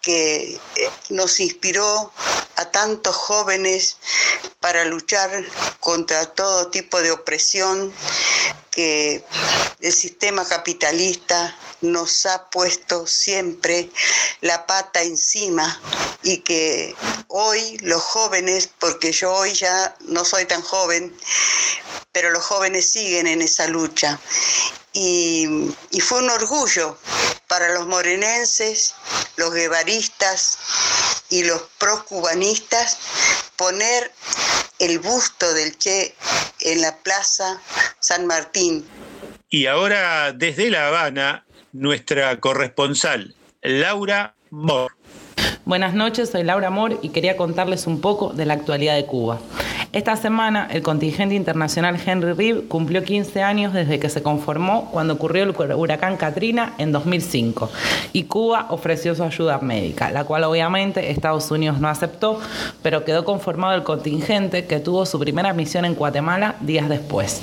que 0.00 0.54
eh, 0.76 0.90
nos 1.10 1.40
inspiró 1.40 2.12
a 2.56 2.70
tantos 2.70 3.16
jóvenes 3.16 3.96
para 4.60 4.84
luchar 4.84 5.30
contra 5.80 6.26
todo 6.26 6.68
tipo 6.68 7.00
de 7.00 7.10
opresión 7.10 7.92
que 8.70 9.24
el 9.80 9.92
sistema 9.92 10.46
capitalista 10.46 11.56
nos 11.80 12.26
ha 12.26 12.48
puesto 12.50 13.06
siempre 13.06 13.90
la 14.42 14.66
pata 14.66 15.02
encima 15.02 15.80
y 16.22 16.38
que 16.38 16.94
hoy 17.28 17.78
los 17.78 18.02
jóvenes, 18.02 18.70
porque 18.78 19.12
yo 19.12 19.32
hoy 19.32 19.52
ya 19.54 19.96
no 20.00 20.24
soy 20.24 20.44
tan 20.44 20.62
joven, 20.62 21.16
pero 22.12 22.30
los 22.30 22.44
jóvenes 22.44 22.90
siguen 22.90 23.26
en 23.26 23.42
esa 23.42 23.66
lucha. 23.66 24.20
Y, 24.92 25.72
y 25.90 26.00
fue 26.00 26.18
un 26.18 26.30
orgullo 26.30 26.98
para 27.50 27.74
los 27.74 27.88
morenenses, 27.88 28.94
los 29.36 29.52
guevaristas 29.52 30.56
y 31.30 31.42
los 31.42 31.60
procubanistas 31.78 32.96
poner 33.56 34.12
el 34.78 35.00
busto 35.00 35.52
del 35.52 35.76
Che 35.76 36.14
en 36.60 36.80
la 36.80 36.96
Plaza 36.98 37.60
San 37.98 38.26
Martín. 38.26 38.86
Y 39.48 39.66
ahora 39.66 40.32
desde 40.32 40.70
La 40.70 40.86
Habana, 40.86 41.44
nuestra 41.72 42.38
corresponsal, 42.38 43.34
Laura 43.62 44.36
Moore. 44.50 44.94
Buenas 45.64 45.94
noches, 45.94 46.30
soy 46.30 46.42
Laura 46.42 46.70
Mor 46.70 46.98
y 47.02 47.10
quería 47.10 47.36
contarles 47.36 47.86
un 47.86 48.00
poco 48.00 48.32
de 48.32 48.46
la 48.46 48.54
actualidad 48.54 48.96
de 48.96 49.04
Cuba. 49.06 49.38
Esta 49.92 50.14
semana, 50.14 50.68
el 50.70 50.82
contingente 50.82 51.34
internacional 51.34 51.98
Henry 52.04 52.32
Reeve 52.32 52.62
cumplió 52.68 53.02
15 53.02 53.42
años 53.42 53.72
desde 53.72 53.98
que 53.98 54.08
se 54.08 54.22
conformó 54.22 54.88
cuando 54.92 55.14
ocurrió 55.14 55.42
el 55.42 55.54
huracán 55.74 56.16
Katrina 56.16 56.74
en 56.78 56.92
2005 56.92 57.70
y 58.12 58.24
Cuba 58.24 58.66
ofreció 58.70 59.16
su 59.16 59.24
ayuda 59.24 59.58
médica, 59.58 60.12
la 60.12 60.24
cual 60.24 60.44
obviamente 60.44 61.10
Estados 61.10 61.50
Unidos 61.50 61.80
no 61.80 61.88
aceptó, 61.88 62.38
pero 62.82 63.04
quedó 63.04 63.24
conformado 63.24 63.74
el 63.74 63.82
contingente 63.82 64.64
que 64.66 64.78
tuvo 64.78 65.06
su 65.06 65.18
primera 65.18 65.52
misión 65.52 65.84
en 65.84 65.96
Guatemala 65.96 66.54
días 66.60 66.88
después. 66.88 67.42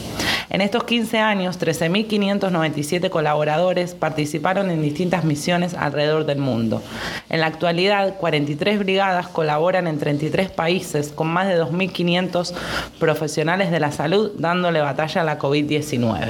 En 0.50 0.62
estos 0.62 0.86
15 0.86 1.20
años, 1.20 1.60
13.597 1.60 3.10
colaboradores 3.10 3.95
participaron 3.95 4.72
en 4.72 4.82
distintas 4.82 5.26
misiones 5.26 5.74
alrededor 5.74 6.26
del 6.26 6.38
mundo. 6.38 6.82
En 7.30 7.41
la 7.41 7.48
actualidad, 7.48 8.16
43 8.18 8.80
brigadas 8.80 9.28
colaboran 9.28 9.88
en 9.88 10.00
33 10.00 10.50
países 10.50 11.12
con 11.12 11.28
más 11.28 11.48
de 11.48 11.62
2.500 11.62 12.54
profesionales 13.00 13.72
de 13.72 13.80
la 13.82 13.91
salud 13.91 14.32
dándole 14.38 14.80
batalla 14.80 15.22
a 15.22 15.26
la 15.26 15.38
COVID-19. 15.38 16.30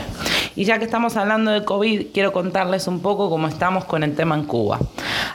Y 0.57 0.65
ya 0.65 0.79
que 0.79 0.85
estamos 0.85 1.15
hablando 1.17 1.51
de 1.51 1.63
COVID, 1.63 2.07
quiero 2.11 2.33
contarles 2.33 2.87
un 2.87 2.99
poco 2.99 3.29
cómo 3.29 3.47
estamos 3.47 3.85
con 3.85 4.01
el 4.01 4.15
tema 4.15 4.33
en 4.33 4.43
Cuba. 4.45 4.79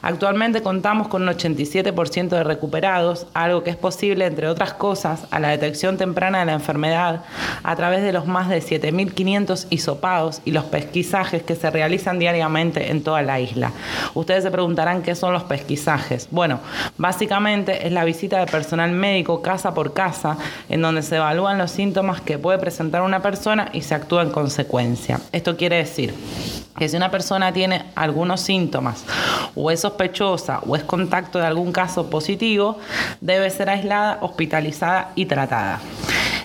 Actualmente 0.03 0.63
contamos 0.63 1.07
con 1.07 1.23
un 1.23 1.29
87% 1.29 2.29
de 2.31 2.43
recuperados, 2.43 3.29
algo 3.33 3.63
que 3.63 3.71
es 3.71 3.77
posible, 3.77 4.27
entre 4.27 4.49
otras 4.49 4.75
cosas, 4.75 5.29
a 5.31 5.39
la 5.39 5.51
detección 5.51 5.97
temprana 5.97 6.41
de 6.41 6.47
la 6.47 6.55
enfermedad 6.55 7.23
a 7.63 7.77
través 7.77 8.03
de 8.03 8.13
los 8.13 8.27
más 8.27 8.49
de 8.49 8.61
7.500 8.61 9.69
hisopados 9.71 10.41
y 10.45 10.51
los 10.51 10.65
pesquisajes 10.65 11.45
que 11.45 11.55
se 11.55 11.71
realizan 11.71 12.19
diariamente 12.19 12.91
en 12.91 13.05
toda 13.05 13.23
la 13.23 13.39
isla. 13.39 13.71
Ustedes 14.15 14.43
se 14.43 14.51
preguntarán 14.51 15.03
qué 15.03 15.15
son 15.15 15.33
los 15.33 15.45
pesquisajes. 15.45 16.27
Bueno, 16.33 16.59
básicamente 16.99 17.87
es 17.87 17.93
la 17.93 18.05
visita 18.05 18.41
de 18.41 18.47
personal 18.47 18.91
médico 18.91 19.41
casa 19.41 19.73
por 19.73 19.93
casa 19.93 20.37
en 20.69 20.83
donde 20.83 21.03
se 21.03 21.15
evalúan 21.15 21.59
los 21.59 21.71
síntomas 21.71 22.21
que 22.21 22.39
puede 22.39 22.59
presentar 22.59 23.03
una 23.03 23.23
persona 23.23 23.69
y 23.73 23.83
se 23.83 23.95
actúa 23.95 24.23
en 24.23 24.31
consecuencia. 24.31 25.12
Esto 25.33 25.57
quiere 25.57 25.77
decir 25.77 26.15
que 26.79 26.89
si 26.89 26.97
una 26.97 27.11
persona 27.11 27.53
tiene 27.53 27.85
algunos 27.95 28.41
síntomas 28.41 29.05
o 29.55 29.71
es 29.71 29.81
sospechosa 29.81 30.61
o 30.67 30.77
es 30.77 30.83
contacto 30.85 31.39
de 31.39 31.47
algún 31.47 31.73
caso 31.73 32.09
positivo, 32.09 32.79
debe 33.21 33.51
ser 33.51 33.69
aislada, 33.71 34.19
hospitalizada 34.21 35.13
y 35.15 35.27
tratada. 35.27 35.81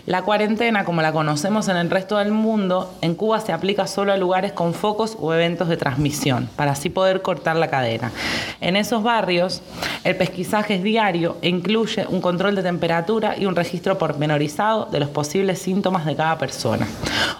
La 0.07 0.21
cuarentena, 0.21 0.85
como 0.85 1.01
la 1.01 1.11
conocemos 1.11 1.67
en 1.67 1.75
el 1.75 1.89
resto 1.89 2.15
del 2.15 2.31
mundo, 2.31 2.93
en 3.01 3.13
Cuba 3.13 3.41
se 3.41 3.51
aplica 3.51 3.87
solo 3.87 4.13
a 4.13 4.17
lugares 4.17 4.53
con 4.53 4.73
focos 4.73 5.17
o 5.19 5.33
eventos 5.33 5.67
de 5.67 5.75
transmisión, 5.75 6.47
para 6.55 6.71
así 6.71 6.89
poder 6.89 7.21
cortar 7.21 7.57
la 7.57 7.67
cadena. 7.67 8.13
En 8.61 8.77
esos 8.77 9.03
barrios, 9.03 9.61
el 10.05 10.15
pesquisaje 10.15 10.75
es 10.75 10.83
diario 10.83 11.35
e 11.41 11.49
incluye 11.49 12.05
un 12.07 12.21
control 12.21 12.55
de 12.55 12.63
temperatura 12.63 13.35
y 13.37 13.47
un 13.47 13.57
registro 13.57 13.97
pormenorizado 13.97 14.85
de 14.85 15.01
los 15.01 15.09
posibles 15.09 15.59
síntomas 15.59 16.05
de 16.05 16.15
cada 16.15 16.37
persona. 16.37 16.87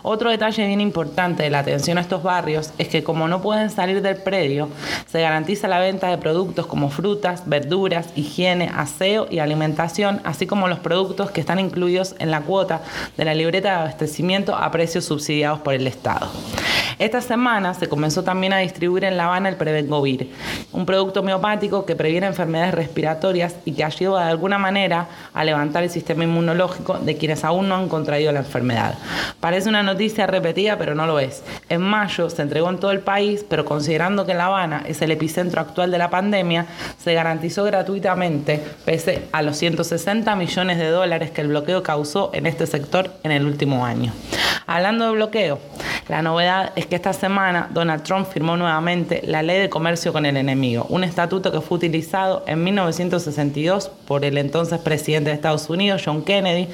Otro 0.04 0.30
detalle 0.30 0.68
bien 0.68 0.82
importante 0.82 1.44
de 1.44 1.50
la 1.50 1.60
atención 1.60 1.98
a 1.98 2.02
estos 2.02 2.22
barrios 2.22 2.74
es 2.78 2.90
que 2.90 3.02
como 3.02 3.30
no 3.30 3.42
pueden 3.42 3.70
salir 3.70 4.02
del 4.02 4.18
predio, 4.18 4.68
se 5.10 5.22
garantiza 5.22 5.70
la 5.70 5.80
venta 5.80 6.10
de 6.10 6.18
productos 6.18 6.66
como 6.66 6.90
frutas, 6.90 7.44
verduras, 7.46 8.10
higiene, 8.18 8.70
aseo 8.76 9.26
y 9.30 9.40
alimentación, 9.40 10.20
así 10.26 10.48
como 10.48 10.68
los 10.68 10.80
productos 10.80 11.32
que 11.32 11.40
están 11.40 11.60
incluidos 11.60 12.14
en 12.20 12.30
la 12.30 12.42
cuota 12.42 12.57
de 12.66 13.26
la 13.26 13.34
libreta 13.34 13.70
de 13.70 13.76
abastecimiento 13.76 14.56
a 14.56 14.72
precios 14.72 15.06
subsidiados 15.06 15.60
por 15.60 15.74
el 15.74 15.86
Estado. 15.88 16.28
Esta 17.00 17.22
semana 17.22 17.76
se 17.76 17.88
comenzó 17.88 18.24
también 18.24 18.54
a 18.54 18.58
distribuir 18.58 19.04
en 19.04 19.18
La 19.18 19.26
Habana 19.26 19.50
el 19.50 19.56
Prevengovir, 19.56 20.32
un 20.72 20.84
producto 20.88 21.20
homeopático 21.20 21.86
que 21.86 21.96
previene 21.96 22.26
enfermedades 22.26 22.74
respiratorias 22.74 23.56
y 23.66 23.74
que 23.74 23.84
ayuda 23.84 24.26
de 24.26 24.32
alguna 24.32 24.58
manera 24.58 25.08
a 25.32 25.44
levantar 25.44 25.84
el 25.84 25.92
sistema 25.92 26.24
inmunológico 26.24 26.98
de 26.98 27.16
quienes 27.16 27.44
aún 27.44 27.70
no 27.70 27.76
han 27.76 27.88
contraído 27.88 28.32
la 28.32 28.40
enfermedad. 28.40 28.96
Parece 29.40 29.70
una 29.70 29.84
noticia 29.84 30.26
repetida, 30.26 30.80
pero 30.80 30.96
no 30.96 31.06
lo 31.06 31.20
es. 31.20 31.44
En 31.70 31.82
mayo 31.82 32.32
se 32.32 32.42
entregó 32.42 32.68
en 32.72 32.80
todo 32.80 32.90
el 32.90 33.02
país, 33.02 33.46
pero 33.48 33.64
considerando 33.64 34.26
que 34.26 34.34
La 34.34 34.48
Habana 34.48 34.84
es 34.88 35.00
el 35.04 35.12
epicentro 35.12 35.62
actual 35.62 35.92
de 35.92 36.00
la 36.00 36.10
pandemia, 36.10 36.66
se 36.98 37.14
garantizó 37.14 37.64
gratuitamente, 37.64 38.60
pese 38.86 39.28
a 39.34 39.44
los 39.44 39.56
160 39.58 40.36
millones 40.36 40.80
de 40.80 40.90
dólares 40.90 41.30
que 41.30 41.42
el 41.42 41.50
bloqueo 41.50 41.84
causó 41.84 42.32
en 42.34 42.47
este 42.48 42.68
sector 42.68 43.12
en 43.24 43.32
el 43.32 43.46
último 43.46 43.86
año. 43.86 44.14
Hablando 44.66 45.06
de 45.06 45.12
bloqueo, 45.12 45.60
la 46.10 46.22
novedad 46.22 46.72
es 46.76 46.86
que 46.86 46.96
esta 46.96 47.12
semana 47.12 47.70
Donald 47.74 48.04
Trump 48.04 48.28
firmó 48.28 48.56
nuevamente 48.56 49.22
la 49.26 49.44
Ley 49.44 49.60
de 49.60 49.70
Comercio 49.70 50.14
con 50.14 50.26
el 50.26 50.38
Enemigo, 50.38 50.86
un 50.90 51.04
estatuto 51.04 51.52
que 51.52 51.62
fue 51.62 51.78
utilizado 51.78 52.44
en 52.48 52.64
1962 52.64 53.90
por 54.08 54.24
el 54.24 54.38
entonces 54.38 54.80
presidente 54.80 55.30
de 55.30 55.36
Estados 55.36 55.70
Unidos, 55.70 56.02
John 56.06 56.24
Kennedy, 56.24 56.70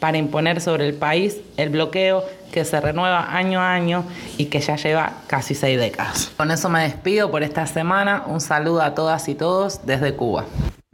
para 0.00 0.18
imponer 0.18 0.60
sobre 0.60 0.86
el 0.86 0.94
país 0.94 1.38
el 1.56 1.70
bloqueo 1.70 2.24
que 2.52 2.64
se 2.64 2.80
renueva 2.80 3.36
año 3.36 3.60
a 3.60 3.72
año 3.72 4.04
y 4.36 4.46
que 4.46 4.60
ya 4.60 4.76
lleva 4.76 5.14
casi 5.26 5.54
seis 5.54 5.78
décadas. 5.78 6.30
Con 6.36 6.50
eso 6.50 6.68
me 6.68 6.82
despido 6.82 7.30
por 7.30 7.42
esta 7.42 7.66
semana. 7.66 8.24
Un 8.26 8.40
saludo 8.40 8.82
a 8.82 8.94
todas 8.94 9.28
y 9.28 9.34
todos 9.34 9.84
desde 9.84 10.14
Cuba. 10.14 10.44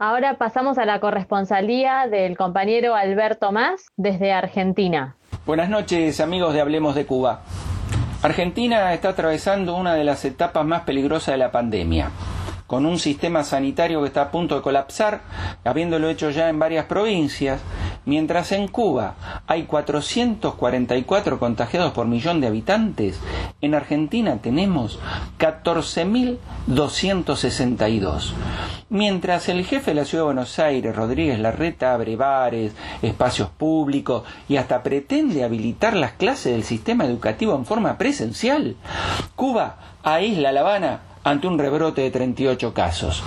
Ahora 0.03 0.39
pasamos 0.39 0.79
a 0.79 0.85
la 0.85 0.99
corresponsalía 0.99 2.07
del 2.09 2.35
compañero 2.35 2.95
Alberto 2.95 3.51
Más 3.51 3.85
desde 3.97 4.33
Argentina. 4.33 5.15
Buenas 5.45 5.69
noches 5.69 6.19
amigos 6.19 6.55
de 6.55 6.61
Hablemos 6.61 6.95
de 6.95 7.05
Cuba. 7.05 7.41
Argentina 8.23 8.95
está 8.95 9.09
atravesando 9.09 9.75
una 9.75 9.93
de 9.93 10.03
las 10.03 10.25
etapas 10.25 10.65
más 10.65 10.81
peligrosas 10.85 11.33
de 11.33 11.37
la 11.37 11.51
pandemia, 11.51 12.09
con 12.71 12.85
un 12.85 12.99
sistema 12.99 13.43
sanitario 13.43 13.99
que 13.99 14.07
está 14.07 14.21
a 14.21 14.31
punto 14.31 14.55
de 14.55 14.61
colapsar, 14.61 15.23
habiéndolo 15.65 16.07
hecho 16.07 16.29
ya 16.29 16.47
en 16.47 16.57
varias 16.57 16.85
provincias, 16.85 17.59
mientras 18.05 18.53
en 18.53 18.69
Cuba 18.69 19.43
hay 19.45 19.63
444 19.63 21.37
contagiados 21.37 21.91
por 21.91 22.07
millón 22.07 22.39
de 22.39 22.47
habitantes, 22.47 23.19
en 23.59 23.75
Argentina 23.75 24.37
tenemos 24.37 24.99
14.262. 25.37 28.31
Mientras 28.87 29.49
el 29.49 29.65
jefe 29.65 29.91
de 29.91 29.95
la 29.95 30.05
Ciudad 30.05 30.23
de 30.23 30.27
Buenos 30.27 30.57
Aires, 30.57 30.95
Rodríguez 30.95 31.39
Larreta, 31.39 31.93
abre 31.93 32.15
bares, 32.15 32.73
espacios 33.01 33.49
públicos 33.49 34.23
y 34.47 34.55
hasta 34.55 34.81
pretende 34.81 35.43
habilitar 35.43 35.97
las 35.97 36.13
clases 36.13 36.53
del 36.53 36.63
sistema 36.63 37.03
educativo 37.03 37.53
en 37.53 37.65
forma 37.65 37.97
presencial, 37.97 38.77
Cuba 39.35 39.75
aísla 40.03 40.53
La 40.53 40.61
Habana 40.61 41.10
ante 41.23 41.47
un 41.47 41.57
rebrote 41.57 42.01
de 42.01 42.11
38 42.11 42.73
casos. 42.73 43.23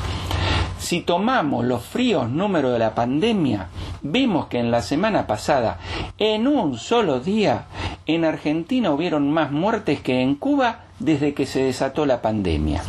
Si 0.78 1.00
tomamos 1.00 1.64
los 1.64 1.82
fríos 1.82 2.28
números 2.28 2.72
de 2.72 2.78
la 2.78 2.94
pandemia, 2.94 3.68
vemos 4.02 4.48
que 4.48 4.58
en 4.58 4.70
la 4.70 4.82
semana 4.82 5.26
pasada, 5.26 5.78
en 6.18 6.46
un 6.46 6.76
solo 6.76 7.20
día, 7.20 7.66
en 8.06 8.24
Argentina 8.24 8.90
hubieron 8.90 9.30
más 9.30 9.50
muertes 9.50 10.00
que 10.00 10.20
en 10.20 10.34
Cuba 10.34 10.80
desde 10.98 11.32
que 11.32 11.46
se 11.46 11.62
desató 11.64 12.04
la 12.04 12.20
pandemia. 12.20 12.82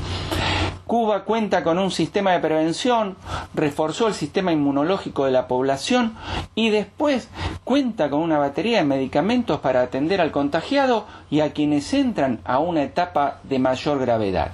Cuba 0.87 1.23
cuenta 1.23 1.63
con 1.63 1.79
un 1.79 1.89
sistema 1.89 2.33
de 2.33 2.39
prevención, 2.39 3.15
reforzó 3.55 4.07
el 4.07 4.13
sistema 4.13 4.51
inmunológico 4.51 5.25
de 5.25 5.31
la 5.31 5.47
población 5.47 6.15
y 6.53 6.69
después 6.69 7.27
cuenta 7.63 8.09
con 8.09 8.21
una 8.21 8.37
batería 8.37 8.77
de 8.77 8.83
medicamentos 8.83 9.59
para 9.59 9.81
atender 9.81 10.21
al 10.21 10.31
contagiado 10.31 11.07
y 11.31 11.39
a 11.39 11.53
quienes 11.53 11.91
entran 11.93 12.39
a 12.45 12.59
una 12.59 12.83
etapa 12.83 13.39
de 13.43 13.57
mayor 13.57 13.99
gravedad. 13.99 14.51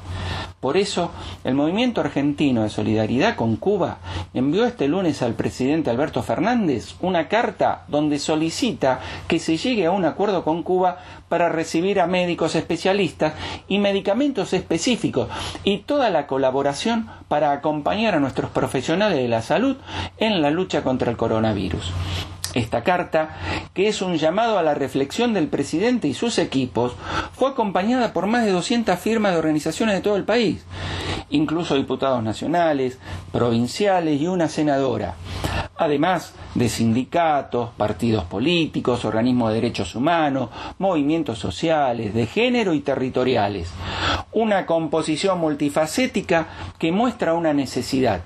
Por 0.62 0.78
eso, 0.78 1.10
el 1.44 1.56
movimiento 1.56 2.02
argentino 2.02 2.62
de 2.62 2.70
solidaridad 2.70 3.36
con 3.36 3.56
Cuba 3.56 3.98
envió 4.32 4.66
este 4.66 4.88
lunes 4.88 5.24
al 5.24 5.34
presidente 5.34 5.90
Alberto 5.90 6.22
Fernández 6.22 6.94
una 7.02 7.28
carta 7.28 7.84
donde 7.88 8.20
solicita 8.20 9.00
que 9.28 9.40
se 9.40 9.58
llegue 9.58 9.88
a 9.88 9.92
un 9.92 10.06
acuerdo 10.06 10.44
con 10.44 10.62
Cuba 10.62 11.00
para 11.32 11.48
recibir 11.48 12.02
a 12.02 12.08
médicos 12.08 12.56
especialistas 12.56 13.36
y 13.70 13.80
medicamentos 13.80 14.52
específicos 14.52 15.30
y 15.64 15.78
toda 15.78 16.10
la 16.10 16.28
colaboración 16.28 17.10
para 17.30 17.54
acompañar 17.54 18.16
a 18.16 18.20
nuestros 18.20 18.52
profesionales 18.52 19.18
de 19.18 19.30
la 19.30 19.42
salud 19.42 19.78
en 20.18 20.42
la 20.42 20.52
lucha 20.52 20.84
contra 20.84 21.10
el 21.10 21.16
coronavirus. 21.16 21.94
Esta 22.54 22.84
carta, 22.84 23.38
que 23.74 23.88
es 23.88 24.02
un 24.02 24.18
llamado 24.18 24.58
a 24.58 24.64
la 24.64 24.74
reflexión 24.74 25.34
del 25.34 25.48
presidente 25.48 26.10
y 26.10 26.14
sus 26.14 26.38
equipos, 26.38 26.94
fue 27.34 27.50
acompañada 27.50 28.12
por 28.12 28.28
más 28.28 28.44
de 28.44 28.52
200 28.52 29.00
firmas 29.00 29.32
de 29.32 29.40
organizaciones 29.40 29.96
de 29.96 30.02
todo 30.02 30.18
el 30.18 30.26
país, 30.26 30.66
incluso 31.30 31.76
diputados 31.76 32.22
nacionales, 32.22 33.00
provinciales 33.32 34.20
y 34.20 34.28
una 34.28 34.50
senadora, 34.50 35.16
además 35.78 36.34
de 36.56 36.68
sindicatos, 36.68 37.70
partidos 37.78 38.26
políticos, 38.26 39.06
organismos 39.06 39.50
de 39.50 39.56
derechos 39.56 39.96
humanos, 39.96 40.50
movimientos 40.78 41.40
sociales, 41.40 42.14
de 42.14 42.26
género 42.26 42.74
y 42.74 42.82
territoriales. 42.82 43.72
Una 44.34 44.66
composición 44.66 45.40
multifacética 45.40 46.48
que 46.78 46.92
muestra 46.92 47.34
una 47.34 47.54
necesidad, 47.54 48.22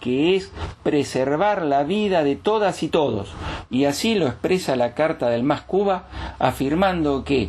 que 0.00 0.36
es 0.36 0.50
preservar 0.82 1.62
la 1.62 1.84
vida 1.84 2.24
de 2.24 2.36
todas 2.36 2.82
y 2.82 2.88
todos, 2.88 3.32
y 3.72 3.86
así 3.86 4.14
lo 4.14 4.26
expresa 4.26 4.76
la 4.76 4.92
Carta 4.92 5.30
del 5.30 5.44
Más 5.44 5.62
Cuba, 5.62 6.04
afirmando 6.38 7.24
que 7.24 7.48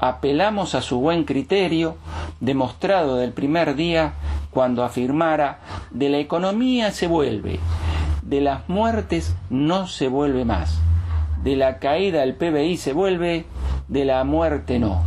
apelamos 0.00 0.74
a 0.74 0.82
su 0.82 0.98
buen 0.98 1.24
criterio, 1.24 1.96
demostrado 2.40 3.16
del 3.16 3.32
primer 3.32 3.76
día, 3.76 4.14
cuando 4.50 4.82
afirmara, 4.82 5.60
de 5.92 6.08
la 6.08 6.18
economía 6.18 6.90
se 6.90 7.06
vuelve, 7.06 7.60
de 8.22 8.40
las 8.40 8.68
muertes 8.68 9.36
no 9.48 9.86
se 9.86 10.08
vuelve 10.08 10.44
más, 10.44 10.80
de 11.44 11.54
la 11.54 11.78
caída 11.78 12.22
del 12.22 12.34
PBI 12.34 12.76
se 12.76 12.92
vuelve, 12.92 13.44
de 13.86 14.04
la 14.04 14.24
muerte 14.24 14.80
no. 14.80 15.04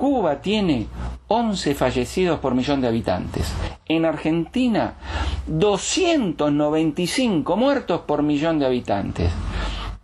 Cuba 0.00 0.40
tiene 0.40 0.88
11 1.28 1.74
fallecidos 1.74 2.38
por 2.38 2.54
millón 2.54 2.80
de 2.80 2.88
habitantes. 2.88 3.52
En 3.84 4.06
Argentina, 4.06 4.94
295 5.46 7.54
muertos 7.54 8.00
por 8.06 8.22
millón 8.22 8.58
de 8.58 8.64
habitantes. 8.64 9.30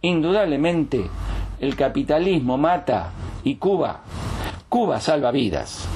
Indudablemente, 0.02 1.06
el 1.60 1.76
capitalismo 1.76 2.58
mata 2.58 3.12
y 3.42 3.54
Cuba, 3.54 4.02
Cuba 4.68 5.00
salva 5.00 5.30
vidas. 5.30 5.88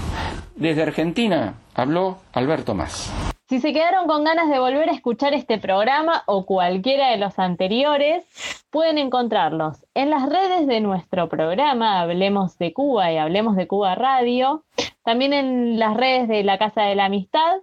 Desde 0.57 0.82
Argentina 0.82 1.57
habló 1.74 2.20
Alberto 2.32 2.74
Más. 2.74 3.12
Si 3.51 3.59
se 3.59 3.72
quedaron 3.72 4.07
con 4.07 4.22
ganas 4.22 4.48
de 4.48 4.61
volver 4.61 4.88
a 4.90 4.92
escuchar 4.92 5.34
este 5.34 5.59
programa 5.59 6.22
o 6.26 6.46
cualquiera 6.46 7.11
de 7.11 7.16
los 7.16 7.36
anteriores, 7.40 8.24
pueden 8.70 8.96
encontrarlos 8.96 9.84
en 9.92 10.09
las 10.09 10.28
redes 10.28 10.68
de 10.68 10.78
nuestro 10.78 11.28
programa 11.28 12.01
Hablemos 12.01 12.59
de 12.59 12.72
Cuba 12.72 13.11
y 13.11 13.16
Hablemos 13.16 13.57
de 13.57 13.66
Cuba 13.66 13.96
Radio, 13.96 14.62
también 15.03 15.32
en 15.32 15.80
las 15.80 15.96
redes 15.96 16.28
de 16.28 16.44
la 16.44 16.59
Casa 16.59 16.82
de 16.82 16.94
la 16.94 17.07
Amistad, 17.07 17.57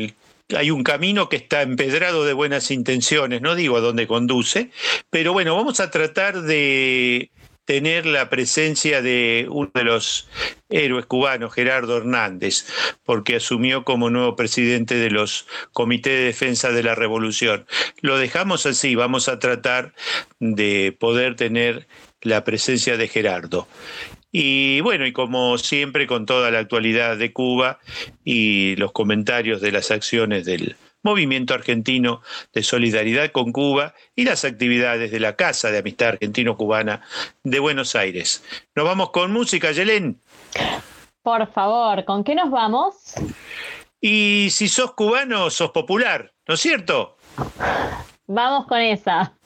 hay 0.55 0.69
un 0.69 0.83
camino 0.83 1.27
que 1.27 1.37
está 1.37 1.63
empedrado 1.63 2.23
de 2.23 2.33
buenas 2.33 2.69
intenciones, 2.69 3.41
no 3.41 3.55
digo 3.55 3.77
a 3.77 3.79
dónde 3.79 4.05
conduce, 4.05 4.69
pero 5.09 5.33
bueno, 5.33 5.55
vamos 5.55 5.79
a 5.79 5.89
tratar 5.89 6.43
de 6.43 7.31
tener 7.65 8.05
la 8.05 8.29
presencia 8.29 9.01
de 9.01 9.47
uno 9.49 9.71
de 9.73 9.83
los 9.83 10.29
héroes 10.69 11.07
cubanos, 11.07 11.51
Gerardo 11.51 11.97
Hernández, 11.97 12.67
porque 13.03 13.37
asumió 13.37 13.83
como 13.83 14.11
nuevo 14.11 14.35
presidente 14.35 14.93
de 14.93 15.09
los 15.09 15.47
Comités 15.73 16.13
de 16.13 16.25
Defensa 16.25 16.71
de 16.71 16.83
la 16.83 16.93
Revolución. 16.93 17.65
Lo 18.01 18.19
dejamos 18.19 18.67
así, 18.67 18.93
vamos 18.93 19.29
a 19.29 19.39
tratar 19.39 19.95
de 20.39 20.95
poder 20.99 21.35
tener 21.35 21.87
la 22.25 22.43
presencia 22.43 22.97
de 22.97 23.07
Gerardo. 23.07 23.67
Y 24.31 24.81
bueno, 24.81 25.05
y 25.05 25.13
como 25.13 25.57
siempre, 25.57 26.07
con 26.07 26.25
toda 26.25 26.51
la 26.51 26.59
actualidad 26.59 27.17
de 27.17 27.31
Cuba 27.31 27.79
y 28.25 28.75
los 28.75 28.91
comentarios 28.91 29.61
de 29.61 29.71
las 29.71 29.91
acciones 29.91 30.43
del 30.43 30.75
Movimiento 31.03 31.53
Argentino 31.53 32.21
de 32.51 32.63
Solidaridad 32.63 33.31
con 33.31 33.51
Cuba 33.51 33.93
y 34.15 34.25
las 34.25 34.43
actividades 34.43 35.11
de 35.11 35.19
la 35.19 35.35
Casa 35.35 35.69
de 35.69 35.77
Amistad 35.77 36.09
Argentino-Cubana 36.09 37.01
de 37.43 37.59
Buenos 37.59 37.95
Aires. 37.95 38.43
Nos 38.75 38.85
vamos 38.85 39.11
con 39.11 39.31
música, 39.31 39.71
Yelén. 39.71 40.19
Por 41.21 41.51
favor, 41.53 42.03
¿con 42.05 42.23
qué 42.23 42.35
nos 42.35 42.49
vamos? 42.49 43.13
Y 44.01 44.49
si 44.49 44.67
sos 44.67 44.93
cubano, 44.93 45.49
sos 45.49 45.71
popular, 45.71 46.33
¿no 46.47 46.55
es 46.55 46.59
cierto? 46.59 47.17
Vamos 48.27 48.67
con 48.67 48.81
esa. 48.81 49.37